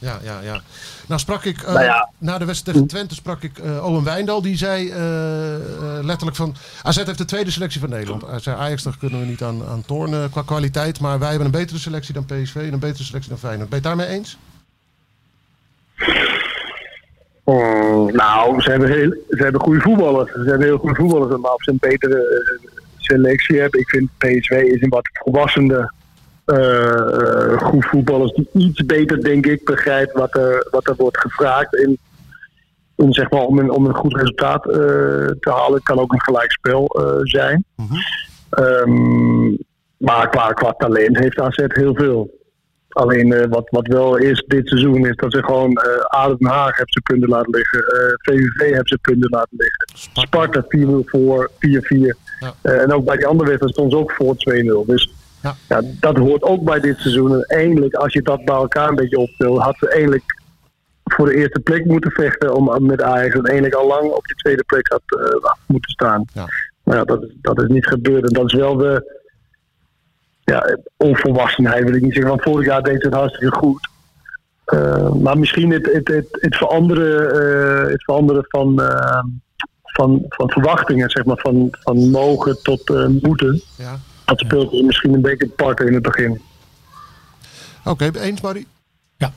Ja, 0.00 0.18
ja, 0.22 0.40
ja. 0.42 0.60
Nou 1.08 1.20
sprak 1.20 1.44
ik, 1.44 1.62
eh, 1.62 1.72
Nou 1.72 1.84
ja. 1.84 2.10
na 2.18 2.38
de 2.38 2.44
wedstrijd 2.44 2.76
tegen 2.78 2.90
Twente 2.90 3.14
sprak 3.14 3.42
ik 3.42 3.58
eh, 3.58 3.84
Owen 3.86 4.04
Wijndal. 4.04 4.42
Die 4.42 4.56
zei 4.56 4.92
letterlijk 6.02 6.36
van, 6.36 6.54
AZ 6.82 6.96
heeft 7.04 7.18
de 7.18 7.24
tweede 7.24 7.50
selectie 7.50 7.80
van 7.80 7.88
Nederland. 7.88 8.22
Hij 8.26 8.38
zei, 8.40 8.56
Ajax 8.56 8.82
daar 8.82 8.96
kunnen 8.98 9.20
we 9.20 9.26
niet 9.26 9.42
aan, 9.42 9.64
aan 9.66 9.82
tornen 9.86 10.30
qua 10.30 10.42
kwaliteit. 10.42 11.00
Maar 11.00 11.18
wij 11.18 11.28
hebben 11.28 11.46
een 11.46 11.52
betere 11.60 11.78
selectie 11.78 12.14
dan 12.14 12.24
PSV 12.24 12.54
en 12.56 12.72
een 12.72 12.78
betere 12.78 13.04
selectie 13.04 13.30
dan 13.30 13.38
Feyenoord. 13.38 13.68
Ben 13.68 13.80
je 13.82 13.88
het 13.88 13.96
daarmee 13.98 14.16
eens? 14.16 14.38
Oh, 17.48 18.12
nou, 18.12 18.60
ze 18.60 18.70
hebben, 18.70 18.88
heel, 18.88 19.14
ze 19.28 19.42
hebben 19.42 19.60
goede 19.60 19.80
voetballers. 19.80 20.32
Ze 20.32 20.38
hebben 20.38 20.66
heel 20.66 20.78
goede 20.78 20.94
voetballers. 20.94 21.40
Maar 21.40 21.52
of 21.52 21.62
ze 21.62 21.70
een 21.70 21.78
betere 21.80 22.16
eh, 22.16 22.70
selectie 22.96 23.60
hebben. 23.60 23.80
Ik 23.80 23.88
vind 23.88 24.10
PSV 24.18 24.50
is 24.50 24.82
een 24.82 24.88
wat 24.88 25.08
volwassende 25.12 25.92
eh, 26.44 27.58
goed 27.58 27.86
voetballers. 27.86 28.32
Die 28.32 28.48
iets 28.52 28.86
beter, 28.86 29.22
denk 29.22 29.46
ik, 29.46 29.64
begrijpt 29.64 30.12
wat 30.12 30.36
er, 30.36 30.66
wat 30.70 30.88
er 30.88 30.94
wordt 30.96 31.18
gevraagd. 31.18 31.76
En 31.76 31.98
om, 32.94 33.12
zeg 33.12 33.30
maar, 33.30 33.42
om, 33.42 33.58
een, 33.58 33.70
om 33.70 33.86
een 33.86 33.94
goed 33.94 34.16
resultaat 34.16 34.62
te 34.62 35.50
halen. 35.50 35.74
Het 35.74 35.82
kan 35.82 35.98
ook 35.98 36.12
een 36.12 36.22
gelijkspel 36.22 36.86
eh 36.86 37.18
zijn. 37.22 37.64
Ehm, 38.50 39.48
maar 39.96 40.28
qua, 40.28 40.52
qua 40.52 40.72
talent 40.72 41.18
heeft 41.18 41.40
AZ 41.40 41.64
heel 41.66 41.94
veel. 41.94 42.37
Alleen 42.88 43.32
eh, 43.32 43.46
wat, 43.48 43.68
wat 43.70 43.86
wel 43.86 44.16
is 44.16 44.44
dit 44.46 44.68
seizoen 44.68 45.06
is 45.06 45.16
dat 45.16 45.32
ze 45.32 45.42
gewoon 45.44 45.72
eh 45.76 46.26
Den 46.38 46.48
Haag 46.48 46.76
hebben 46.76 46.92
ze 46.92 47.00
punten 47.02 47.28
laten 47.28 47.50
liggen. 47.50 47.78
eh, 47.80 48.12
VVV 48.16 48.66
hebben 48.68 48.88
ze 48.88 48.98
punten 49.00 49.30
laten 49.30 49.56
liggen. 49.56 49.86
Sparta 50.12 50.64
4-0 50.68 51.04
voor 51.04 51.50
4-4. 51.58 52.16
Ja. 52.40 52.54
Eh, 52.62 52.82
en 52.82 52.92
ook 52.92 53.04
bij 53.04 53.16
die 53.16 53.26
andere 53.26 53.48
wedstrijd 53.48 53.74
stond 53.74 53.92
ze 53.92 53.98
ook 53.98 54.12
voor 54.12 54.34
2-0. 54.36 54.84
Dus 54.86 55.12
Ja. 55.42 55.54
ja. 55.68 55.80
dat 56.00 56.16
hoort 56.16 56.42
ook 56.42 56.64
bij 56.64 56.80
dit 56.80 56.98
seizoen. 56.98 57.32
En 57.34 57.42
eindelijk, 57.58 57.94
als 57.94 58.12
je 58.12 58.22
dat 58.22 58.44
bij 58.44 58.54
elkaar 58.54 58.88
een 58.88 58.94
beetje 58.94 59.18
optelt, 59.18 59.60
had 59.60 59.76
ze 59.78 59.88
eindelijk 59.88 60.24
voor 61.04 61.26
de 61.26 61.34
eerste 61.36 61.60
plek 61.60 61.84
moeten 61.84 62.10
vechten 62.10 62.54
om 62.54 62.86
met 62.86 63.02
Ajax. 63.02 63.34
En 63.34 63.44
eindelijk 63.44 63.74
al 63.74 63.86
lang 63.86 64.10
op 64.10 64.24
die 64.26 64.36
tweede 64.36 64.64
plek 64.64 64.88
had 64.88 65.02
eh, 65.20 65.52
moeten 65.66 65.90
staan. 65.90 66.24
Ja. 66.34 66.44
Maar 66.82 66.96
ja, 66.96 67.04
dat, 67.04 67.26
dat 67.40 67.62
is 67.62 67.68
niet 67.68 67.86
gebeurd. 67.86 68.22
En 68.26 68.32
dat 68.32 68.46
is 68.46 68.54
wel 68.54 68.76
de 68.76 69.17
ja, 70.48 70.76
onvolwassenheid, 70.96 71.84
wil 71.84 71.94
ik 71.94 72.02
niet 72.02 72.12
zeggen. 72.12 72.30
Want 72.30 72.42
vorig 72.42 72.66
jaar 72.66 72.82
deed 72.82 73.02
het 73.02 73.14
hartstikke 73.14 73.56
goed. 73.56 73.88
Eh, 74.64 75.12
maar 75.12 75.38
misschien 75.38 75.70
het, 75.70 75.86
het, 75.92 76.08
het, 76.08 76.26
het, 76.30 76.56
veranderen, 76.56 77.30
eh, 77.40 77.90
het 77.90 78.04
veranderen 78.04 78.44
van, 78.48 78.82
eh, 78.82 79.24
van, 79.82 80.24
van 80.28 80.50
verwachtingen, 80.50 81.10
zeg 81.10 81.24
maar, 81.24 81.38
van, 81.38 81.68
van 81.70 82.10
mogen 82.10 82.62
tot 82.62 82.90
eh, 82.90 83.06
moeten. 83.20 83.62
Ja. 83.76 83.98
Dat 84.24 84.38
speelt 84.38 84.82
misschien 84.82 85.14
een 85.14 85.20
beetje 85.20 85.44
een 85.44 85.54
part 85.54 85.80
in 85.80 85.94
het 85.94 86.02
begin. 86.02 86.40
Oké, 87.84 88.10
eens 88.14 88.40
Barry? 88.40 88.66
Ja. 89.16 89.32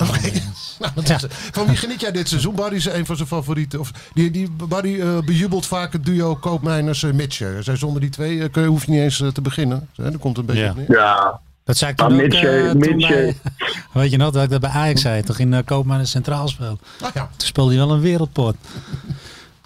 Oké. 0.00 0.30
Nou, 0.80 0.92
dat 0.94 1.08
is- 1.10 1.24
Van 1.52 1.66
wie 1.66 1.76
geniet 1.76 2.00
jij 2.00 2.12
dit 2.12 2.28
seizoen? 2.28 2.54
Barry 2.54 2.76
is 2.76 2.84
een 2.84 3.06
van 3.06 3.16
zijn 3.16 3.28
favorieten. 3.28 3.80
Of, 3.80 3.90
die, 4.14 4.30
die, 4.30 4.50
Barry 4.50 5.00
eh, 5.00 5.18
bejubelt 5.18 5.66
vaak 5.66 5.92
het 5.92 6.04
duo 6.04 6.34
Koopmeiners 6.36 7.02
uh, 7.02 7.12
Mitchell. 7.12 7.62
Zij 7.62 7.76
zonder 7.76 8.00
die 8.00 8.10
twee 8.10 8.42
eh, 8.42 8.50
kun 8.52 8.62
je, 8.62 8.68
hoef 8.68 8.84
je 8.84 8.90
niet 8.90 9.00
eens 9.00 9.20
eh, 9.20 9.28
te 9.28 9.40
beginnen. 9.40 9.88
Hè, 9.96 10.02
Daar 10.10 10.18
komt 10.18 10.36
het 10.36 10.48
een 10.48 10.54
beetje 10.54 10.68
Ja. 10.68 10.74
neer. 10.74 10.90
Ja, 10.98 11.40
Dat 11.64 11.76
zei 11.76 11.92
ik 11.92 12.02
ook, 12.02 12.10
Mitchell- 12.10 12.64
eh, 12.64 12.70
toen 12.70 12.98
bij- 12.98 13.36
weet 13.92 14.10
je 14.10 14.16
nog, 14.16 14.30
dat 14.30 14.42
ik 14.44 14.50
dat 14.50 14.60
bij 14.60 14.70
Ajax 14.70 15.00
zei. 15.00 15.22
Toch 15.22 15.38
in 15.38 15.52
uh, 15.52 15.58
Koopman 15.64 16.06
Centraal 16.06 16.48
speelde. 16.48 16.78
Ah, 17.00 17.08
ja. 17.14 17.30
Toen 17.36 17.46
speelde 17.46 17.76
hij 17.76 17.86
wel 17.86 17.94
een 17.94 18.00
wereldpot. 18.00 18.56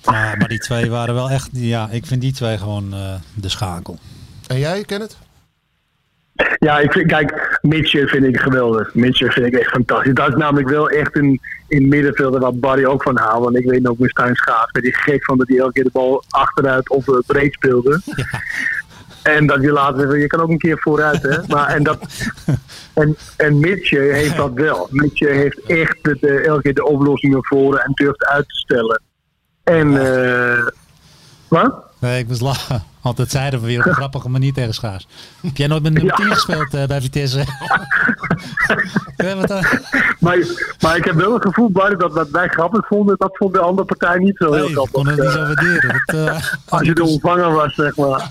Maar, 0.05 0.37
maar 0.39 0.49
die 0.49 0.59
twee 0.59 0.91
waren 0.91 1.15
wel 1.15 1.31
echt, 1.31 1.49
ja, 1.53 1.89
ik 1.91 2.07
vind 2.07 2.21
die 2.21 2.33
twee 2.33 2.59
gewoon 2.59 2.95
eh, 2.95 3.01
de 3.35 3.49
schakel. 3.49 3.99
En 4.47 4.59
jij, 4.59 4.83
Kenneth? 4.85 5.17
Ja, 6.59 6.79
ik 6.79 6.93
vind, 6.93 7.07
kijk, 7.07 7.59
Mitchell 7.63 8.07
vind 8.07 8.25
ik 8.25 8.41
geweldig. 8.41 8.95
Mitchell 8.95 9.31
vind 9.31 9.47
ik 9.47 9.55
echt 9.55 9.71
fantastisch. 9.71 10.15
Dat 10.15 10.29
is 10.29 10.35
namelijk 10.35 10.69
wel 10.69 10.89
echt 10.91 11.17
een, 11.17 11.41
in 11.69 11.89
middenvelder 11.89 12.41
waar 12.41 12.55
Barry 12.55 12.85
ook 12.85 13.03
van 13.03 13.19
haalt. 13.19 13.45
Want 13.45 13.57
ik 13.57 13.71
weet 13.71 13.83
nog 13.83 13.99
met 13.99 14.11
Stijn 14.11 14.35
Schaaf, 14.35 14.73
werd 14.73 14.85
hij 14.85 14.95
gek 15.15 15.25
van 15.25 15.39
dat 15.39 15.49
hij 15.49 15.59
elke 15.59 15.73
keer 15.73 15.85
de 15.85 15.91
bal 15.93 16.25
achteruit 16.29 16.91
of 16.91 17.09
eh, 17.09 17.15
breed 17.27 17.53
speelde. 17.53 18.01
En 19.23 19.47
dat 19.47 19.63
je 19.63 19.73
later 19.73 20.01
zegt, 20.11 20.21
je 20.23 20.27
kan 20.27 20.41
ook 20.41 20.49
een 20.49 20.59
keer 20.59 20.79
vooruit, 20.81 21.23
hè. 21.23 21.39
Maar, 21.49 21.69
en, 21.69 21.83
dat, 21.83 21.99
en, 22.95 23.17
en 23.37 23.59
Mitchell 23.59 24.13
heeft 24.13 24.37
dat 24.37 24.53
wel. 24.55 24.89
Mitchell 24.91 25.33
heeft 25.37 25.61
echt 25.67 25.99
de, 26.03 26.17
de- 26.21 26.41
elke 26.41 26.63
keer 26.63 26.75
de 26.75 26.85
oplossing 26.85 27.33
naar 27.33 27.43
voren 27.45 27.81
en 27.81 27.93
durft 27.95 28.25
uit 28.25 28.49
te 28.49 28.55
stellen. 28.57 29.03
En, 29.65 29.97
eh 30.17 30.67
wat? 31.49 31.75
Nee, 32.03 32.19
ik 32.19 32.29
was 32.29 32.41
lachen. 32.41 32.83
Altijd 33.01 33.31
zeiden 33.31 33.61
we 33.61 33.67
weer 33.67 33.79
op 33.81 33.87
een 33.87 33.95
grappige 33.95 34.29
manier 34.29 34.53
tegen 34.53 34.75
Schaars. 34.75 35.07
Heb 35.41 35.57
jij 35.57 35.67
nooit 35.67 35.83
met 35.83 35.93
nummer 35.93 36.15
10 36.15 36.27
gespeeld 36.33 36.75
eh, 36.75 36.85
bij 36.87 37.01
Vitesse? 37.01 37.45
Ja, 39.17 39.37
wat 39.37 39.49
dan? 39.49 39.65
Maar, 40.19 40.39
maar 40.81 40.97
ik 40.97 41.05
heb 41.05 41.15
wel 41.15 41.35
het 41.35 41.43
gevoel, 41.43 41.71
Barry, 41.71 41.97
dat 41.97 42.13
wat 42.13 42.31
wij 42.31 42.49
grappig 42.49 42.87
vonden, 42.87 43.15
dat 43.19 43.37
vond 43.37 43.53
de 43.55 43.61
andere 43.61 43.87
partij 43.87 44.19
niet 44.19 44.37
zo 44.37 44.45
heel 44.53 44.55
Nee, 44.61 44.69
ik 44.69 44.73
grappig. 44.73 44.93
kon 44.93 45.07
het 45.07 45.17
niet 45.17 45.27
Eh, 45.27 45.33
zo 45.33 45.39
waarderen. 45.41 46.03
Dat, 46.07 46.17
eh, 46.17 46.43
als 46.79 46.83
je 46.87 46.95
de 46.95 47.05
ontvanger 47.05 47.53
was, 47.53 47.75
zeg 47.75 47.97
maar. 47.97 48.29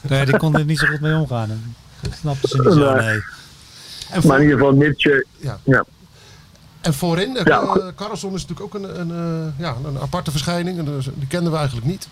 nee, 0.00 0.24
die 0.24 0.36
kon 0.36 0.56
er 0.56 0.64
niet 0.64 0.78
zo 0.78 0.86
goed 0.86 1.00
mee 1.00 1.14
omgaan. 1.14 1.74
Dat 2.00 2.12
snapten 2.20 2.48
ze 2.48 2.56
niet 2.62 2.72
zo, 2.72 2.94
Nee. 2.94 3.04
nee. 3.06 3.20
En, 4.10 4.26
Maar 4.26 4.36
in 4.36 4.42
ieder 4.42 4.58
geval 4.58 4.74
Mitchell. 4.76 5.24
Ja. 5.38 5.58
Ja. 5.64 5.84
en 6.80 6.94
voorin, 6.94 7.36
eh, 7.36 7.44
Ja. 7.44 7.92
Carlson 7.96 8.34
is 8.34 8.46
natuurlijk 8.46 8.74
ook 8.76 8.82
een, 8.82 9.00
een, 9.00 9.10
eh, 9.10 9.64
ja, 9.64 9.74
een 9.84 9.98
aparte 10.00 10.30
verschijning. 10.30 10.78
En, 10.78 10.84
dus, 10.84 11.08
die 11.14 11.26
kenden 11.28 11.50
we 11.52 11.56
eigenlijk 11.58 11.86
niet. 11.86 12.08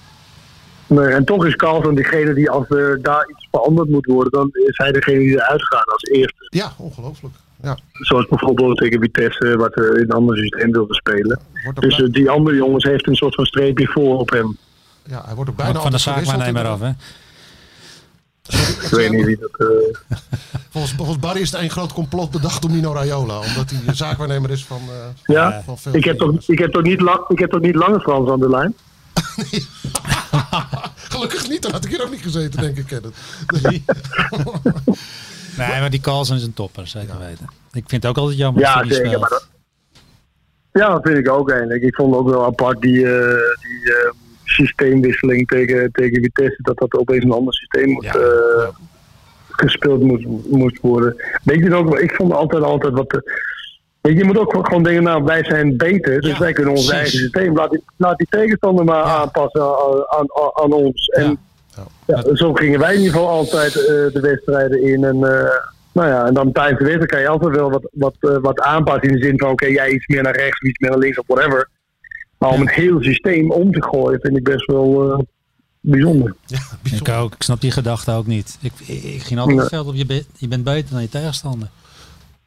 Nee, 0.91 1.07
en 1.07 1.25
toch 1.25 1.47
is 1.47 1.57
Carlson 1.57 1.95
degene 1.95 2.35
die 2.35 2.51
als 2.51 2.69
er 2.69 3.03
daar 3.03 3.29
iets 3.31 3.49
veranderd 3.51 3.89
moet 3.89 4.07
worden, 4.07 4.33
dan 4.33 4.49
is 4.53 4.77
hij 4.77 4.93
degene 4.93 5.19
die 5.19 5.35
eruit 5.35 5.67
gaat 5.67 5.89
als 5.93 6.03
eerste. 6.03 6.47
Ja, 6.49 6.73
ongelooflijk. 6.77 7.35
Ja, 7.63 7.79
Zoals 7.93 8.27
bijvoorbeeld 8.29 8.77
tegen 8.79 9.01
Vitesse, 9.01 9.57
wat 9.57 9.77
er 9.77 9.97
in 9.97 10.03
een 10.03 10.11
ander 10.11 10.37
systeem 10.37 10.73
wilde 10.73 10.95
spelen. 10.95 11.41
Dus 11.75 12.01
eh, 12.03 12.11
die 12.11 12.31
andere 12.31 12.57
jongens 12.57 12.85
heeft 12.85 13.07
een 13.07 13.15
soort 13.15 13.35
van 13.35 13.47
streepje 13.47 13.87
voor 13.87 14.19
op 14.19 14.31
hem. 14.31 14.57
ja, 15.07 15.23
hij 15.25 15.35
wordt 15.35 15.51
ook 15.51 15.57
bijna 15.57 15.81
Van 15.81 15.91
de 15.91 15.99
zaakwaarnemer 15.99 16.67
af, 16.67 16.81
hè? 16.81 16.91
Ik 18.83 18.89
weet 18.91 19.11
niet 19.11 19.25
wie 19.25 19.39
dat... 19.39 19.69
eh, 19.69 20.19
Volgens, 20.71 20.95
volgens 20.95 21.19
Barry 21.19 21.41
is 21.41 21.53
het 21.53 21.61
een 21.61 21.71
groot 21.71 21.93
complot 21.93 22.31
bedacht 22.31 22.63
door 22.63 22.71
Mino 22.71 22.93
Raiola. 22.93 23.39
Omdat 23.39 23.71
hij 23.71 23.95
zaakwaarnemer 23.95 24.51
is 24.51 24.65
van, 24.65 24.81
eh, 24.89 25.35
ja, 25.35 25.63
van 25.65 25.79
veel 25.79 25.95
ik 25.95 26.05
heb, 26.05 26.19
toch, 26.19 26.35
ik, 26.47 26.59
heb 26.59 26.73
toch 26.73 26.83
niet 26.83 27.01
lang, 27.01 27.29
ik 27.29 27.39
heb 27.39 27.51
toch 27.51 27.61
niet 27.61 27.75
langer 27.75 28.01
Frans 28.01 28.31
aan 28.31 28.41
de 28.41 28.49
lijn? 28.49 28.75
Gelukkig 31.11 31.49
niet, 31.49 31.63
dan 31.63 31.71
had 31.73 31.85
ik 31.85 31.91
hier 31.91 32.03
ook 32.03 32.11
niet 32.11 32.23
gezeten, 32.23 32.61
denk 32.61 32.77
ik. 32.77 32.87
Kenneth. 32.87 33.15
Nee, 35.57 35.81
maar 35.81 35.91
die 35.91 36.01
Carlsen 36.01 36.37
is 36.37 36.43
een 36.43 36.55
topper, 36.55 36.87
zeker 36.87 37.19
weten. 37.19 37.47
Ik 37.73 37.85
vind 37.87 38.03
het 38.03 38.07
ook 38.07 38.17
altijd 38.19 38.39
jammer 38.39 38.63
Ja, 38.63 38.67
dat 38.69 38.75
hij 38.75 38.85
niet 38.85 38.95
zeker. 38.95 39.09
speelt. 39.11 39.21
Maar 39.31 39.31
dat, 39.31 39.49
ja, 40.73 40.89
dat 40.89 41.01
vind 41.03 41.19
ik 41.19 41.31
ook 41.31 41.51
eigenlijk. 41.51 41.83
Ik 41.83 41.95
vond 41.95 42.15
ook 42.15 42.29
wel 42.29 42.45
apart 42.45 42.81
die, 42.81 43.07
eh, 43.07 43.35
die 43.61 43.95
eh, 43.95 44.11
systeemwisseling 44.45 45.49
tegen, 45.49 45.93
tegen 45.93 46.23
Vitesse. 46.23 46.63
Dat 46.63 46.79
dat 46.79 46.95
opeens 46.95 47.25
een 47.25 47.33
ander 47.33 47.55
systeem 47.55 47.89
moest, 47.91 48.05
Ja. 48.15 48.15
eh, 48.21 48.69
gespeeld 49.49 50.03
moest, 50.03 50.25
moest 50.51 50.81
worden. 50.81 51.17
Weet 51.45 51.59
je 51.65 51.75
ook, 51.75 51.89
wel, 51.89 51.99
ik 52.03 52.13
vond 52.15 52.33
altijd 52.33 52.63
altijd 52.63 52.93
wat... 52.93 53.21
Weet 54.01 54.13
je, 54.13 54.19
je 54.19 54.25
moet 54.25 54.39
ook 54.39 54.67
gewoon 54.67 54.83
denken, 54.83 55.03
nou, 55.03 55.25
wij 55.25 55.45
zijn 55.45 55.77
beter, 55.77 56.21
dus 56.21 56.31
Ja, 56.31 56.39
wij 56.39 56.53
kunnen 56.53 56.73
ons 56.75 56.87
precies. 56.87 57.03
eigen 57.03 57.19
systeem. 57.19 57.57
Laat 57.57 57.71
die, 57.71 57.83
laat 57.97 58.19
die 58.19 58.27
tegenstander 58.31 58.85
maar 58.85 58.97
Ja. 59.07 59.17
aanpassen 59.17 59.61
aan, 59.63 60.05
aan, 60.19 60.27
aan 60.63 60.73
ons. 60.73 61.07
En 61.09 61.39
Ja. 61.77 61.85
ja, 62.07 62.35
zo 62.35 62.53
gingen 62.55 62.81
wij 62.81 62.93
in 62.95 62.99
ieder 63.01 63.13
geval 63.15 63.29
altijd 63.29 63.77
eh, 63.77 63.87
de 63.87 64.19
wedstrijden 64.23 64.83
in. 64.83 65.05
En, 65.05 65.15
eh, 65.15 65.51
nou 65.93 66.09
ja, 66.09 66.27
en 66.27 66.35
dan 66.35 66.53
tijdens 66.53 66.79
de 66.79 66.85
wedstrijd 66.85 67.11
kan 67.11 67.21
je 67.21 67.29
altijd 67.29 67.57
wel 67.57 67.71
wat, 67.71 67.89
wat, 67.93 68.15
eh, 68.21 68.37
wat 68.43 68.61
aanpassen. 68.61 69.09
In 69.09 69.17
de 69.17 69.25
zin 69.27 69.39
van, 69.39 69.51
oké, 69.51 69.67
jij 69.67 69.91
iets 69.91 70.07
meer 70.07 70.23
naar 70.23 70.37
rechts, 70.37 70.61
iets 70.61 70.79
meer 70.79 70.91
naar 70.91 70.99
links 70.99 71.19
of 71.19 71.25
whatever. 71.27 71.69
Maar 72.39 72.51
om 72.51 72.61
het 72.61 72.71
hele 72.71 73.03
systeem 73.03 73.51
om 73.51 73.73
te 73.73 73.83
gooien 73.83 74.21
vind 74.21 74.37
ik 74.37 74.45
best 74.45 74.67
wel 74.67 75.13
eh, 75.13 75.19
bijzonder. 75.81 76.35
Ja, 76.47 76.59
Ik 76.99 77.09
ook. 77.09 77.35
Ik 77.35 77.43
snap 77.43 77.61
die 77.61 77.71
gedachte 77.71 78.13
ook 78.13 78.27
niet. 78.27 78.59
Ik, 78.61 78.73
ik, 78.87 79.03
ik 79.03 79.23
ging 79.23 79.39
altijd 79.41 79.57
Nee. 79.59 79.59
het 79.67 79.75
veld 79.75 79.87
op, 79.87 79.95
je, 79.95 80.07
be- 80.07 80.25
je 80.39 80.49
bent 80.49 80.65
beter 80.65 80.91
dan 80.93 81.03
je 81.03 81.09
tegenstander. 81.09 81.69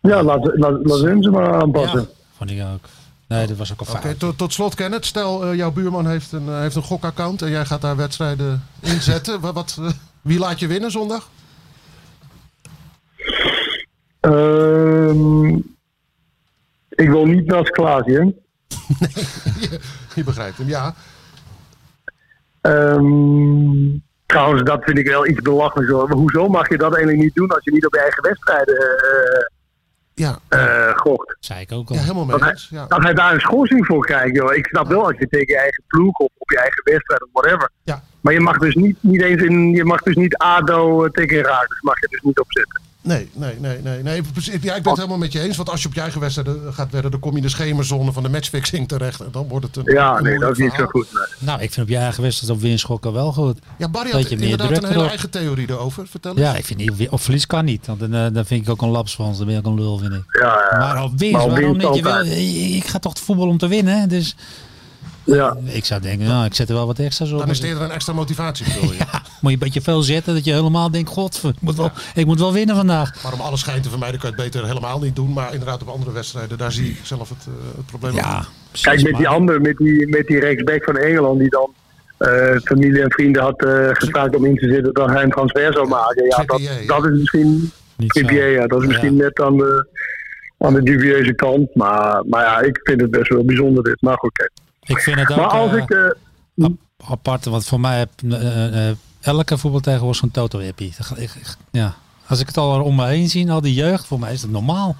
Ja, 0.08 0.24
laat, 0.24 0.58
laat, 0.58 0.86
laat 0.86 1.00
hun 1.00 1.24
ze 1.24 1.30
maar 1.30 1.54
aanpassen. 1.54 2.00
Ja, 2.00 2.08
vond 2.38 2.52
ik 2.52 2.62
ook. 2.74 2.90
Nee, 3.28 3.48
dat 3.48 3.58
was 3.58 3.72
ook 3.72 3.80
al 3.80 3.86
Oké, 3.90 4.02
fout. 4.02 4.20
tot, 4.20 4.38
tot 4.38 4.54
slot 4.54 4.76
Kenneth. 4.76 5.06
Stel, 5.06 5.44
eh, 5.46 5.56
jouw 5.56 5.72
buurman 5.72 6.08
heeft 6.08 6.32
een, 6.32 6.48
eh, 6.48 6.60
heeft 6.60 6.76
een 6.76 6.84
gokaccount 6.84 7.42
en 7.42 7.50
jij 7.50 7.66
gaat 7.66 7.82
daar 7.82 7.96
wedstrijden 7.96 8.64
inzetten. 8.80 9.40
wat, 9.40 9.54
wat, 9.54 9.78
eh, 9.80 9.90
wie 10.22 10.40
laat 10.40 10.60
je 10.60 10.68
winnen 10.68 10.92
zondag? 10.92 11.30
Ehm, 14.20 15.56
ik 16.90 17.10
wil 17.10 17.26
niet 17.26 17.46
naast 17.46 17.70
Klaasje. 17.70 18.34
je, 19.62 19.80
je 20.16 20.24
begrijpt 20.24 20.58
hem, 20.58 20.68
ja. 20.68 20.94
Ehm, 22.62 23.98
trouwens, 24.26 24.64
dat 24.64 24.84
vind 24.84 24.98
ik 24.98 25.08
wel 25.08 25.28
iets 25.28 25.42
belachelijks. 25.42 25.92
Hoor. 25.92 26.08
Maar 26.08 26.18
hoezo 26.18 26.48
mag 26.48 26.70
je 26.70 26.78
dat 26.78 26.94
eigenlijk 26.94 27.24
niet 27.24 27.36
doen 27.36 27.50
als 27.50 27.64
je 27.64 27.72
niet 27.72 27.86
op 27.86 27.94
je 27.94 28.02
eigen 28.02 28.24
wedstrijden 28.24 28.76
eh 28.76 29.52
Ja, 30.16 30.40
eh, 30.50 30.92
gokt? 30.96 31.36
zei 31.40 31.62
ik 31.62 31.72
ook 31.72 31.90
al. 31.90 31.96
ja 31.96 32.02
helemaal 32.02 32.26
mee 32.26 32.38
Dat 32.38 32.48
hij. 32.48 32.58
Ja. 32.70 32.86
dat 32.86 33.04
hij 33.04 33.14
daar 33.14 33.34
een 33.34 33.40
schorsing 33.40 33.86
voor 33.86 34.06
krijgt. 34.06 34.36
Joh. 34.36 34.54
Ik 34.54 34.66
snap 34.68 34.88
wel 34.88 35.06
als 35.06 35.18
je 35.18 35.28
tegen 35.28 35.48
je 35.48 35.60
eigen 35.60 35.84
ploeg 35.88 36.18
of 36.18 36.30
op 36.38 36.52
je 36.52 36.58
eigen 36.60 36.82
wedstrijd 36.84 37.24
of 37.24 37.30
whatever. 37.32 37.70
Ja. 37.84 38.04
Maar 38.22 38.34
je 38.34 38.40
mag 38.40 38.58
dus 38.58 38.76
niet, 38.76 38.98
niet 39.00 39.22
eens 39.22 39.42
in, 39.42 39.72
je 39.72 39.84
mag 39.84 40.02
dus 40.02 40.16
niet 40.16 40.38
ADO 40.38 41.04
eh, 41.04 41.10
tegen 41.12 41.42
Raak. 41.42 41.78
mag 41.82 42.00
je 42.00 42.08
dus 42.10 42.22
niet 42.22 42.40
opzetten. 42.40 42.82
Nee, 43.04 43.30
nee, 43.34 43.56
nee, 43.60 43.82
nee. 43.82 44.04
nee 44.04 44.22
precies. 44.22 44.54
ja, 44.62 44.76
ik 44.76 44.84
ben 44.84 44.92
het 44.92 44.96
helemaal 44.96 45.18
met 45.18 45.32
je 45.32 45.40
eens. 45.40 45.58
Want 45.58 45.70
als 45.70 45.82
je 45.82 45.88
op 45.88 45.94
je 45.94 46.02
eigen 46.02 46.20
wedstrijden 46.22 46.74
gaat 46.74 46.92
wedden, 46.92 47.12
dan 47.12 47.20
kom 47.20 47.32
je 47.32 47.38
in 47.38 47.44
de 47.44 47.50
schemerzone 47.50 48.12
van 48.12 48.24
de 48.24 48.30
matchfixing 48.30 48.88
terecht. 48.88 49.22
En 49.22 49.28
dan 49.32 49.48
wordt 49.48 49.66
het 49.66 49.76
een. 49.78 49.94
Ja, 49.94 50.18
een 50.18 50.24
nee, 50.24 50.40
dat 50.40 50.52
is 50.52 50.58
niet 50.58 50.74
zo 50.78 50.86
goed. 50.86 51.08
Nee. 51.14 51.24
Nou, 51.40 51.62
ik 51.62 51.72
vind 51.74 51.86
op 51.86 51.92
je 51.92 51.98
eigen 51.98 52.24
wedstrijd 52.24 52.54
op 52.54 52.62
winschokken 52.62 53.14
wel 53.14 53.32
goed. 53.32 53.60
Ja, 53.78 53.90
Barry 53.90 54.12
had 54.12 54.30
meer 54.30 54.42
inderdaad 54.42 54.84
een 54.84 54.90
hele 54.90 55.08
eigen 55.08 55.30
theorie 55.30 55.70
erover. 55.70 56.08
Vertel 56.08 56.32
eens. 56.32 56.42
Ja, 56.42 56.56
ik 56.56 56.66
vind 56.66 56.80
niet, 56.80 57.10
of 57.10 57.22
verlies 57.22 57.46
kan 57.46 57.66
niet. 57.66 57.88
Want 57.88 58.00
dan, 58.00 58.14
eh, 58.14 58.26
dan 58.34 58.46
vind 58.46 58.62
ik 58.62 58.70
ook 58.70 58.82
een 58.82 58.90
lapsvans. 58.90 59.38
Dan 59.38 59.48
ben 59.48 59.58
ik 59.58 59.68
ook 59.68 59.74
een 59.78 59.82
lul, 59.82 59.98
vind 59.98 60.14
ik. 60.14 60.24
Ja, 60.40 60.68
ja. 60.72 60.78
Maar 60.78 61.04
op 61.04 61.20
winst, 61.20 61.46
waarom 61.46 61.78
niet? 61.78 61.96
Je 61.96 62.02
wil, 62.02 62.12
altijd. 62.12 62.38
ik 62.76 62.86
ga 62.86 63.00
toch 63.00 63.14
het 63.14 63.22
voetbal 63.22 63.48
om 63.48 63.58
te 63.58 63.68
winnen. 63.68 64.10
Dus 64.10 64.36
ja. 65.24 65.58
ik 65.64 65.86
zou 65.86 66.02
denken, 66.02 66.28
nou, 66.28 66.46
ik 66.46 66.54
zet 66.54 66.70
er 66.70 66.76
wel 66.76 66.88
wat 66.88 67.00
extra's 67.00 67.32
op. 67.32 67.40
Dan 67.40 67.50
is 67.50 67.58
het 67.58 67.68
eerder 67.68 67.84
een 67.84 67.92
extra 67.92 68.14
motivatie, 68.14 68.66
bedoel 68.66 68.92
je. 68.94 69.00
Moet 69.44 69.52
je 69.52 69.58
een 69.58 69.64
beetje 69.64 69.82
veel 69.82 70.02
zetten 70.02 70.34
dat 70.34 70.46
je 70.46 70.54
helemaal 70.54 70.92
denkt, 70.92 71.10
god, 71.10 71.42
ik 71.44 71.62
moet 71.62 71.76
wel, 71.76 71.92
ik 72.16 72.26
moet 72.26 72.40
wel 72.40 72.54
winnen 72.54 72.76
vandaag. 72.76 73.24
Maar 73.24 73.34
om 73.34 73.40
alle 73.40 73.58
schijn 73.58 73.82
te 73.82 73.90
vermijden 73.90 74.20
kan 74.20 74.30
je 74.30 74.36
het 74.36 74.52
beter 74.52 74.68
helemaal 74.68 75.00
niet 75.00 75.16
doen. 75.16 75.34
Maar 75.34 75.52
inderdaad 75.54 75.82
op 75.82 75.88
andere 75.88 76.12
wedstrijden, 76.12 76.58
daar 76.58 76.72
zie 76.72 76.90
ik 76.90 77.00
zelf 77.04 77.30
het, 77.30 77.38
eh, 77.48 77.78
het 77.78 77.86
probleem 77.86 78.14
Ja, 78.16 78.46
Kijk, 78.82 79.04
met 79.04 79.16
die 79.16 79.28
andere, 79.28 79.60
met 79.60 79.78
die, 79.78 80.08
met 80.08 80.28
die 80.28 80.40
rechtsback 80.40 80.84
van 80.84 80.98
Engeland 80.98 81.40
die 81.40 81.50
dan 81.50 81.74
eh, 82.18 82.56
familie 82.64 83.02
en 83.02 83.12
vrienden 83.12 83.42
had 83.42 83.64
eh 83.66 83.90
gevraagd 83.92 84.36
om 84.36 84.46
in 84.46 84.56
te 84.56 84.68
zitten 84.74 84.94
dat 84.94 85.10
hij 85.10 85.24
een 85.24 85.30
transfer 85.30 85.74
zou 85.74 85.88
maken. 85.88 86.26
Ja, 86.26 86.44
dat, 86.46 86.62
dat 86.88 87.06
is 87.06 87.20
misschien. 87.20 87.72
Trippier, 88.08 88.50
ja, 88.50 88.68
dat 88.68 88.82
is 88.82 88.88
misschien 88.88 89.16
Ja. 89.16 89.24
net 89.24 89.42
aan 89.42 89.58
de, 89.58 89.88
aan 90.58 90.74
de 90.74 90.84
dubieuze 90.84 91.34
kant. 91.34 91.76
Maar, 91.76 92.24
maar 92.26 92.44
ja, 92.44 92.60
ik 92.62 92.80
vind 92.84 93.02
het 93.02 93.12
best 93.12 93.30
wel 93.30 93.46
bijzonder 93.46 93.84
dit. 93.84 94.02
Maar 94.02 94.18
goed, 94.18 94.32
kijk. 94.32 94.52
Ik 94.86 95.00
vind 95.00 95.20
het 95.20 95.32
ook 95.32 95.38
Maar 95.38 95.46
als 95.48 95.74
ik... 95.74 95.90
eh, 95.90 96.66
ap- 96.66 96.72
apart, 97.12 97.46
want 97.46 97.66
voor 97.66 97.80
mij 97.80 97.98
heb 98.00 98.10
eh, 98.32 98.90
elke 99.24 99.58
voetbal 99.58 99.80
tegenwoordig 99.82 100.20
zo'n 100.20 100.32
toto-happy. 100.32 100.92
Ja. 101.72 101.96
Als 102.28 102.40
ik 102.40 102.48
het 102.48 102.58
al 102.58 102.82
om 102.84 102.96
me 102.96 103.06
heen 103.08 103.30
zie, 103.30 103.52
al 103.52 103.62
die 103.62 103.74
jeugd, 103.74 104.06
voor 104.06 104.20
mij 104.20 104.34
is 104.34 104.42
dat 104.42 104.50
normaal. 104.50 104.96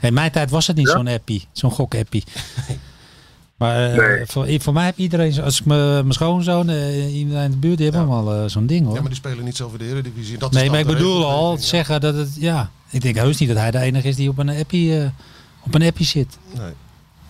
In 0.00 0.14
mijn 0.14 0.30
tijd 0.30 0.50
was 0.50 0.66
het 0.66 0.76
niet 0.76 0.86
Ja? 0.86 0.92
zo'n 0.92 1.06
happy, 1.06 1.42
zo'n 1.52 1.70
gok-happy. 1.70 2.22
Maar 3.56 3.90
eh, 3.90 3.96
Nee. 3.98 4.26
voor, 4.26 4.46
voor 4.60 4.72
mij 4.72 4.84
heb 4.84 4.96
iedereen, 4.96 5.42
als 5.42 5.60
ik 5.60 5.66
mijn 5.66 6.12
schoonzoon, 6.12 6.68
eh, 6.68 7.14
iedereen 7.16 7.44
in 7.44 7.50
de 7.50 7.56
buurt, 7.56 7.76
die 7.78 7.90
hebben 7.90 8.10
allemaal 8.14 8.34
eh, 8.42 8.48
zo'n 8.48 8.66
ding 8.66 8.84
hoor. 8.84 8.94
Ja, 8.94 9.00
maar 9.00 9.08
die 9.08 9.18
spelen 9.18 9.44
niet 9.44 9.56
zo 9.56 9.68
voor 9.68 9.78
de 9.78 9.84
Eredivisie. 9.84 10.38
Dat 10.38 10.52
nee, 10.52 10.70
maar 10.70 10.78
ik 10.78 10.86
bedoel 10.86 11.26
al 11.26 11.52
ja. 11.52 11.58
zeggen 11.58 12.00
dat 12.00 12.14
het, 12.14 12.36
ja. 12.38 12.70
Ik 12.90 13.00
denk 13.02 13.16
heus 13.16 13.38
niet 13.38 13.48
dat 13.48 13.58
hij 13.58 13.70
de 13.70 13.78
enige 13.78 14.08
is 14.08 14.16
die 14.16 14.28
op 14.28 14.38
een 14.38 14.48
happy, 14.56 14.90
eh, 14.92 15.06
op 15.64 15.74
een 15.74 15.82
happy 15.82 16.04
zit. 16.04 16.38
Nee. 16.56 16.72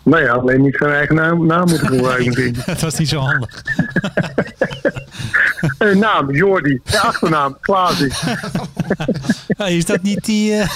nou 0.03 0.23
ja, 0.23 0.33
alleen 0.33 0.63
niet 0.63 0.77
zijn 0.77 0.93
eigen 0.93 1.15
naam, 1.15 1.47
naam 1.47 1.69
moeten 1.69 1.89
gebruiken 1.97 2.27
misschien. 2.27 2.57
dat 2.67 2.81
was 2.81 2.99
niet 2.99 3.09
zo 3.09 3.19
handig. 3.21 3.63
Naam, 5.94 6.31
Jordi. 6.35 6.81
De 6.85 7.01
achternaam, 7.01 7.57
Klaasie. 7.61 8.12
Hey, 9.57 9.77
is 9.77 9.85
dat 9.85 10.03
niet 10.03 10.25
die... 10.25 10.53
eh, 10.55 10.68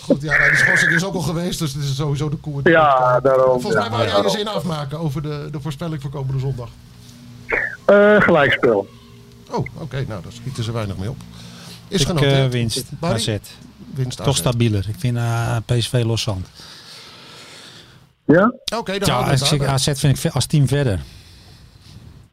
Goed, 0.00 0.22
ja, 0.22 0.36
nou, 0.38 0.48
die 0.50 0.58
schorsing 0.58 0.92
is 0.92 1.04
ook 1.04 1.14
al 1.14 1.20
geweest, 1.20 1.58
dus 1.58 1.72
dit 1.72 1.82
is 1.82 1.96
sowieso 1.96 2.28
de 2.28 2.36
koer. 2.36 2.68
Ja, 2.70 3.20
daarom. 3.20 3.60
Volgens 3.60 3.74
mij 3.74 3.84
ja, 3.84 3.90
wou 3.90 4.06
jij 4.22 4.22
je 4.22 4.30
zin 4.38 4.48
afmaken 4.48 4.98
over 4.98 5.22
de, 5.22 5.48
de 5.52 5.60
voorspelling 5.60 6.02
voor 6.02 6.10
komende 6.10 6.38
zondag. 6.40 6.68
Eh, 7.84 8.20
gelijkspel. 8.20 8.88
Oh, 9.50 9.66
oké, 9.74 10.04
nou, 10.08 10.22
daar 10.22 10.32
schieten 10.32 10.64
ze 10.64 10.72
weinig 10.72 10.96
mee 10.96 11.08
op. 11.10 11.16
Is 11.88 12.00
ik 12.00 12.06
genoteerd. 12.06 12.32
eh, 12.46 12.46
winst, 12.50 12.84
Barry? 13.00 13.14
AZ. 13.14 13.36
Winst 13.94 14.16
Toch 14.16 14.26
AZ. 14.26 14.36
stabieler. 14.38 14.84
Ik 14.88 14.94
vind 14.98 15.16
eh, 15.16 15.56
PSV 15.66 16.02
loszand. 16.06 16.46
Ja? 18.24 18.52
Oké, 18.76 18.98
dan 18.98 19.08
Ja, 19.08 19.30
het. 19.30 19.62
AZ 19.62 19.90
vind 19.94 20.24
ik 20.24 20.32
als 20.34 20.46
team 20.46 20.68
verder. 20.68 21.00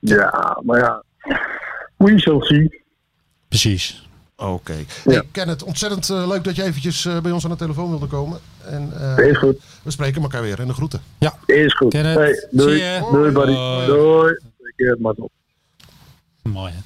Ja, 0.06 0.60
maar 0.64 0.80
ja. 0.80 1.04
We 1.98 2.20
shall 2.20 2.42
see. 2.42 2.82
Precies. 3.48 4.08
Oké. 4.36 4.74
Ja. 4.74 5.12
Hey, 5.12 5.22
Kenneth, 5.32 5.64
ontzettend 5.64 6.10
eh, 6.10 6.28
leuk 6.28 6.44
dat 6.44 6.56
je 6.56 6.64
eventjes 6.64 7.06
eh, 7.06 7.20
bij 7.20 7.32
ons 7.32 7.44
aan 7.44 7.50
de 7.50 7.56
telefoon 7.58 7.90
wilde 7.90 8.08
komen. 8.08 8.40
En 8.66 8.94
eh, 9.18 9.28
Is 9.30 9.38
goed. 9.38 9.58
we 9.84 9.92
spreken 9.92 10.22
elkaar 10.22 10.42
weer 10.42 10.60
en 10.60 10.68
de 10.68 10.74
groeten. 10.74 11.02
Is 11.46 11.74
goed. 11.76 11.92
Kenneth, 11.92 12.18
Hey, 12.18 12.48
doei. 12.52 12.70
zie 12.76 12.84
je. 12.84 13.08
Doei, 13.12 13.32
buddy. 13.32 13.86
Doei. 13.86 14.32
Ik 14.76 14.86
heb 14.88 15.00
maar 15.00 15.14
op. 15.16 15.32
Mooi 16.44 16.74
hè? 16.74 16.80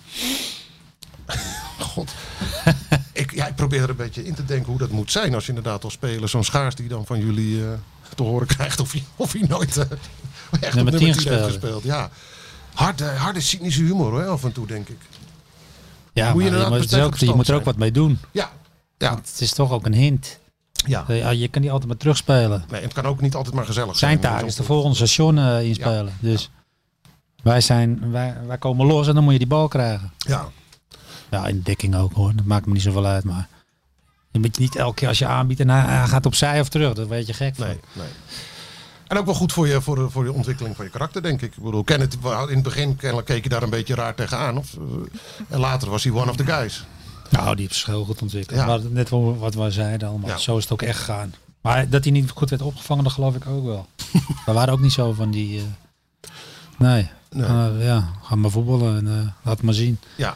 God. 1.83 2.11
ik, 3.13 3.33
ja, 3.35 3.47
ik 3.47 3.55
probeer 3.55 3.81
er 3.83 3.89
een 3.89 3.95
beetje 3.95 4.23
in 4.25 4.35
te 4.35 4.45
denken 4.45 4.67
hoe 4.69 4.77
dat 4.77 4.89
moet 4.89 5.11
zijn 5.11 5.33
als 5.33 5.43
je 5.45 5.49
inderdaad 5.53 5.83
als 5.83 5.93
speler 5.93 6.29
zo'n 6.29 6.43
schaars 6.43 6.75
die 6.75 6.87
dan 6.87 7.05
van 7.05 7.19
jullie 7.25 7.61
eh, 7.63 7.69
te 8.15 8.23
horen 8.23 8.47
krijgt 8.47 8.79
of 8.79 8.91
hij, 8.91 9.03
of 9.15 9.31
hij 9.31 9.41
nooit 9.47 9.77
eh, 9.77 9.83
echt 10.61 10.75
Nummer 10.75 10.93
op 10.93 10.99
10 10.99 11.07
heeft 11.07 11.19
gespeeld. 11.21 11.43
gespeeld. 11.45 11.83
Ja. 11.83 12.09
Harde, 12.77 13.05
harde 13.05 13.41
cynische 13.41 13.83
humor 13.83 14.11
hoor, 14.11 14.27
af 14.27 14.43
en 14.43 14.51
toe 14.51 14.67
denk 14.67 14.89
ik. 14.89 14.97
Ja, 16.13 16.33
Moet 16.33 16.43
je 16.43 16.49
maar 16.51 16.59
je, 16.59 16.65
moet, 16.69 16.79
het 16.79 16.91
is 16.91 16.97
ook, 16.97 17.07
verstand 17.07 17.31
je 17.31 17.35
moet 17.35 17.47
er 17.47 17.55
ook 17.55 17.63
wat 17.65 17.77
mee 17.77 17.91
doen. 17.91 18.19
Ja. 18.31 18.49
Ja. 18.97 19.09
Want 19.13 19.29
Het 19.29 19.41
is 19.41 19.53
toch 19.53 19.71
ook 19.71 19.85
een 19.85 19.93
hint. 19.93 20.39
ja. 20.71 21.05
Eh, 21.07 21.17
ja, 21.19 21.29
Je 21.29 21.47
kan 21.47 21.61
niet 21.61 21.71
altijd 21.71 21.89
maar 21.89 21.97
terugspelen. 21.97 22.65
Nee, 22.71 22.81
het 22.81 22.93
kan 22.93 23.05
ook 23.05 23.21
niet 23.21 23.35
altijd 23.35 23.55
maar 23.55 23.65
gezellig 23.65 23.97
Zijn 23.97 24.19
zijn. 24.19 24.33
taak 24.33 24.43
is 24.45 24.55
de 24.55 24.63
volgende 24.63 24.95
station 24.95 25.37
eh, 25.37 25.63
inspelen. 25.63 26.13
Dus 26.19 26.49
wij, 27.43 27.61
zijn, 27.61 28.11
wij, 28.11 28.35
wij 28.47 28.57
komen 28.57 28.85
los 28.85 29.07
en 29.07 29.13
dan 29.13 29.23
moet 29.23 29.33
je 29.33 29.39
die 29.39 29.47
bal 29.47 29.67
krijgen. 29.67 30.11
Ja. 30.17 30.47
Ja, 31.31 31.47
in 31.47 31.61
dekking 31.61 31.95
ook 31.95 32.13
hoor. 32.13 32.35
Dat 32.35 32.45
maakt 32.45 32.65
me 32.65 32.73
niet 32.73 32.81
zoveel 32.81 33.05
uit. 33.05 33.23
Maar 33.23 33.47
je 34.31 34.39
moet 34.39 34.57
niet 34.59 34.75
elke 34.75 34.93
keer 34.95 35.07
als 35.07 35.19
je 35.19 35.25
aanbiedt 35.25 35.59
en 35.59 35.69
hij, 35.69 35.81
hij 35.97 36.07
gaat 36.07 36.25
opzij 36.25 36.59
of 36.59 36.69
terug. 36.69 36.93
Dat 36.93 37.07
weet 37.07 37.27
je 37.27 37.33
gek 37.33 37.55
van. 37.55 37.67
Nee, 37.67 37.79
nee. 37.93 38.07
En 39.07 39.17
ook 39.17 39.25
wel 39.25 39.33
goed 39.33 39.53
voor 39.53 39.67
je, 39.67 39.81
voor, 39.81 39.95
de, 39.95 40.09
voor 40.09 40.23
je 40.23 40.33
ontwikkeling 40.33 40.75
van 40.75 40.85
je 40.85 40.91
karakter, 40.91 41.21
denk 41.21 41.41
ik. 41.41 41.55
Ik 41.55 41.63
bedoel, 41.63 41.83
Kenneth, 41.83 42.17
in 42.23 42.55
het 42.55 42.63
begin 42.63 42.95
kennelijk 42.95 43.27
keek 43.27 43.43
je 43.43 43.49
daar 43.49 43.63
een 43.63 43.69
beetje 43.69 43.95
raar 43.95 44.15
tegenaan. 44.15 44.57
Of, 44.57 44.73
eh, 44.73 44.83
en 45.47 45.59
later 45.59 45.89
was 45.89 46.03
hij 46.03 46.13
one 46.13 46.29
of 46.29 46.35
the 46.35 46.45
guys. 46.45 46.85
Nou, 47.29 47.55
die 47.55 47.65
heeft 47.67 47.85
heel 47.85 48.05
goed 48.05 48.21
ontwikkeld. 48.21 48.59
Ja. 48.59 48.79
Net 48.89 49.09
wat 49.09 49.53
wij 49.53 49.71
zeiden 49.71 50.09
allemaal. 50.09 50.29
Ja. 50.29 50.37
Zo 50.37 50.57
is 50.57 50.63
het 50.63 50.73
ook 50.73 50.81
echt 50.81 50.99
gegaan. 50.99 51.33
Maar 51.61 51.89
dat 51.89 52.03
hij 52.03 52.13
niet 52.13 52.29
goed 52.29 52.49
werd 52.49 52.61
opgevangen, 52.61 53.03
dat 53.03 53.13
geloof 53.13 53.35
ik 53.35 53.47
ook 53.47 53.65
wel. 53.65 53.87
we 54.45 54.51
waren 54.51 54.73
ook 54.73 54.79
niet 54.79 54.91
zo 54.91 55.13
van 55.13 55.31
die... 55.31 55.57
eh, 55.59 55.63
nee. 56.77 57.09
Nee. 57.29 57.45
Eh, 57.45 57.85
ja, 57.85 58.11
ga 58.21 58.35
maar 58.35 58.51
voetballen 58.51 58.97
en 58.97 59.07
eh, 59.07 59.27
laat 59.43 59.61
maar 59.61 59.73
zien. 59.73 59.99
Ja. 60.15 60.29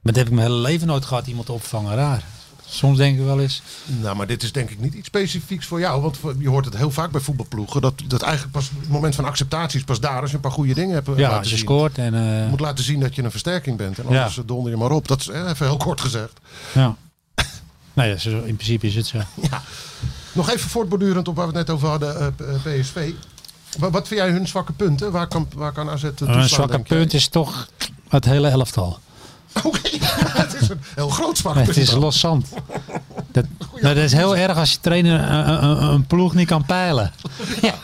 Maar 0.00 0.12
dat 0.12 0.16
heb 0.16 0.26
ik 0.26 0.32
mijn 0.32 0.46
hele 0.46 0.60
leven 0.60 0.86
nooit 0.86 1.04
gehad, 1.04 1.26
iemand 1.26 1.50
opvangen. 1.50 1.94
Raar. 1.94 2.22
Soms 2.70 2.96
denk 2.98 3.18
ik 3.18 3.24
wel 3.24 3.40
eens. 3.40 3.62
Nou, 3.86 4.16
maar 4.16 4.26
dit 4.26 4.42
is 4.42 4.52
denk 4.52 4.70
ik 4.70 4.80
niet 4.80 4.94
iets 4.94 5.06
specifieks 5.06 5.66
voor 5.66 5.80
jou. 5.80 6.02
Want 6.02 6.18
je 6.38 6.48
hoort 6.48 6.64
het 6.64 6.76
heel 6.76 6.90
vaak 6.90 7.10
bij 7.10 7.20
voetbalploegen. 7.20 7.80
Dat, 7.80 7.94
dat 8.06 8.22
eigenlijk 8.22 8.52
pas 8.52 8.70
het 8.80 8.88
moment 8.88 9.14
van 9.14 9.24
acceptatie 9.24 9.78
is 9.78 9.84
pas 9.84 10.00
daar 10.00 10.20
als 10.20 10.30
je 10.30 10.36
een 10.36 10.42
paar 10.42 10.50
goede 10.52 10.74
dingen 10.74 10.94
hebt 10.94 11.08
eh, 11.08 11.16
Ja, 11.18 11.28
als 11.28 11.48
je 11.48 11.56
zien. 11.56 11.64
scoort 11.64 11.98
en... 11.98 12.14
eh, 12.14 12.42
Je 12.42 12.46
moet 12.50 12.60
laten 12.60 12.84
zien 12.84 13.00
dat 13.00 13.14
je 13.14 13.22
een 13.22 13.30
versterking 13.30 13.76
bent. 13.76 13.98
En 13.98 14.04
Ja. 14.08 14.18
anders 14.18 14.40
donder 14.46 14.70
je 14.72 14.78
maar 14.78 14.90
op. 14.90 15.08
Dat 15.08 15.20
is 15.20 15.28
eh, 15.28 15.48
even 15.48 15.66
heel 15.66 15.76
kort 15.76 16.00
gezegd. 16.00 16.32
ja. 16.72 16.94
Dat 17.94 18.06
is- 18.06 18.24
in 18.26 18.56
principe 18.56 18.86
is 18.86 18.94
het 18.94 19.06
zo. 19.06 19.18
Nog 20.32 20.50
even 20.50 20.70
voortbordurend 20.70 21.28
op 21.28 21.36
waar 21.36 21.48
we 21.48 21.58
het 21.58 21.66
net 21.66 21.76
over 21.76 21.88
hadden. 21.88 22.34
PSV. 22.62 23.10
Wat, 23.78 23.90
wat 23.90 24.08
vind 24.08 24.20
jij 24.20 24.30
hun 24.30 24.48
zwakke 24.48 24.72
punten? 24.72 25.10
Waar 25.12 25.26
kan, 25.26 25.48
waar 25.54 25.72
kan 25.72 25.88
AZ 25.90 26.04
toeslaan, 26.14 26.38
Een 26.38 26.48
zwakke 26.48 26.78
punt 26.78 27.12
is 27.14 27.28
toch 27.28 27.68
het 28.08 28.24
hele 28.24 28.48
elftal. 28.48 28.98
Oké, 29.64 29.80
het 30.38 30.56
is 30.60 30.68
een 30.68 30.80
heel 30.94 31.08
groot 31.08 31.38
zwak 31.38 31.54
punt. 31.54 31.66
Het 31.66 31.76
is 31.76 31.90
los 31.92 32.20
zand. 32.20 32.46
Dat, 33.32 33.44
dat 33.80 33.96
is 33.96 34.12
heel 34.12 34.36
erg 34.36 34.56
als 34.56 34.72
je 34.72 34.78
trainer 34.80 35.20
een, 35.30 35.64
een, 35.64 35.82
een 35.82 36.06
ploeg 36.06 36.34
niet 36.34 36.46
kan 36.48 36.64
peilen. 36.64 37.12
Ja. 37.62 37.74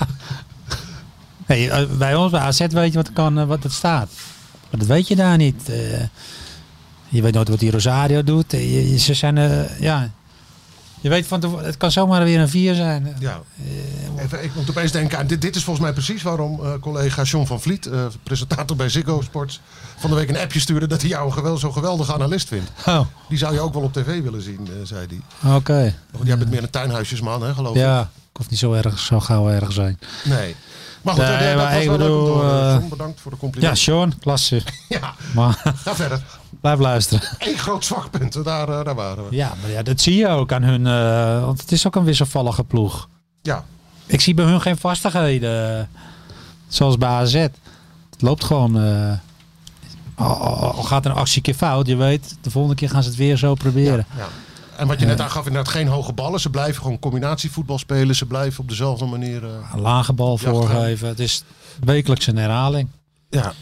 Hey, 1.47 1.71
eh, 1.71 1.87
bij 1.99 2.15
ons, 2.15 2.31
bij 2.31 2.41
AZ 2.41 2.59
weet 2.69 2.93
je 2.93 2.99
wat, 2.99 3.13
kan, 3.13 3.39
eh, 3.39 3.45
wat 3.47 3.63
het 3.63 3.73
staat. 3.73 4.09
Maar 4.71 4.79
dat 4.81 4.89
weet 4.89 5.09
je 5.09 5.17
daar 5.17 5.37
niet. 5.37 5.69
Eh, 5.69 6.01
je 7.09 7.23
weet 7.23 7.35
nooit 7.35 7.49
wat 7.49 7.59
die 7.59 7.71
Rosario 7.71 8.23
doet. 8.25 8.51
Je- 8.53 8.99
ze 8.99 9.15
zijn, 9.15 9.69
ja... 9.81 10.11
Je 11.05 11.11
weet 11.11 11.27
van 11.27 11.57
het 11.63 11.77
kan 11.77 11.91
zomaar 11.91 12.25
weer 12.25 12.41
een 12.41 12.49
4 12.49 12.75
zijn. 12.75 13.17
Ja. 13.19 13.41
Even, 14.19 14.45
ik 14.45 14.55
moet 14.55 14.71
opeens 14.71 14.93
denken 14.93 15.19
aan, 15.19 15.27
dit, 15.27 15.41
dit 15.43 15.57
is 15.57 15.65
volgens 15.65 15.85
mij 15.85 15.95
precies 15.95 16.23
waarom 16.23 16.61
eh, 16.65 16.73
collega 16.81 17.23
John 17.23 17.47
van 17.47 17.61
Vliet, 17.61 17.87
eh, 17.87 18.05
presentator 18.23 18.77
bij 18.77 18.89
Ziggo 18.89 19.21
Sports, 19.21 19.61
van 19.99 20.11
de 20.11 20.17
week 20.17 20.29
een 20.29 20.39
appje 20.39 20.61
stuurde 20.61 20.87
dat 20.87 21.01
hij 21.01 21.11
jou 21.11 21.27
een 21.27 21.33
gewel, 21.33 21.57
zo'n 21.57 21.73
geweldige 21.73 22.13
analist 22.15 22.49
vindt. 22.49 22.71
Oh, 22.87 23.01
Die 23.29 23.39
zou 23.39 23.55
je 23.55 23.61
ook 23.61 23.75
wel 23.75 23.83
op 23.83 23.93
tv 23.93 24.23
willen 24.23 24.43
zien, 24.43 24.67
eh, 24.67 24.73
zei 24.87 25.07
hij. 25.41 25.55
oké. 25.57 25.95
Want 26.11 26.27
jij 26.27 26.39
bent 26.39 26.51
meer 26.51 26.63
een 26.63 26.71
tuinhuisjesman, 26.71 27.43
hè, 27.43 27.55
geloof 27.55 27.75
ik? 27.75 27.81
Ja, 27.83 28.01
ik 28.01 28.37
hoef 28.37 28.51
niet 28.51 28.59
zo 28.59 28.73
erg, 28.73 28.99
zo 28.99 29.21
gauw 29.21 29.49
erg 29.51 29.73
zijn. 29.73 29.99
Nee. 30.25 30.57
Maar 31.03 31.15
goed, 31.15 31.23
Nee, 31.23 31.33
eh, 31.37 31.47
dat 31.47 31.57
maar 31.57 31.75
was 31.75 31.85
wel 31.85 31.99
leuk 31.99 32.09
om 32.09 32.15
te 32.15 32.23
bedoel, 32.23 32.27
horen. 32.43 32.69
eh, 32.69 32.75
John, 32.75 32.89
bedankt 32.89 33.21
voor 33.21 33.31
de 33.31 33.37
Ja, 33.37 33.43
complimenten. 33.43 33.83
Sean, 33.83 34.19
klasse. 34.21 34.63
Ja, 34.89 35.15
Maar 35.35 35.75
ga 35.77 35.95
verder. 35.95 36.23
Blijf 36.65 36.79
luisteren. 36.79 37.29
Eén 37.39 37.59
groot 37.59 37.85
zwakpunt, 37.85 38.45
daar, 38.45 38.69
eh, 38.69 38.85
daar 38.85 38.95
waren 38.95 39.29
we. 39.29 39.37
Ja, 39.37 39.53
maar 39.61 39.71
ja, 39.71 39.83
dat 39.83 40.01
zie 40.01 40.17
je 40.17 40.29
ook 40.29 40.53
aan 40.53 40.63
hun. 40.63 40.87
eh, 40.87 41.45
want 41.45 41.61
het 41.61 41.73
is 41.73 41.87
ook 41.87 41.95
een 41.97 42.05
wisselvallige 42.05 42.65
ploeg. 42.65 43.09
Ja, 43.43 43.65
Ik 44.07 44.21
zie 44.21 44.35
bij 44.35 44.45
hun 44.45 44.61
geen 44.61 44.77
vastigheden. 44.77 45.89
Zoals 46.69 46.99
bij 46.99 47.09
AZ. 47.09 47.33
Het 47.35 47.59
loopt 48.19 48.45
gewoon. 48.45 48.77
eh, 48.85 49.13
al, 50.15 50.73
gaat 50.83 51.05
een 51.07 51.13
actie 51.13 51.43
keer 51.43 51.55
fout, 51.55 51.87
je 51.87 51.97
weet, 51.97 52.37
de 52.41 52.51
volgende 52.51 52.77
keer 52.77 52.89
gaan 52.91 53.03
ze 53.03 53.09
het 53.09 53.19
weer 53.19 53.37
zo 53.37 53.55
proberen. 53.55 54.07
ja. 54.17 54.29
En 54.77 54.87
wat 54.87 55.01
je 55.01 55.07
net 55.07 55.21
aangaf, 55.21 55.47
inderdaad 55.47 55.73
geen 55.73 55.87
hoge 55.89 56.13
ballen. 56.13 56.41
Ze 56.41 56.51
blijven 56.51 56.83
gewoon 56.83 56.99
combinatievoetbal 56.99 57.79
spelen. 57.79 58.15
Ze 58.15 58.27
blijven 58.27 58.61
op 58.61 58.69
dezelfde 58.69 59.05
manier... 59.05 59.45
Een 59.45 59.81
lage 59.81 60.13
bal 60.13 60.39
voorgeven. 60.39 61.09
Het 61.09 61.19
is 61.21 61.45
wekelijks 61.85 62.27
een 62.27 62.37
herhaling. 62.37 62.89
ja, 63.31 63.53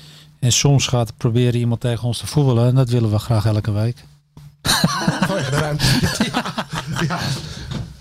En 0.43 0.53
soms 0.53 0.86
gaat 0.86 1.16
proberen 1.16 1.61
iemand 1.61 1.80
tegen 1.80 2.05
ons 2.05 2.18
te 2.18 2.26
voetballen. 2.26 2.68
En 2.68 2.74
dat 2.74 2.88
willen 2.88 3.11
we 3.11 3.18
graag 3.18 3.47
elke 3.47 3.72
week. 3.72 4.05
vanwege 4.62 5.51
de 5.51 5.57
ruimte. 5.57 5.84
ja, 6.32 6.66
ja. 7.09 7.18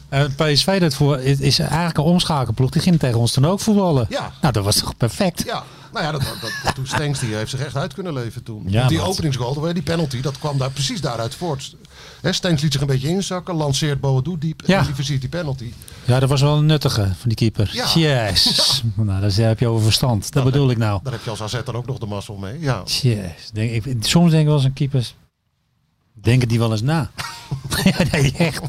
En 0.10 0.36
PSV 0.36 0.80
dat 0.80 0.94
voor, 0.94 1.20
is 1.20 1.60
eigenlijk 1.60 1.98
een 1.98 2.04
omschakelploeg. 2.04 2.70
Die 2.70 2.82
ging 2.82 3.00
tegen 3.00 3.20
ons 3.20 3.32
toen 3.32 3.46
ook 3.46 3.60
voetballen. 3.60 4.06
Ja. 4.10 4.32
Nou, 4.42 4.54
dat 4.54 4.64
was 4.64 4.76
toch 4.76 4.98
perfect. 4.98 5.44
Ja, 5.46 5.64
nou 5.92 6.06
ja, 6.06 6.12
dat, 6.12 6.22
dat, 6.22 6.52
dat, 6.64 6.76
toen 6.76 6.88
Stenks 6.88 7.20
die 7.20 7.36
heeft 7.36 7.50
zich 7.50 7.60
echt 7.60 7.76
uit 7.76 7.94
kunnen 7.94 8.14
leven 8.14 8.44
toen. 8.44 8.64
Ja, 8.68 8.88
die 8.88 9.02
openingsgoal, 9.02 9.74
die 9.74 9.84
penalty, 9.84 10.22
dat 10.22 10.40
kwam 10.40 10.58
daar 10.58 10.72
precies 10.72 11.02
daaruit 11.02 11.36
voort. 11.36 11.76
Hè, 12.22 12.32
Stenks 12.32 12.62
liet 12.62 12.72
zich 12.72 12.82
een 12.82 12.88
beetje 12.88 13.08
inzakken, 13.08 13.56
lanceert 13.56 14.00
Boadu 14.00 14.38
diep 14.40 14.62
Ja. 14.66 14.86
en 14.98 15.20
die 15.20 15.30
penalty. 15.30 15.74
Ja, 16.06 16.20
dat 16.20 16.30
was 16.30 16.42
wel 16.42 16.58
een 16.58 16.66
nuttige 16.66 17.02
van 17.02 17.30
die 17.30 17.36
keeper. 17.36 17.70
Ja. 17.74 17.88
Yes. 17.96 18.82
Nou, 18.96 19.22
daar 19.22 19.32
heb 19.48 19.60
je 19.60 19.68
over 19.68 19.84
verstand. 19.84 20.34
Dat 20.34 20.44
bedoel 20.44 20.70
ik 20.70 20.78
nou. 20.78 21.00
Daar 21.04 21.14
heb 21.14 21.24
je 21.24 21.30
als 21.30 21.42
AZ 21.42 21.58
dan 21.66 21.76
ook 21.76 21.86
nog 21.86 21.98
de 21.98 22.06
mazzel 22.06 22.36
mee. 22.36 22.60
Ja, 22.60 22.84
Yes. 22.86 23.50
Denk, 23.54 23.72
ik, 23.86 23.96
soms 24.00 24.30
denk 24.30 24.42
ik 24.42 24.48
wel 24.48 24.56
eens 24.56 24.66
aan 24.66 24.74
keepers. 24.74 25.16
Denken 26.14 26.48
die 26.48 26.60
wel 26.60 26.72
eens 26.72 26.82
na. 26.82 27.12
ja, 27.84 27.96
nee, 28.12 28.34
echt. 28.38 28.62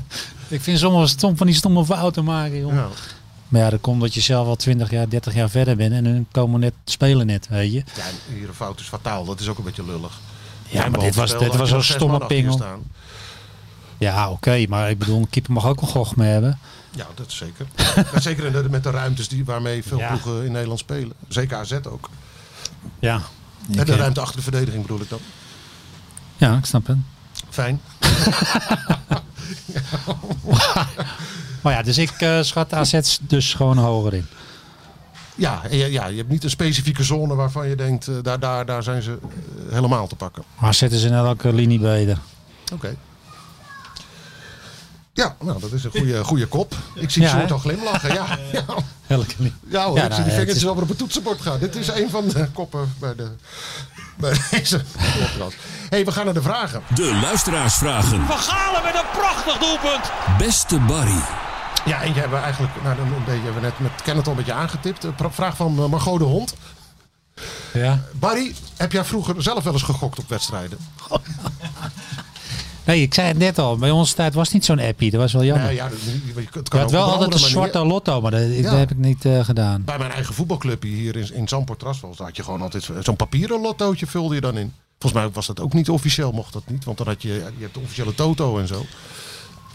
Ik 0.48 0.61
vind 0.61 0.78
sommige 0.78 1.07
stom 1.07 1.36
van 1.36 1.46
die 1.46 1.57
stomme 1.57 1.84
fouten 1.84 2.24
maken, 2.24 2.66
ja. 2.66 2.88
Maar 3.48 3.61
ja, 3.61 3.70
dat 3.70 3.80
komt 3.80 4.00
dat 4.00 4.14
je 4.14 4.20
zelf 4.20 4.46
al 4.46 4.57
20 4.57 4.90
jaar, 4.90 5.09
30 5.09 5.34
jaar 5.34 5.50
verder 5.50 5.76
bent. 5.76 5.92
En 5.92 6.05
hun 6.05 6.26
komen 6.30 6.61
net 6.61 6.72
spelen 6.84 7.26
net, 7.26 7.48
weet 7.48 7.72
je. 7.72 7.82
ja 7.96 8.03
en 8.28 8.34
hier 8.36 8.48
een 8.48 8.55
fout 8.55 8.80
is 8.80 8.86
fataal, 8.86 9.24
dat 9.24 9.40
is 9.40 9.48
ook 9.48 9.59
een 9.59 9.64
beetje 9.64 9.84
lullig. 9.84 10.20
Ja, 10.68 10.88
maar 10.88 11.00
dit 11.00 11.14
was, 11.14 11.38
dit 11.38 11.57
was 11.57 11.68
zo'n 11.68 11.82
stomme 11.82 12.26
pingel. 12.26 12.61
Ja, 14.03 14.30
oké. 14.30 14.64
maar 14.68 14.90
ik 14.90 14.98
bedoel, 14.98 15.18
een 15.18 15.30
keeper 15.30 15.53
mag 15.53 15.66
ook 15.66 15.80
een 15.80 15.88
goch 15.88 16.16
mee 16.16 16.30
hebben. 16.30 16.59
Ja, 16.90 17.07
dat 17.14 17.26
is 17.26 17.36
zeker. 17.36 17.66
Ja, 18.12 18.20
zeker 18.20 18.44
in 18.44 18.53
de- 18.53 18.70
met 18.70 18.82
de 18.82 18.90
ruimtes 18.90 19.28
die, 19.28 19.44
waarmee 19.44 19.82
veel 19.82 19.98
Ja. 19.98 20.09
ploegen 20.09 20.44
in 20.44 20.53
Nederland 20.53 20.78
spelen. 20.78 21.12
Zeker 21.28 21.57
AZ 21.57 21.72
ook. 21.88 22.11
Ja. 22.98 23.20
En 23.76 23.84
de 23.86 23.96
ruimte 23.96 24.20
achter 24.20 24.36
de 24.36 24.42
verdediging 24.42 24.82
bedoel 24.82 25.00
ik 25.00 25.09
dan. 25.11 25.20
ja, 26.36 26.57
ik 26.57 26.64
snap 26.64 26.86
het. 26.86 26.96
Fijn. 27.50 27.80
Maar 31.62 31.72
ja, 31.72 31.82
dus 31.82 31.98
ik 31.98 32.11
eh, 32.11 32.42
schat 32.42 32.72
AZ 32.74 33.18
dus 33.20 33.55
gewoon 33.55 33.78
hoger 33.78 34.14
in. 34.14 34.26
Ja, 35.34 35.62
ja, 35.70 36.07
je 36.07 36.16
hebt 36.16 36.28
niet 36.28 36.44
een 36.44 36.50
specifieke 36.50 37.03
zone 37.03 37.34
waarvan 37.34 37.68
je 37.68 37.74
denkt, 37.74 38.09
eh, 38.09 38.14
daar, 38.22 38.40
daar, 38.40 38.66
daar 38.66 38.82
zijn 38.82 39.03
ze 39.03 39.18
eh, 39.22 39.74
helemaal 39.74 40.07
te 40.07 40.16
pakken. 40.16 40.42
Maar 40.59 40.74
zetten 40.74 40.98
ze 40.98 41.07
in 41.07 41.12
elke 41.14 41.53
linie 41.53 41.78
beter. 41.78 42.18
Oké. 42.72 42.96
Ja, 45.14 45.36
nou, 45.40 45.60
dat 45.60 45.72
is 45.72 45.84
een 45.84 45.90
goede, 45.90 46.24
goede 46.24 46.46
kop. 46.46 46.74
Ik 46.94 47.10
zie 47.10 47.22
Ja, 47.22 47.28
Sjoerd 47.28 47.52
al 47.52 47.58
glimlachen. 47.58 48.14
Ja, 48.14 48.38
ja. 48.52 48.64
Elke 49.06 49.34
linie. 49.36 49.54
ja 49.68 49.84
hoor, 49.84 49.96
Ja, 49.96 50.02
ik 50.02 50.08
nou, 50.08 50.14
zie 50.14 50.22
die 50.22 50.32
vingertjes 50.32 50.62
is- 50.62 50.68
over 50.68 50.82
op 50.82 50.88
het 50.88 50.98
toetsenbord 50.98 51.40
gaan. 51.40 51.58
Dit 51.58 51.76
is 51.76 51.88
een 51.88 52.10
van 52.10 52.28
de 52.28 52.48
koppen 52.52 52.94
bij, 52.98 53.14
de, 53.14 53.30
bij 54.16 54.36
deze 54.50 54.82
podcast. 55.18 55.56
hey, 55.88 56.04
we 56.04 56.12
gaan 56.12 56.24
naar 56.24 56.34
de 56.34 56.42
vragen. 56.42 56.82
De 56.94 57.18
luisteraarsvragen. 57.22 58.26
Van 58.26 58.38
Galen 58.38 58.82
met 58.82 58.94
een 58.94 59.10
prachtig 59.20 59.58
doelpunt. 59.58 60.10
Beste 60.38 60.78
Barry. 60.78 61.20
Ja, 61.84 62.02
en 62.02 62.14
je 62.14 62.20
hebben 62.20 62.38
we 62.38 62.44
eigenlijk, 62.44 62.82
nou, 62.82 62.96
beetje, 63.26 63.32
hebben 63.32 63.54
we 63.54 63.60
net 63.60 63.78
met 63.78 64.02
Kenneth 64.02 64.24
al 64.26 64.30
een 64.30 64.36
beetje 64.38 64.52
aangetipt. 64.52 65.04
Een 65.04 65.14
vraag 65.30 65.56
van 65.56 65.78
eh, 65.78 65.86
Margot 65.86 66.18
de 66.18 66.24
Hond. 66.24 66.54
Ja. 67.72 68.00
Barry, 68.12 68.54
heb 68.76 68.92
jij 68.92 69.04
vroeger 69.04 69.42
zelf 69.42 69.64
wel 69.64 69.72
eens 69.72 69.82
gegokt 69.82 70.18
op 70.18 70.28
wedstrijden? 70.28 70.78
Nee, 72.85 73.03
ik 73.03 73.14
zei 73.14 73.28
het 73.28 73.39
net 73.39 73.59
al. 73.59 73.76
Bij 73.76 73.91
onze 73.91 74.14
tijd 74.14 74.35
was 74.35 74.45
het 74.45 74.55
niet 74.55 74.64
zo'n 74.64 74.80
appie. 74.80 75.11
Dat 75.11 75.20
was 75.20 75.33
wel 75.33 75.45
jammer. 75.45 75.66
Nee, 75.66 75.74
ja, 75.74 75.89
dat- 75.89 75.99
het 76.01 76.45
Je 76.53 76.62
kan 76.62 76.80
had 76.80 76.89
ook 76.89 76.91
wel 76.91 77.03
altijd 77.03 77.20
een 77.22 77.28
manier. 77.28 77.49
zwarte 77.49 77.78
lotto, 77.78 78.20
maar 78.20 78.30
dat, 78.30 78.41
Ja. 78.57 78.62
dat 78.62 78.72
heb 78.78 78.91
ik 78.91 78.97
niet 78.97 79.24
eh, 79.24 79.45
gedaan. 79.45 79.83
Bij 79.85 79.99
mijn 79.99 80.11
eigen 80.11 80.35
voetbalclubje 80.35 80.89
hier 80.89 81.16
in, 81.16 81.35
in 81.35 81.49
Zandpoort 81.49 81.78
Trasvels, 81.78 82.16
daar 82.16 82.26
had 82.26 82.37
je 82.37 82.43
gewoon 82.45 82.62
altijd 82.62 82.89
zo'n 83.01 83.16
papieren 83.16 83.61
lottootje 83.61 84.07
vulde 84.07 84.35
je 84.35 84.41
dan 84.41 84.57
in. 84.59 84.72
Volgens 84.99 85.22
mij 85.22 85.33
was 85.33 85.47
dat 85.47 85.61
ook 85.61 85.72
niet 85.72 85.89
officieel, 85.89 86.33
mocht 86.33 86.53
dat 86.53 86.62
niet. 86.66 86.85
Want 86.85 86.99
dan 86.99 87.07
had 87.07 87.22
je, 87.22 87.28
je 87.28 87.43
hebt 87.61 87.74
de 87.74 87.80
officiële 87.80 88.14
toto 88.14 88.59
en 88.59 88.66
zo. 88.66 88.85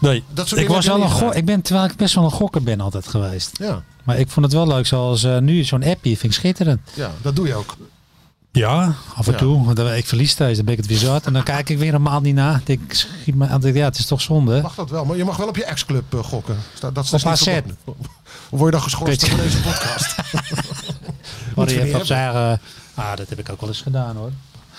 Nee. 0.00 0.22
Dat 0.34 0.48
soort 0.48 0.60
Ik, 0.60 0.68
was 0.68 0.84
je 0.84 0.90
wel 0.98 1.28
een 1.28 1.36
ik 1.36 1.44
ben, 1.44 1.62
terwijl 1.62 1.86
ik 1.86 1.96
best 1.96 2.14
wel 2.14 2.24
een 2.24 2.30
gokker 2.30 2.62
ben 2.62 2.80
altijd 2.80 3.08
geweest. 3.08 3.58
Ja, 3.58 3.82
Maar 4.04 4.18
ik 4.18 4.28
vond 4.28 4.46
het 4.46 4.54
wel 4.54 4.66
leuk 4.66 4.86
zoals 4.86 5.24
eh, 5.24 5.38
nu, 5.38 5.64
zo'n 5.64 5.84
appie. 5.84 6.18
Vind 6.18 6.32
ik 6.32 6.38
schitterend. 6.38 6.80
ja, 6.94 7.10
dat 7.22 7.36
doe 7.36 7.46
je 7.46 7.54
ook. 7.54 7.76
Ja, 8.52 8.94
af 9.14 9.26
en 9.28 9.36
toe. 9.36 9.64
Want 9.64 9.78
ik 9.78 10.06
verlies 10.06 10.34
thuis, 10.34 10.56
dan 10.56 10.64
ben 10.64 10.74
ik 10.74 10.80
het 10.80 10.88
weer 10.88 10.98
zat. 10.98 11.26
En 11.26 11.32
dan 11.32 11.42
kijk 11.42 11.68
ik 11.68 11.78
weer 11.78 11.94
een 11.94 12.02
maand 12.02 12.22
niet 12.22 12.34
na. 12.34 12.60
Ik 12.64 12.80
schiet 12.88 13.34
me 13.34 13.46
aan. 13.48 13.60
Ja, 13.74 13.84
het 13.84 13.98
is 13.98 14.06
toch 14.06 14.20
zonde. 14.20 14.60
Mag 14.62 14.74
dat 14.74 14.90
wel, 14.90 15.04
maar 15.04 15.16
je 15.16 15.24
mag 15.24 15.36
wel 15.36 15.48
op 15.48 15.56
je 15.56 15.64
ex-club 15.64 16.14
eh, 16.14 16.20
gokken. 16.24 16.56
Sta- 16.74 16.90
Dat 16.90 17.04
is 17.12 17.26
AZ. 17.26 17.46
word 18.50 18.64
je 18.64 18.70
dan 18.70 18.82
geschorst 18.82 19.28
van 19.28 19.38
deze 19.38 19.60
podcast? 19.60 20.14
Maar 21.56 21.70
je 21.70 21.78
hebt 21.80 22.10
eigen... 22.10 22.60
Ah, 22.94 23.16
dat 23.16 23.28
heb 23.28 23.38
ik 23.38 23.48
ook 23.50 23.60
wel 23.60 23.68
eens 23.68 23.80
gedaan 23.80 24.16
hoor. 24.16 24.30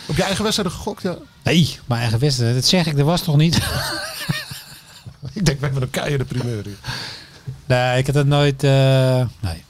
op 0.06 0.16
je 0.16 0.24
eigen 0.24 0.44
wedstrijden 0.44 0.76
gegokt, 0.78 1.02
ja. 1.02 1.16
Nee, 1.44 1.78
mijn 1.86 2.02
eigen 2.02 2.20
wedstrijd. 2.20 2.56
Dat 2.56 2.66
zeg 2.66 2.86
ik, 2.86 2.96
dat 2.98 3.06
was 3.06 3.22
toch 3.22 3.38
niet? 3.38 3.56
Ik 5.34 5.46
denk, 5.46 5.60
we 5.60 5.66
hebben 5.66 5.82
een 5.84 5.90
keiharde 5.90 6.26
primeur 6.26 6.64
hier. 6.64 6.78
Nee, 7.66 7.98
ik 7.98 8.06
heb 8.06 8.16
het 8.16 8.28
nooit... 8.28 8.64
eh, 8.64 9.22
nee. 9.40 9.64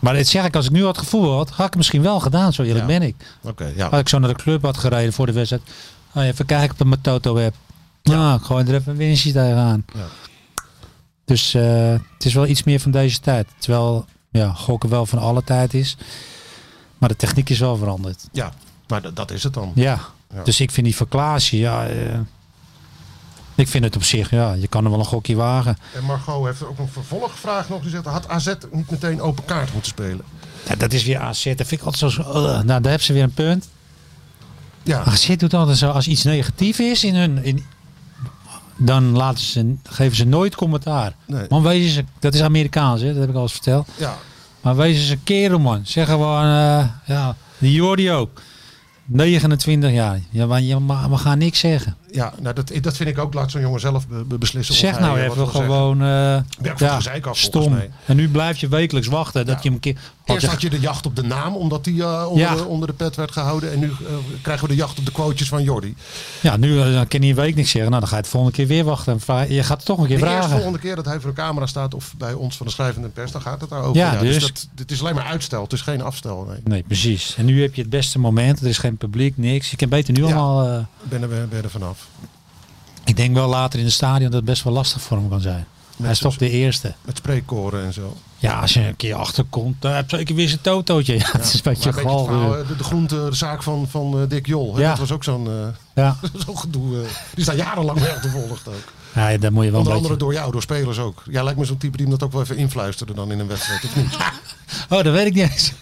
Maar 0.00 0.14
dit 0.14 0.28
zeg 0.28 0.44
ik, 0.44 0.56
als 0.56 0.64
ik 0.66 0.70
nu 0.72 0.84
had 0.84 0.98
gevoeld, 0.98 1.48
had 1.48 1.58
ik 1.58 1.64
het 1.64 1.74
misschien 1.76 2.02
wel 2.02 2.20
gedaan. 2.20 2.52
Zo 2.52 2.62
eerlijk 2.62 2.80
Ja. 2.90 2.98
ben 2.98 3.02
ik. 3.08 3.14
Oké, 3.42 3.72
ja. 3.76 3.88
Had 3.90 4.00
ik 4.00 4.08
zo 4.08 4.18
naar 4.18 4.28
de 4.34 4.42
club 4.42 4.62
had 4.62 4.76
gereden 4.76 5.12
voor 5.12 5.26
de 5.26 5.32
wedstrijd. 5.32 5.62
Oh, 6.14 6.22
even 6.24 6.46
kijken 6.46 6.80
op 6.80 6.86
mijn 6.86 7.00
Toto 7.00 7.36
heb. 7.36 7.54
Ja, 8.02 8.34
ik 8.34 8.42
gooi 8.42 8.64
er 8.64 8.74
even 8.74 8.92
een 8.92 8.98
winstje 8.98 9.32
tegenaan. 9.32 9.84
Ja. 9.94 10.06
Dus 11.24 11.54
eh, 11.54 11.90
het 11.90 12.24
is 12.24 12.34
wel 12.34 12.46
iets 12.46 12.62
meer 12.62 12.80
van 12.80 12.90
deze 12.90 13.20
tijd. 13.20 13.48
Terwijl 13.58 14.04
ja, 14.30 14.52
gokken 14.52 14.88
wel 14.90 15.06
van 15.06 15.18
alle 15.18 15.44
tijd 15.44 15.74
is. 15.74 15.96
Maar 16.98 17.08
de 17.08 17.16
techniek 17.16 17.50
is 17.50 17.58
wel 17.58 17.76
veranderd. 17.76 18.28
ja, 18.32 18.52
maar 18.86 19.14
dat, 19.14 19.30
is 19.30 19.42
het 19.42 19.54
dan. 19.54 19.72
Ja. 19.74 20.00
Ja. 20.34 20.42
Dus 20.42 20.60
ik 20.60 20.70
vind 20.70 20.86
die 20.86 20.96
verklaasje, 20.96 21.58
ja... 21.58 21.86
eh, 21.86 22.18
ik 23.60 23.68
vind 23.68 23.84
het 23.84 23.96
op 23.96 24.02
zich, 24.02 24.30
ja, 24.30 24.52
je 24.52 24.68
kan 24.68 24.84
er 24.84 24.90
wel 24.90 24.98
een 24.98 25.04
gokje 25.04 25.36
wagen. 25.36 25.78
En 25.94 26.04
Margot 26.04 26.46
heeft 26.46 26.64
ook 26.64 26.78
een 26.78 26.88
vervolgvraag 26.88 27.68
nog. 27.68 27.82
Die 27.82 27.90
zegt, 27.90 28.04
had 28.04 28.28
AZ 28.28 28.54
niet 28.72 28.90
meteen 28.90 29.20
open 29.20 29.44
kaart 29.44 29.72
moeten 29.72 29.90
spelen? 29.90 30.24
Ja, 30.68 30.74
dat 30.76 30.92
is 30.92 31.04
weer 31.04 31.18
AZ. 31.18 31.44
Dat 31.44 31.66
vind 31.66 31.80
ik 31.80 31.82
altijd 31.82 32.12
zo... 32.12 32.20
uh, 32.20 32.34
nou, 32.34 32.64
daar 32.64 32.80
hebben 32.80 33.00
ze 33.00 33.12
weer 33.12 33.22
een 33.22 33.34
punt. 33.34 33.68
Ja, 34.82 35.04
AZ 35.04 35.36
doet 35.36 35.54
altijd 35.54 35.78
zo, 35.78 35.90
als 35.90 36.06
iets 36.08 36.22
negatief 36.22 36.78
is 36.78 37.04
in 37.04 37.14
hun... 37.14 37.44
In, 37.44 37.64
dan 38.76 39.16
laten 39.16 39.44
ze, 39.44 39.74
geven 39.82 40.16
ze 40.16 40.24
nooit 40.24 40.54
commentaar. 40.54 41.14
Nee. 41.26 41.46
Man, 41.48 41.62
wees 41.62 41.96
eens, 41.96 42.06
dat 42.18 42.34
is 42.34 42.42
Amerikaans, 42.42 43.00
hè? 43.00 43.06
dat 43.06 43.20
heb 43.20 43.28
ik 43.28 43.34
al 43.34 43.42
eens 43.42 43.52
verteld. 43.52 43.88
ja. 43.96 44.16
Maar 44.60 44.76
wees 44.76 44.98
eens 44.98 45.08
een 45.08 45.22
kerel, 45.22 45.58
man. 45.58 45.80
Zeg 45.84 46.08
gewoon, 46.08 46.44
eh, 46.44 46.84
ja, 47.06 47.36
die 47.58 47.72
Jordi 47.72 48.10
ook. 48.10 48.40
29 49.04 49.90
jaar. 49.90 50.20
Ja, 50.30 50.46
maar 50.78 51.10
we 51.10 51.16
gaan 51.16 51.38
niks 51.38 51.58
zeggen. 51.58 51.96
Ja 52.12 52.32
nou, 52.40 52.54
dat, 52.54 52.72
dat 52.80 52.96
vind 52.96 53.08
ik 53.08 53.18
ook. 53.18 53.34
Laat 53.34 53.50
zo'n 53.50 53.60
jongen 53.60 53.80
zelf 53.80 54.08
be- 54.08 54.24
be- 54.24 54.38
beslissen. 54.38 54.74
Zeg 54.74 54.90
hij, 54.90 55.00
nou 55.00 55.18
eh, 55.18 55.24
even 55.24 55.48
gewoon, 55.48 55.96
van 55.98 56.06
ja, 56.86 57.00
het 57.12 57.26
af, 57.26 57.38
stom. 57.38 57.72
mij. 57.72 57.90
En 58.06 58.16
nu 58.16 58.28
blijf 58.28 58.58
je 58.58 58.68
wekelijks 58.68 59.08
wachten 59.08 59.46
dat 59.46 59.54
Ja. 59.54 59.60
je 59.62 59.68
hem 59.68 59.72
een 59.74 59.80
keer... 59.80 59.96
Eerst 60.24 60.46
had 60.46 60.60
je 60.60 60.70
de 60.70 60.80
jacht 60.80 61.06
op 61.06 61.16
de 61.16 61.22
naam, 61.22 61.54
omdat 61.56 61.84
die 61.84 62.02
eh, 62.02 62.24
onder, 62.28 62.38
Ja. 62.46 62.54
de, 62.54 62.64
onder 62.64 62.88
de 62.88 62.94
pet 62.94 63.16
werd 63.16 63.30
gehouden. 63.32 63.72
En 63.72 63.78
nu 63.78 63.92
krijgen 64.42 64.66
we 64.68 64.72
de 64.72 64.78
jacht 64.80 64.98
op 64.98 65.04
de 65.06 65.12
quotejes 65.12 65.48
van 65.48 65.62
Jordi. 65.62 65.94
Ja, 66.40 66.56
nu 66.56 66.76
dan 66.92 67.06
kan 67.08 67.20
hij 67.20 67.28
een 67.28 67.34
week 67.34 67.54
niks 67.54 67.70
zeggen. 67.70 67.90
Nou, 67.90 68.00
dan 68.02 68.08
ga 68.10 68.16
je 68.16 68.22
het 68.22 68.30
volgende 68.30 68.56
keer 68.56 68.66
weer 68.66 68.84
wachten. 68.84 69.12
En 69.12 69.20
vraag- 69.20 69.48
je 69.48 69.62
gaat 69.62 69.76
het 69.76 69.86
toch 69.86 69.98
een 69.98 70.06
keer 70.06 70.18
De 70.18 70.22
vragen. 70.24 70.50
volgende 70.50 70.78
keer 70.78 70.96
dat 70.96 71.04
hij 71.04 71.20
voor 71.20 71.30
de 71.30 71.36
camera 71.36 71.66
staat 71.66 71.94
of 71.94 72.14
bij 72.18 72.32
ons 72.32 72.56
van 72.56 72.66
de 72.66 72.72
schrijvende 72.72 73.08
pers, 73.08 73.32
dan 73.32 73.40
gaat 73.42 73.60
het 73.60 73.70
daarover. 73.70 73.96
Ja, 73.96 74.16
dus- 74.16 74.40
dat, 74.40 74.68
dit 74.74 74.90
is 74.90 75.00
alleen 75.00 75.14
maar 75.14 75.24
uitstel, 75.26 75.62
het 75.62 75.72
is 75.72 75.80
geen 75.80 76.02
afstel. 76.02 76.44
Nee. 76.48 76.60
Nee, 76.64 76.82
precies. 76.82 77.34
En 77.36 77.44
nu 77.44 77.62
heb 77.62 77.74
je 77.74 77.80
het 77.80 77.90
beste 77.90 78.18
moment. 78.18 78.60
Er 78.60 78.66
is 78.66 78.78
geen 78.78 78.96
publiek, 78.96 79.36
niks. 79.36 79.70
Je 79.70 79.76
kan 79.76 79.88
beter 79.88 80.14
nu 80.14 80.22
allemaal... 80.24 80.78
Ik 80.78 81.08
ben 81.08 81.28
ben 81.28 81.62
er 81.62 81.70
vanaf. 81.70 81.99
Ik 83.04 83.16
denk 83.16 83.34
wel 83.34 83.48
later 83.48 83.78
in 83.78 83.84
het 83.84 83.94
stadion 83.94 84.24
dat 84.30 84.32
het 84.40 84.44
best 84.44 84.62
wel 84.64 84.72
lastig 84.72 85.00
voor 85.02 85.16
hem 85.16 85.28
kan 85.28 85.40
zijn. 85.40 85.66
Hij 86.02 86.10
is 86.10 86.18
toch 86.18 86.36
de 86.36 86.50
eerste. 86.50 86.94
Met 87.02 87.16
spreekkoren 87.16 87.84
en 87.84 87.92
zo. 87.92 88.16
Ja, 88.38 88.60
als 88.60 88.72
je 88.72 88.80
een 88.86 88.96
keer 88.96 89.14
achterkomt, 89.14 89.76
dan 89.82 89.92
heb 89.92 90.10
je 90.10 90.16
zeker 90.16 90.34
weer 90.34 90.48
zijn 90.48 90.60
totootje. 90.60 91.14
Ja, 91.18 91.28
het 91.32 91.44
is 91.44 91.54
een 91.54 91.60
beetje 91.62 91.88
je 91.88 92.00
gal. 92.00 92.24
verhaal, 92.24 92.56
eh. 92.56 92.68
de, 92.68 92.76
de 92.76 92.84
groentezaak 92.84 93.62
van, 93.62 93.86
van 93.90 94.20
eh, 94.20 94.28
Dick 94.28 94.46
Jol. 94.46 94.78
Ja. 94.78 94.88
Dat 94.88 94.98
was 94.98 95.12
ook 95.12 95.24
zo'n 95.24 95.46
eh, 95.46 95.52
Ja. 95.94 96.16
zo'n 96.46 96.58
gedoe. 96.58 96.96
eh, 96.96 97.02
die 97.02 97.10
is 97.34 97.44
daar 97.44 97.56
jarenlang 97.56 98.00
mee 98.00 98.08
achtervolgd 98.10 98.68
ook. 98.68 98.92
ja, 99.14 99.36
daar 99.38 99.52
moet 99.52 99.64
je 99.64 99.70
wel 99.70 99.78
Onder 99.80 99.94
andere 99.94 100.14
beetje... 100.14 100.16
door 100.28 100.32
jou, 100.34 100.52
door 100.52 100.62
spelers 100.62 100.98
ook. 100.98 101.22
Jij 101.30 101.44
lijkt 101.44 101.58
me 101.58 101.64
zo'n 101.64 101.76
type 101.78 101.96
die 101.96 102.06
hem 102.06 102.18
dat 102.18 102.22
ook 102.26 102.32
wel 102.32 102.42
even 102.42 102.56
influisterde 102.56 103.14
dan 103.14 103.32
in 103.32 103.38
een 103.38 103.48
wedstrijd, 103.48 103.84
of 103.84 103.96
niet? 103.96 104.16
Oh, 104.88 105.02
dat 105.04 105.12
weet 105.12 105.26
ik 105.26 105.34
niet 105.34 105.50
eens. 105.50 105.72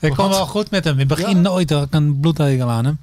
Ik 0.00 0.12
kwam 0.12 0.28
wel 0.30 0.46
goed 0.46 0.70
met 0.70 0.84
hem. 0.84 0.92
In 0.92 0.98
het 0.98 1.08
begin 1.08 1.36
Ja? 1.36 1.40
nooit. 1.42 1.70
had 1.70 1.82
Ik 1.84 1.94
een 1.94 2.20
bloedhekel 2.20 2.70
aan 2.70 2.84
hem. 2.84 2.98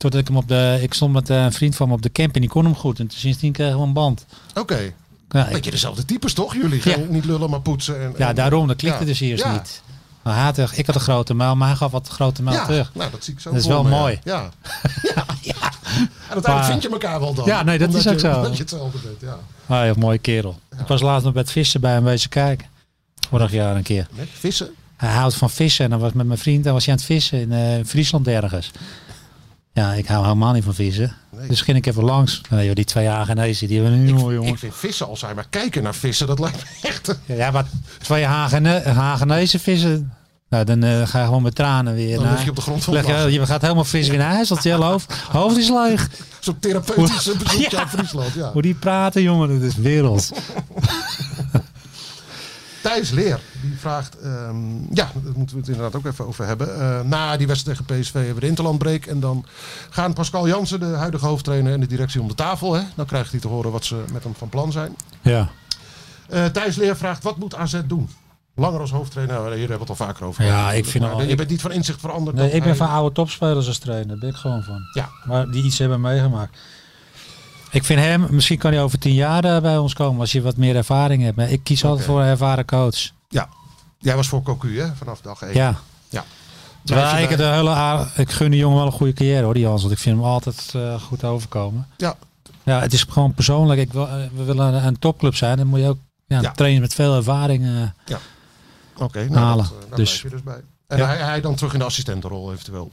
Totdat 0.00 0.20
ik 0.20 0.26
hem 0.26 0.36
op 0.36 0.48
de... 0.48 0.78
Ik 0.82 0.94
stond 0.94 1.12
met 1.12 1.30
eh, 1.30 1.42
een 1.44 1.52
vriend 1.52 1.76
van 1.76 1.88
me 1.88 1.94
op 1.94 2.02
de 2.02 2.12
camp 2.12 2.34
en 2.34 2.40
die 2.40 2.50
kon 2.50 2.64
hem 2.64 2.74
goed. 2.74 2.98
En 2.98 3.10
sindsdien 3.14 3.52
kregen 3.52 3.76
we 3.76 3.82
een 3.82 3.92
band. 3.92 4.26
Oké. 4.54 4.92
Ja, 5.30 5.46
ik- 5.46 5.52
Beetje 5.52 5.70
dezelfde 5.70 6.04
types 6.04 6.32
toch, 6.32 6.54
jullie? 6.54 6.80
Ja. 6.84 6.96
Niet 7.08 7.24
lullen, 7.24 7.50
maar 7.50 7.60
poetsen. 7.60 8.00
En, 8.00 8.14
ja 8.16 8.28
en- 8.28 8.34
daarom. 8.34 8.66
Dat 8.66 8.76
klikte 8.76 9.00
Ja. 9.00 9.04
dus 9.06 9.20
eerst 9.20 9.44
Ja. 9.44 9.52
niet. 9.52 9.82
Maar 10.22 10.58
ik 10.74 10.86
had 10.86 10.94
een 10.94 11.00
grote 11.00 11.34
muil, 11.34 11.56
maar 11.56 11.68
hij 11.68 11.76
gaf 11.76 11.90
wat 11.90 12.08
grote 12.08 12.42
muil 12.42 12.56
Ja, 12.56 12.64
terug. 12.64 12.90
nou 12.94 13.10
dat 13.10 13.24
zie 13.24 13.34
ik 13.34 13.40
zo 13.40 13.50
Dat 13.50 13.60
is 13.60 13.66
wel 13.66 13.82
me, 13.82 13.90
ja. 13.90 13.98
mooi. 13.98 14.18
Ja. 14.24 14.48
ja. 15.42 15.54
En 15.92 16.08
uiteindelijk 16.28 16.64
vind 16.64 16.82
je 16.82 16.88
elkaar 16.88 17.20
wel 17.20 17.34
dan. 17.34 17.44
Ja, 17.46 17.62
nee, 17.62 17.78
dat 17.78 17.94
is 17.94 18.06
ook 18.06 18.12
je- 18.12 18.18
zo. 18.18 18.34
Omdat 18.36 18.52
je 18.56 18.58
hetzelfde 18.62 18.98
bent, 18.98 19.20
ja. 19.20 19.38
Ah, 19.76 19.84
ja, 19.86 19.92
mooie 19.96 20.18
kerel. 20.18 20.58
Ik 20.80 20.86
was 20.86 21.00
laatst 21.00 21.24
nog 21.24 21.32
bij 21.32 21.42
het 21.42 21.50
vissen 21.52 21.80
bij 21.80 21.92
hem 21.92 22.04
wezen 22.04 22.30
kijken. 22.30 22.66
Vorig 23.28 23.52
jaar 23.52 23.76
een 23.76 23.82
keer. 23.82 24.06
Nee, 24.16 24.26
vissen? 24.32 24.70
Hij 24.96 25.10
houdt 25.12 25.34
van 25.34 25.50
vissen 25.50 25.84
en 25.84 25.90
dan 25.90 26.00
was 26.00 26.12
met 26.12 26.26
mijn 26.26 26.38
vriend 26.38 26.64
dan 26.64 26.72
was 26.72 26.84
hij 26.84 26.92
aan 26.94 26.98
het 27.00 27.08
vissen 27.08 27.40
in 27.40 27.52
eh, 27.52 27.84
Friesland 27.86 28.28
ergens. 28.28 28.70
Ja, 29.72 29.92
ik 29.92 30.06
hou 30.06 30.22
helemaal 30.22 30.52
niet 30.52 30.64
van 30.64 30.74
vissen. 30.74 31.14
Nee. 31.36 31.48
Dus 31.48 31.60
ging 31.60 31.76
ik 31.76 31.86
even 31.86 32.04
langs. 32.04 32.40
Nee, 32.50 32.66
joh, 32.66 32.74
die 32.74 32.84
twee 32.84 33.06
Hagenezen, 33.06 33.68
die 33.68 33.80
hebben 33.80 33.98
een 33.98 34.06
humor, 34.06 34.32
jongen. 34.32 34.52
Ik 34.52 34.58
vind 34.58 34.74
vissen, 34.74 35.08
als 35.08 35.20
hij 35.20 35.34
maar 35.34 35.46
kijken 35.50 35.82
naar 35.82 35.94
vissen, 35.94 36.26
dat 36.26 36.38
lijkt 36.38 36.56
me 36.56 36.88
echt... 36.88 37.18
Ja, 37.26 37.50
maar 37.50 37.64
twee 38.02 38.24
Hagene 38.24 38.82
Hagenezen 38.82 39.60
vissen, 39.60 40.12
nou, 40.48 40.64
dan 40.64 40.82
eh, 40.82 41.06
ga 41.06 41.18
je 41.18 41.24
gewoon 41.24 41.42
met 41.42 41.54
tranen 41.54 41.94
weer 41.94 42.16
Dan 42.16 42.24
naar. 42.24 42.44
je 42.44 42.50
op 42.50 42.56
de 42.56 42.62
grond 42.62 42.84
van 42.84 42.94
Leg 42.94 43.06
je, 43.32 43.46
gaat 43.46 43.62
helemaal 43.62 43.84
fris 43.84 44.08
weer 44.08 44.18
naar 44.18 44.32
huis, 44.32 44.48
want 44.48 44.62
je 44.62 44.98
hoofd 45.30 45.56
is 45.56 45.68
leeg. 45.68 46.08
Zo'n 46.40 46.58
therapeutische 46.58 47.36
bezoekje 47.36 47.68
Ja. 47.70 47.80
aan 47.80 47.88
Friesland, 47.88 48.34
ja. 48.34 48.52
Hoe 48.52 48.62
die 48.62 48.74
praten, 48.74 49.22
jongen, 49.22 49.48
dat 49.48 49.68
is 49.68 49.76
wereld. 49.76 50.30
Thijs 52.94 53.10
Leer, 53.10 53.40
die 53.62 53.78
vraagt... 53.78 54.18
ehm, 54.18 54.78
ja, 54.94 55.10
daar 55.14 55.32
moeten 55.34 55.54
we 55.56 55.60
het 55.60 55.68
inderdaad 55.70 55.96
ook 55.96 56.06
even 56.06 56.26
over 56.26 56.46
hebben. 56.46 56.80
Eh, 56.80 57.00
na 57.00 57.36
die 57.36 57.46
wedstrijd 57.46 57.78
tegen 57.86 58.00
PSV 58.00 58.12
hebben 58.12 58.34
we 58.34 58.40
de 58.40 58.46
interlandbreak. 58.46 59.04
En 59.06 59.20
dan 59.20 59.44
gaan 59.90 60.12
Pascal 60.12 60.48
Jansen, 60.48 60.80
de 60.80 60.86
huidige 60.86 61.26
hoofdtrainer 61.26 61.72
en 61.72 61.80
de 61.80 61.86
directie 61.86 62.20
om 62.20 62.28
de 62.28 62.34
tafel. 62.34 62.72
Hè? 62.74 62.82
Dan 62.94 63.06
krijgt 63.06 63.30
hij 63.30 63.40
te 63.40 63.48
horen 63.48 63.70
wat 63.72 63.84
ze 63.84 64.04
met 64.12 64.22
hem 64.24 64.34
van 64.34 64.48
plan 64.48 64.72
zijn. 64.72 64.96
Ja. 65.20 65.48
Eh 66.28 66.44
Thijs 66.44 66.76
Leer 66.76 66.96
vraagt, 66.96 67.22
wat 67.22 67.36
moet 67.36 67.54
AZ 67.54 67.80
doen? 67.86 68.10
Langer 68.54 68.80
als 68.80 68.90
hoofdtrainer, 68.90 69.34
Nou, 69.36 69.48
hier 69.50 69.58
hebben 69.68 69.76
we 69.86 69.92
het 69.92 70.00
al 70.00 70.06
vaker 70.06 70.24
over 70.24 70.44
Ja, 70.44 70.72
ik 70.72 70.84
vind 70.86 71.04
Maar 71.04 71.12
al- 71.12 71.22
Je 71.22 71.28
ik- 71.28 71.36
bent 71.36 71.48
niet 71.50 71.60
van 71.60 71.72
inzicht 71.72 72.00
veranderd. 72.00 72.36
Nee, 72.36 72.46
ik 72.46 72.52
ben 72.52 72.62
hij- 72.62 72.76
van 72.76 72.88
oude 72.88 73.14
topspelers 73.14 73.66
als 73.66 73.78
trainer, 73.78 74.08
daar 74.08 74.18
ben 74.18 74.28
ik 74.28 74.34
gewoon 74.36 74.62
van. 74.62 74.80
Ja, 74.92 75.08
Maar 75.24 75.50
die 75.50 75.64
iets 75.64 75.78
hebben 75.78 76.00
meegemaakt. 76.00 76.58
Ik 77.70 77.84
vind 77.84 78.00
hem, 78.00 78.26
misschien 78.30 78.58
kan 78.58 78.72
hij 78.72 78.82
over 78.82 78.98
tien 78.98 79.14
jaar 79.14 79.44
eh, 79.44 79.60
bij 79.62 79.78
ons 79.78 79.94
komen 79.94 80.20
als 80.20 80.32
je 80.32 80.42
wat 80.42 80.56
meer 80.56 80.76
ervaring 80.76 81.22
hebt. 81.22 81.36
Maar 81.36 81.50
ik 81.50 81.64
kies 81.64 81.84
altijd 81.84 82.06
voor 82.06 82.20
een 82.20 82.26
ervaren 82.26 82.64
coach. 82.66 83.10
ja. 83.28 83.48
Jij 83.98 84.16
was 84.16 84.28
voor 84.28 84.42
Cocu, 84.42 84.80
hè? 84.80 84.94
Vanaf 84.94 85.20
dag 85.20 85.42
1. 85.42 85.54
Ja. 85.54 85.74
ja. 86.08 86.24
Terwijl 86.84 87.16
ik, 87.22 87.28
het 87.28 87.40
een 87.40 87.52
hele 87.52 88.06
ik 88.16 88.30
gun 88.30 88.50
die 88.50 88.60
jongen 88.60 88.76
wel 88.76 88.86
een 88.86 88.92
goede 88.92 89.12
carrière 89.12 89.44
hoor, 89.44 89.54
die 89.54 89.66
Hans. 89.66 89.80
Want 89.82 89.92
ik 89.94 89.98
vind 90.00 90.16
hem 90.16 90.24
altijd 90.24 90.72
eh, 90.74 91.00
goed 91.02 91.24
overkomen. 91.24 91.86
Ja. 91.96 92.14
Ja, 92.62 92.80
het 92.80 92.92
is 92.92 93.02
gewoon 93.02 93.34
persoonlijk. 93.34 93.80
Ik 93.80 93.92
wil, 93.92 94.08
eh, 94.08 94.14
we 94.34 94.44
willen 94.44 94.74
een, 94.74 94.86
een 94.86 94.98
topclub 94.98 95.34
zijn. 95.34 95.56
Dan 95.56 95.66
moet 95.66 95.78
je 95.80 95.88
ook 95.88 95.98
ja, 96.26 96.40
Ja. 96.40 96.50
trainers 96.50 96.80
met 96.82 96.94
veel 96.94 97.14
ervaring. 97.16 97.90
Oké, 98.96 99.24
nou, 99.28 99.34
halen. 99.44 99.64
dat, 99.64 99.88
daar 99.88 99.98
Dus- 99.98 100.20
blijf 100.20 100.22
je 100.22 100.28
dus 100.28 100.42
bij. 100.42 100.62
En 100.86 100.98
Ja. 100.98 101.06
hij, 101.06 101.16
hij 101.16 101.40
dan 101.40 101.54
terug 101.54 101.72
in 101.72 101.78
de 101.78 101.84
assistentenrol 101.84 102.52
eventueel. 102.52 102.90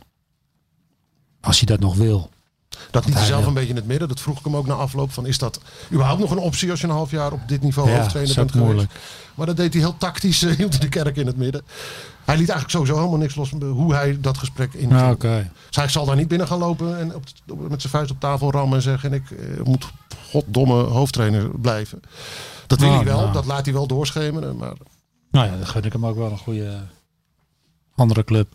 als 1.42 1.58
hij 1.58 1.66
dat 1.66 1.80
nog 1.80 1.96
wil. 1.96 2.30
Dat 2.92 3.06
liet 3.06 3.14
hij 3.14 3.26
zelf 3.26 3.46
een 3.46 3.54
beetje 3.54 3.70
in 3.70 3.76
het 3.76 3.88
midden. 3.88 4.08
Dat 4.08 4.20
vroeg 4.20 4.38
ik 4.40 4.44
hem 4.46 4.56
ook 4.56 4.68
na 4.68 4.74
afloop. 4.74 5.12
Van, 5.12 5.26
is 5.26 5.38
dat 5.38 5.60
überhaupt 5.92 6.20
nog 6.22 6.32
een 6.32 6.38
optie 6.38 6.72
als 6.72 6.82
je 6.82 6.88
een 6.88 6.94
half 6.94 7.12
jaar 7.12 7.32
op 7.32 7.40
dit 7.48 7.62
niveau 7.62 7.90
Ja, 7.90 7.98
hoofdtrainer 7.98 8.36
bent 8.36 8.52
geweest? 8.52 8.70
moeilijk. 8.72 8.92
Maar 9.36 9.46
dat 9.46 9.58
deed 9.58 9.74
hij 9.74 9.82
heel 9.82 9.98
tactisch. 9.98 10.44
eh, 10.44 10.56
hield 10.56 10.72
hij 10.72 10.80
de 10.82 10.90
kerk 10.90 11.16
in 11.18 11.28
het 11.28 11.38
midden. 11.38 11.62
Hij 12.26 12.38
liet 12.38 12.50
eigenlijk 12.50 12.70
sowieso 12.70 12.96
helemaal 12.96 13.18
niks 13.20 13.36
los. 13.36 13.50
Hoe 13.60 13.94
hij 13.94 14.18
dat 14.22 14.38
gesprek 14.38 14.74
in. 14.74 14.90
Ja, 14.90 15.12
Oké. 15.12 15.52
Dus 15.68 15.76
hij 15.76 15.88
zal 15.88 16.06
daar 16.06 16.16
niet 16.16 16.28
binnen 16.28 16.48
gaan 16.48 16.58
lopen 16.60 17.00
en 17.00 17.16
op, 17.16 17.24
op- 17.48 17.70
met 17.70 17.82
zijn 17.82 17.94
vuist 17.94 18.12
op 18.12 18.20
tafel 18.20 18.52
rammen 18.52 18.76
en 18.78 18.84
zeggen: 18.84 19.14
Ik 19.14 19.32
eh, 19.32 19.64
moet 19.64 19.88
goddomme 20.32 20.84
hoofdtrainer 20.84 21.50
blijven. 21.60 22.02
Dat 22.68 22.80
wil 22.80 22.90
Oh, 22.90 22.96
hij 22.96 23.06
wel, 23.06 23.20
nou. 23.20 23.34
dat 23.34 23.46
laat 23.46 23.66
hij 23.66 23.74
wel 23.74 23.88
doorschemeren. 23.88 24.58
Maar 24.58 24.74
Nou 25.32 25.46
ja, 25.48 25.58
dan 25.58 25.68
gun 25.68 25.84
ik 25.84 25.94
hem 25.94 26.06
ook 26.06 26.18
wel 26.18 26.32
een 26.32 26.38
goede 26.38 26.66
eh, 26.68 26.76
andere 27.96 28.24
club. 28.24 28.48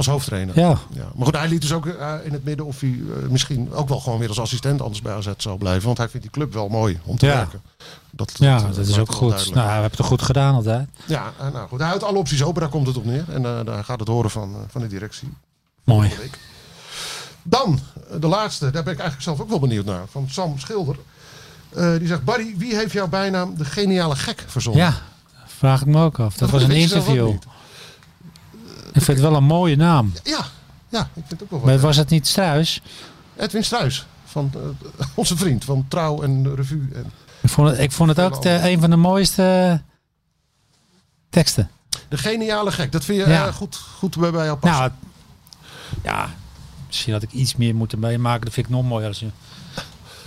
Als 0.00 0.08
hoofdtrainer. 0.08 0.58
Ja, 0.58 0.78
Ja. 0.92 1.08
Maar 1.14 1.24
goed, 1.26 1.36
hij 1.36 1.48
liet 1.48 1.60
dus 1.60 1.72
ook 1.72 1.86
eh, 1.86 2.14
in 2.22 2.32
het 2.32 2.44
midden 2.44 2.66
of 2.66 2.80
hij 2.80 2.88
eh, 2.90 3.28
misschien 3.28 3.72
ook 3.72 3.88
wel 3.88 4.00
gewoon 4.00 4.18
weer 4.18 4.28
als 4.28 4.40
assistent 4.40 4.80
anders 4.82 5.02
bij 5.02 5.14
AZ 5.14 5.28
zou 5.36 5.58
blijven. 5.58 5.86
Want 5.86 5.98
hij 5.98 6.08
vindt 6.08 6.22
die 6.26 6.34
club 6.34 6.52
wel 6.52 6.68
mooi 6.68 6.98
om 7.04 7.18
te 7.18 7.26
Ja. 7.26 7.34
werken. 7.34 7.60
Dat, 8.10 8.32
ja 8.38 8.56
eh, 8.56 8.62
dat 8.64 8.76
is 8.76 8.88
maakt 8.88 9.00
ook 9.00 9.12
goed. 9.12 9.28
duidelijk. 9.28 9.54
Nou, 9.56 9.66
we 9.66 9.72
hebben 9.72 9.90
het 9.98 10.06
goed 10.06 10.22
gedaan 10.22 10.54
altijd. 10.54 10.88
Ja, 11.06 11.32
eh, 11.38 11.52
nou 11.52 11.68
goed. 11.68 11.78
Hij 11.78 11.88
houdt 11.88 12.02
alle 12.04 12.18
opties 12.18 12.42
open, 12.42 12.60
daar 12.60 12.70
komt 12.70 12.86
het 12.86 12.96
op 12.96 13.04
neer. 13.04 13.24
En 13.28 13.44
eh, 13.44 13.64
daar 13.64 13.84
gaat 13.84 13.98
het 14.00 14.08
horen 14.08 14.30
van, 14.30 14.54
eh, 14.54 14.60
van 14.68 14.80
de 14.80 14.86
directie. 14.86 15.28
Mooi. 15.84 16.12
Dan, 17.42 17.78
eh, 18.10 18.20
de 18.20 18.26
laatste, 18.26 18.70
daar 18.70 18.82
ben 18.82 18.92
ik 18.92 18.98
eigenlijk 18.98 19.22
zelf 19.22 19.40
ook 19.40 19.48
wel 19.48 19.58
benieuwd 19.60 19.84
naar. 19.84 20.02
Van 20.10 20.26
Sam 20.30 20.58
Schilder. 20.58 20.96
Eh, 21.74 21.92
die 21.98 22.06
zegt, 22.06 22.24
Barry, 22.24 22.54
wie 22.56 22.74
heeft 22.76 22.92
jouw 22.92 23.08
bijnaam 23.08 23.54
de 23.56 23.64
geniale 23.64 24.16
gek 24.16 24.44
verzonnen? 24.46 24.82
Ja, 24.84 24.94
vraag 25.46 25.80
ik 25.80 25.86
me 25.86 26.02
ook 26.04 26.18
af. 26.18 26.36
Dat 26.36 26.50
was 26.50 26.62
een 26.62 26.70
interview. 26.70 27.32
Ik 28.92 29.02
vind 29.02 29.06
het 29.18 29.20
wel 29.20 29.36
een 29.36 29.44
mooie 29.44 29.76
naam. 29.76 30.12
Ja, 30.24 30.44
ja, 30.88 31.00
ik 31.00 31.08
vind 31.26 31.30
het 31.30 31.42
ook 31.42 31.50
wel 31.50 31.60
Maar 31.60 31.78
was 31.78 31.96
het 31.96 32.08
niet 32.10 32.26
Struis? 32.26 32.82
Edwin 33.36 33.64
Struis, 33.64 34.06
van 34.24 34.50
eh, 34.54 35.06
onze 35.14 35.36
vriend 35.36 35.64
van 35.64 35.84
Trouw 35.88 36.22
en 36.22 36.54
Revue. 36.54 36.88
En 36.94 37.12
Ik 37.40 37.50
vond 37.50 37.68
het, 37.68 37.78
ik 37.78 37.92
vond 37.92 38.08
het 38.08 38.20
ook 38.20 38.42
de, 38.42 38.50
een 38.70 38.80
van 38.80 38.90
de 38.90 38.96
mooiste 38.96 39.80
teksten. 41.30 41.70
de 42.08 42.18
geniale 42.18 42.72
gek, 42.72 42.92
dat 42.92 43.04
vind 43.04 43.18
je 43.24 43.28
Ja. 43.30 43.46
eh, 43.46 43.54
goed, 43.54 43.76
goed 43.76 44.16
bij, 44.18 44.30
bij 44.30 44.44
jou 44.44 44.58
passen. 44.58 44.78
Nou, 44.80 44.92
ja, 46.04 46.30
misschien 46.86 47.12
had 47.12 47.22
ik 47.22 47.32
iets 47.32 47.56
meer 47.56 47.74
moeten 47.74 47.98
meemaken. 47.98 48.44
Dat 48.44 48.54
vind 48.54 48.66
ik 48.66 48.72
nog 48.72 48.84
mooier. 48.84 49.08
Als 49.08 49.18
je, 49.20 49.26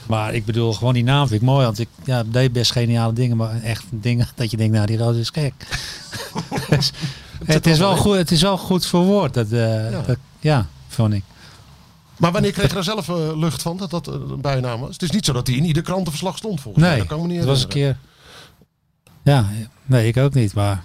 maar 0.07 0.33
ik 0.33 0.45
bedoel, 0.45 0.73
gewoon 0.73 0.93
die 0.93 1.03
naam 1.03 1.27
vind 1.27 1.41
ik 1.41 1.47
mooi. 1.47 1.65
Want 1.65 1.79
ik 1.79 1.87
ja, 2.03 2.23
deed 2.23 2.51
best 2.53 2.71
geniale 2.71 3.13
dingen. 3.13 3.37
Maar 3.37 3.61
echt 3.61 3.83
dingen 3.89 4.27
dat 4.35 4.51
je 4.51 4.57
denkt, 4.57 4.73
nou 4.73 4.85
die 4.85 4.97
rood 4.97 5.15
is 5.15 5.29
gek. 5.29 5.53
Dus, 6.69 6.91
het, 7.45 7.67
is 7.67 7.79
wel 7.79 7.95
goed, 7.95 8.15
het 8.15 8.31
is 8.31 8.41
wel 8.41 8.57
goed 8.57 8.85
verwoord. 8.85 9.33
Dat, 9.33 9.51
eh, 9.51 9.91
Ja. 9.91 10.01
dat, 10.01 10.17
ja, 10.39 10.67
vond 10.87 11.13
ik. 11.13 11.23
Maar 12.17 12.31
wanneer 12.31 12.51
kreeg 12.51 12.71
je 12.71 12.77
er 12.77 12.83
zelf 12.83 13.09
eh, 13.09 13.15
lucht 13.37 13.61
van 13.61 13.77
dat 13.77 13.89
dat 13.89 14.07
eh, 14.07 14.13
een 14.13 14.41
bijnaam 14.41 14.79
was? 14.79 14.89
Het 14.89 15.01
is 15.01 15.11
niet 15.11 15.25
zo 15.25 15.33
dat 15.33 15.47
hij 15.47 15.55
in 15.55 15.63
ieder 15.65 15.83
krantenverslag 15.83 16.37
stond 16.37 16.61
volgens 16.61 16.83
mij. 16.83 16.93
Nee, 16.93 16.99
Dat 16.99 17.09
kan 17.09 17.21
me 17.21 17.27
niet 17.27 17.37
het 17.37 17.47
was 17.47 17.63
een 17.63 17.69
keer... 17.69 17.97
Ja, 19.23 19.45
nee, 19.85 20.07
ik 20.07 20.17
ook 20.17 20.33
niet. 20.33 20.53
Maar 20.53 20.83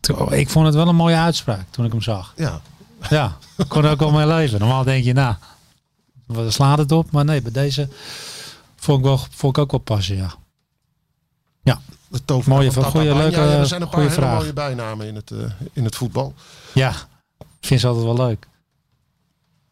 toen- 0.00 0.32
ik 0.32 0.48
vond 0.48 0.66
het 0.66 0.74
wel 0.74 0.88
een 0.88 0.96
mooie 0.96 1.16
uitspraak 1.16 1.64
toen 1.70 1.84
ik 1.84 1.92
hem 1.92 2.02
zag. 2.02 2.32
Ja, 2.36 2.60
Ja, 3.10 3.36
ik 3.56 3.68
kon 3.68 3.86
ook 3.86 4.02
al 4.02 4.10
mijn 4.10 4.28
leven. 4.28 4.58
Normaal 4.60 4.84
denk 4.84 5.04
je, 5.04 5.12
nou, 5.12 5.34
we 6.26 6.50
slaat 6.50 6.78
het 6.78 6.92
op. 6.92 7.10
Maar 7.10 7.24
nee, 7.24 7.42
bij 7.42 7.52
deze 7.52 7.88
vond 8.76 8.98
ik, 8.98 9.04
wel, 9.04 9.18
vond 9.30 9.56
ik 9.56 9.62
ook 9.62 9.70
wel 9.70 9.80
passen, 9.80 10.16
ja. 10.16 10.34
De 12.08 12.24
tovenaar 12.24 12.58
Mooie, 12.58 12.72
van 12.72 12.82
Tata 12.82 12.98
leuke. 12.98 13.40
Ja, 13.40 13.46
er 13.58 13.66
zijn 13.66 13.82
een 13.82 13.88
paar 13.88 14.00
hele 14.00 14.12
vraag. 14.12 14.38
mooie 14.38 14.52
bijnamen 14.52 15.06
in 15.06 15.14
het, 15.14 15.30
eh, 15.30 15.38
in 15.72 15.84
het 15.84 15.96
voetbal. 15.96 16.34
ja. 16.72 16.92
Ik 17.60 17.66
vind 17.66 17.80
ze 17.80 17.86
altijd 17.86 18.04
wel 18.04 18.26
leuk. 18.26 18.46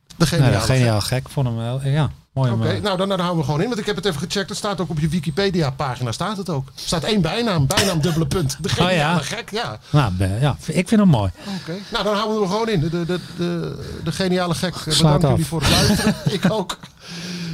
De 0.06 0.14
Nee, 0.18 0.28
geniale 0.28 0.52
dat 0.52 0.62
geniaal 0.62 1.00
gek. 1.00 1.28
Vond 1.28 1.46
hem 1.46 1.56
wel. 1.56 1.80
Ja, 1.84 2.10
mooi. 2.32 2.52
Oké, 2.52 2.68
eh, 2.68 2.82
nou 2.82 2.96
dan, 2.96 3.08
dan 3.08 3.18
houden 3.20 3.38
we 3.38 3.44
gewoon 3.44 3.60
in. 3.60 3.66
Want 3.68 3.80
ik 3.80 3.86
heb 3.86 3.96
het 3.96 4.04
even 4.04 4.20
gecheckt. 4.20 4.48
Het 4.48 4.58
staat 4.58 4.80
ook 4.80 4.90
op 4.90 4.98
je 4.98 5.08
Wikipedia 5.08 5.70
pagina. 5.70 6.12
Staat 6.12 6.36
het 6.36 6.48
ook. 6.50 6.66
Er 6.66 6.72
staat 6.74 7.02
één 7.04 7.20
bijnaam. 7.20 7.66
Bijnaam 7.66 8.00
dubbele 8.00 8.26
punt. 8.26 8.56
De 8.60 8.68
geniale 8.68 8.92
Oh 8.92 8.96
ja. 8.98 9.18
gek. 9.36 9.50
Ja. 9.50 9.78
nou, 9.90 10.12
ja, 10.40 10.56
ik 10.66 10.88
vind 10.88 11.00
hem 11.00 11.08
mooi. 11.10 11.30
Oké. 11.60 11.74
Nou 11.92 12.04
dan 12.04 12.14
houden 12.16 12.40
we 12.40 12.46
gewoon 12.46 12.68
in. 12.68 12.80
De, 12.80 12.88
de, 12.90 13.04
de, 13.04 13.20
de, 13.36 13.78
de 14.04 14.12
geniale 14.12 14.54
gek. 14.54 14.74
Eh, 14.74 14.80
Slaat 14.92 14.96
Bedankt 14.96 15.24
af. 15.24 15.30
jullie 15.30 15.46
voor 15.46 15.60
het 15.60 15.70
luisteren. 15.70 16.14
ik 16.38 16.50
ook. 16.52 16.78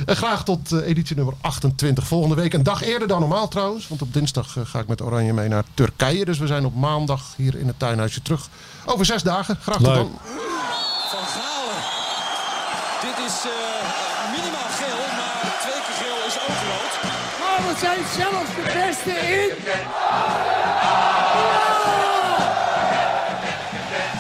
En 0.06 0.16
graag 0.16 0.44
tot 0.44 0.72
eh, 0.72 0.86
editie 0.86 1.16
nummer 1.16 1.34
28 1.40 2.06
volgende 2.06 2.34
week. 2.34 2.52
Een 2.52 2.62
dag 2.62 2.82
eerder 2.82 3.08
dan 3.08 3.20
normaal 3.20 3.48
trouwens. 3.48 3.88
Want 3.88 4.02
op 4.02 4.12
dinsdag 4.12 4.56
eh, 4.56 4.62
ga 4.66 4.78
ik 4.78 4.86
met 4.86 5.02
Oranje 5.02 5.32
mee 5.32 5.48
naar 5.48 5.64
Turkije. 5.74 6.24
Dus 6.24 6.38
we 6.38 6.46
zijn 6.46 6.64
op 6.64 6.74
maandag 6.74 7.22
hier 7.36 7.54
in 7.54 7.66
het 7.66 7.78
tuinhuisje 7.78 8.22
terug. 8.22 8.48
Over 8.84 9.04
zes 9.04 9.22
dagen. 9.22 9.56
Graag 9.60 9.76
tot 9.76 9.86
dan. 9.86 10.18
Van 11.10 11.26
Galen. 11.36 11.82
Dit 13.00 13.26
is 13.26 13.36
eh, 13.44 14.30
minimaal 14.30 14.70
geel, 14.80 15.02
maar 15.18 15.58
twee 15.60 15.80
keer 15.86 15.98
geel 16.02 16.26
is 16.26 16.36
ook 16.44 16.58
rood. 16.70 16.94
Maar 17.40 17.60
we 17.68 17.74
zijn 17.80 18.00
zelfs 18.16 18.50
de 18.56 18.64
beste 18.74 19.10
in. 19.10 19.50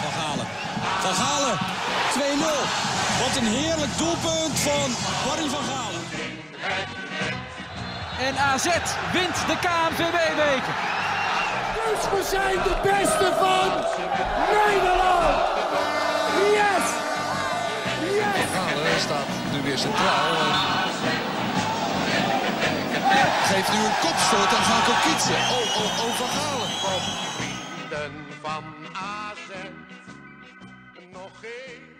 Van 0.02 0.12
Galen. 0.20 0.46
Van 1.00 1.14
Galen. 1.14 1.41
2-0. 3.32 3.34
Wat 3.34 3.42
een 3.42 3.48
heerlijk 3.48 3.98
doelpunt 3.98 4.58
van 4.58 4.88
Barry 5.24 5.48
van 5.48 5.64
Galen. 5.64 6.04
En 8.18 8.36
AZ 8.38 8.64
wint 9.12 9.36
de 9.46 9.56
KNVB-beker. 9.64 10.74
Dus 11.74 12.02
we 12.14 12.22
zijn 12.30 12.56
de 12.68 12.76
beste 12.82 13.28
van 13.42 13.68
Nederland. 14.56 15.36
Yes. 16.58 16.86
Yes. 18.20 18.48
Galen 18.54 19.00
staat 19.00 19.28
nu 19.52 19.62
weer 19.62 19.78
centraal. 19.78 20.36
En 23.10 23.30
geeft 23.50 23.72
nu 23.72 23.78
een 23.78 23.98
kopstoot 24.00 24.50
aan 24.56 24.64
Gaan 24.68 25.00
Kietsen. 25.02 25.34
Oh, 25.34 25.76
oh, 25.80 26.04
oh, 26.04 26.14
Van 26.20 26.28
Galen. 26.28 26.68
vrienden 27.36 28.26
van 28.42 28.64
AZ 28.92 29.50
nog 31.12 31.30
geen 31.40 31.91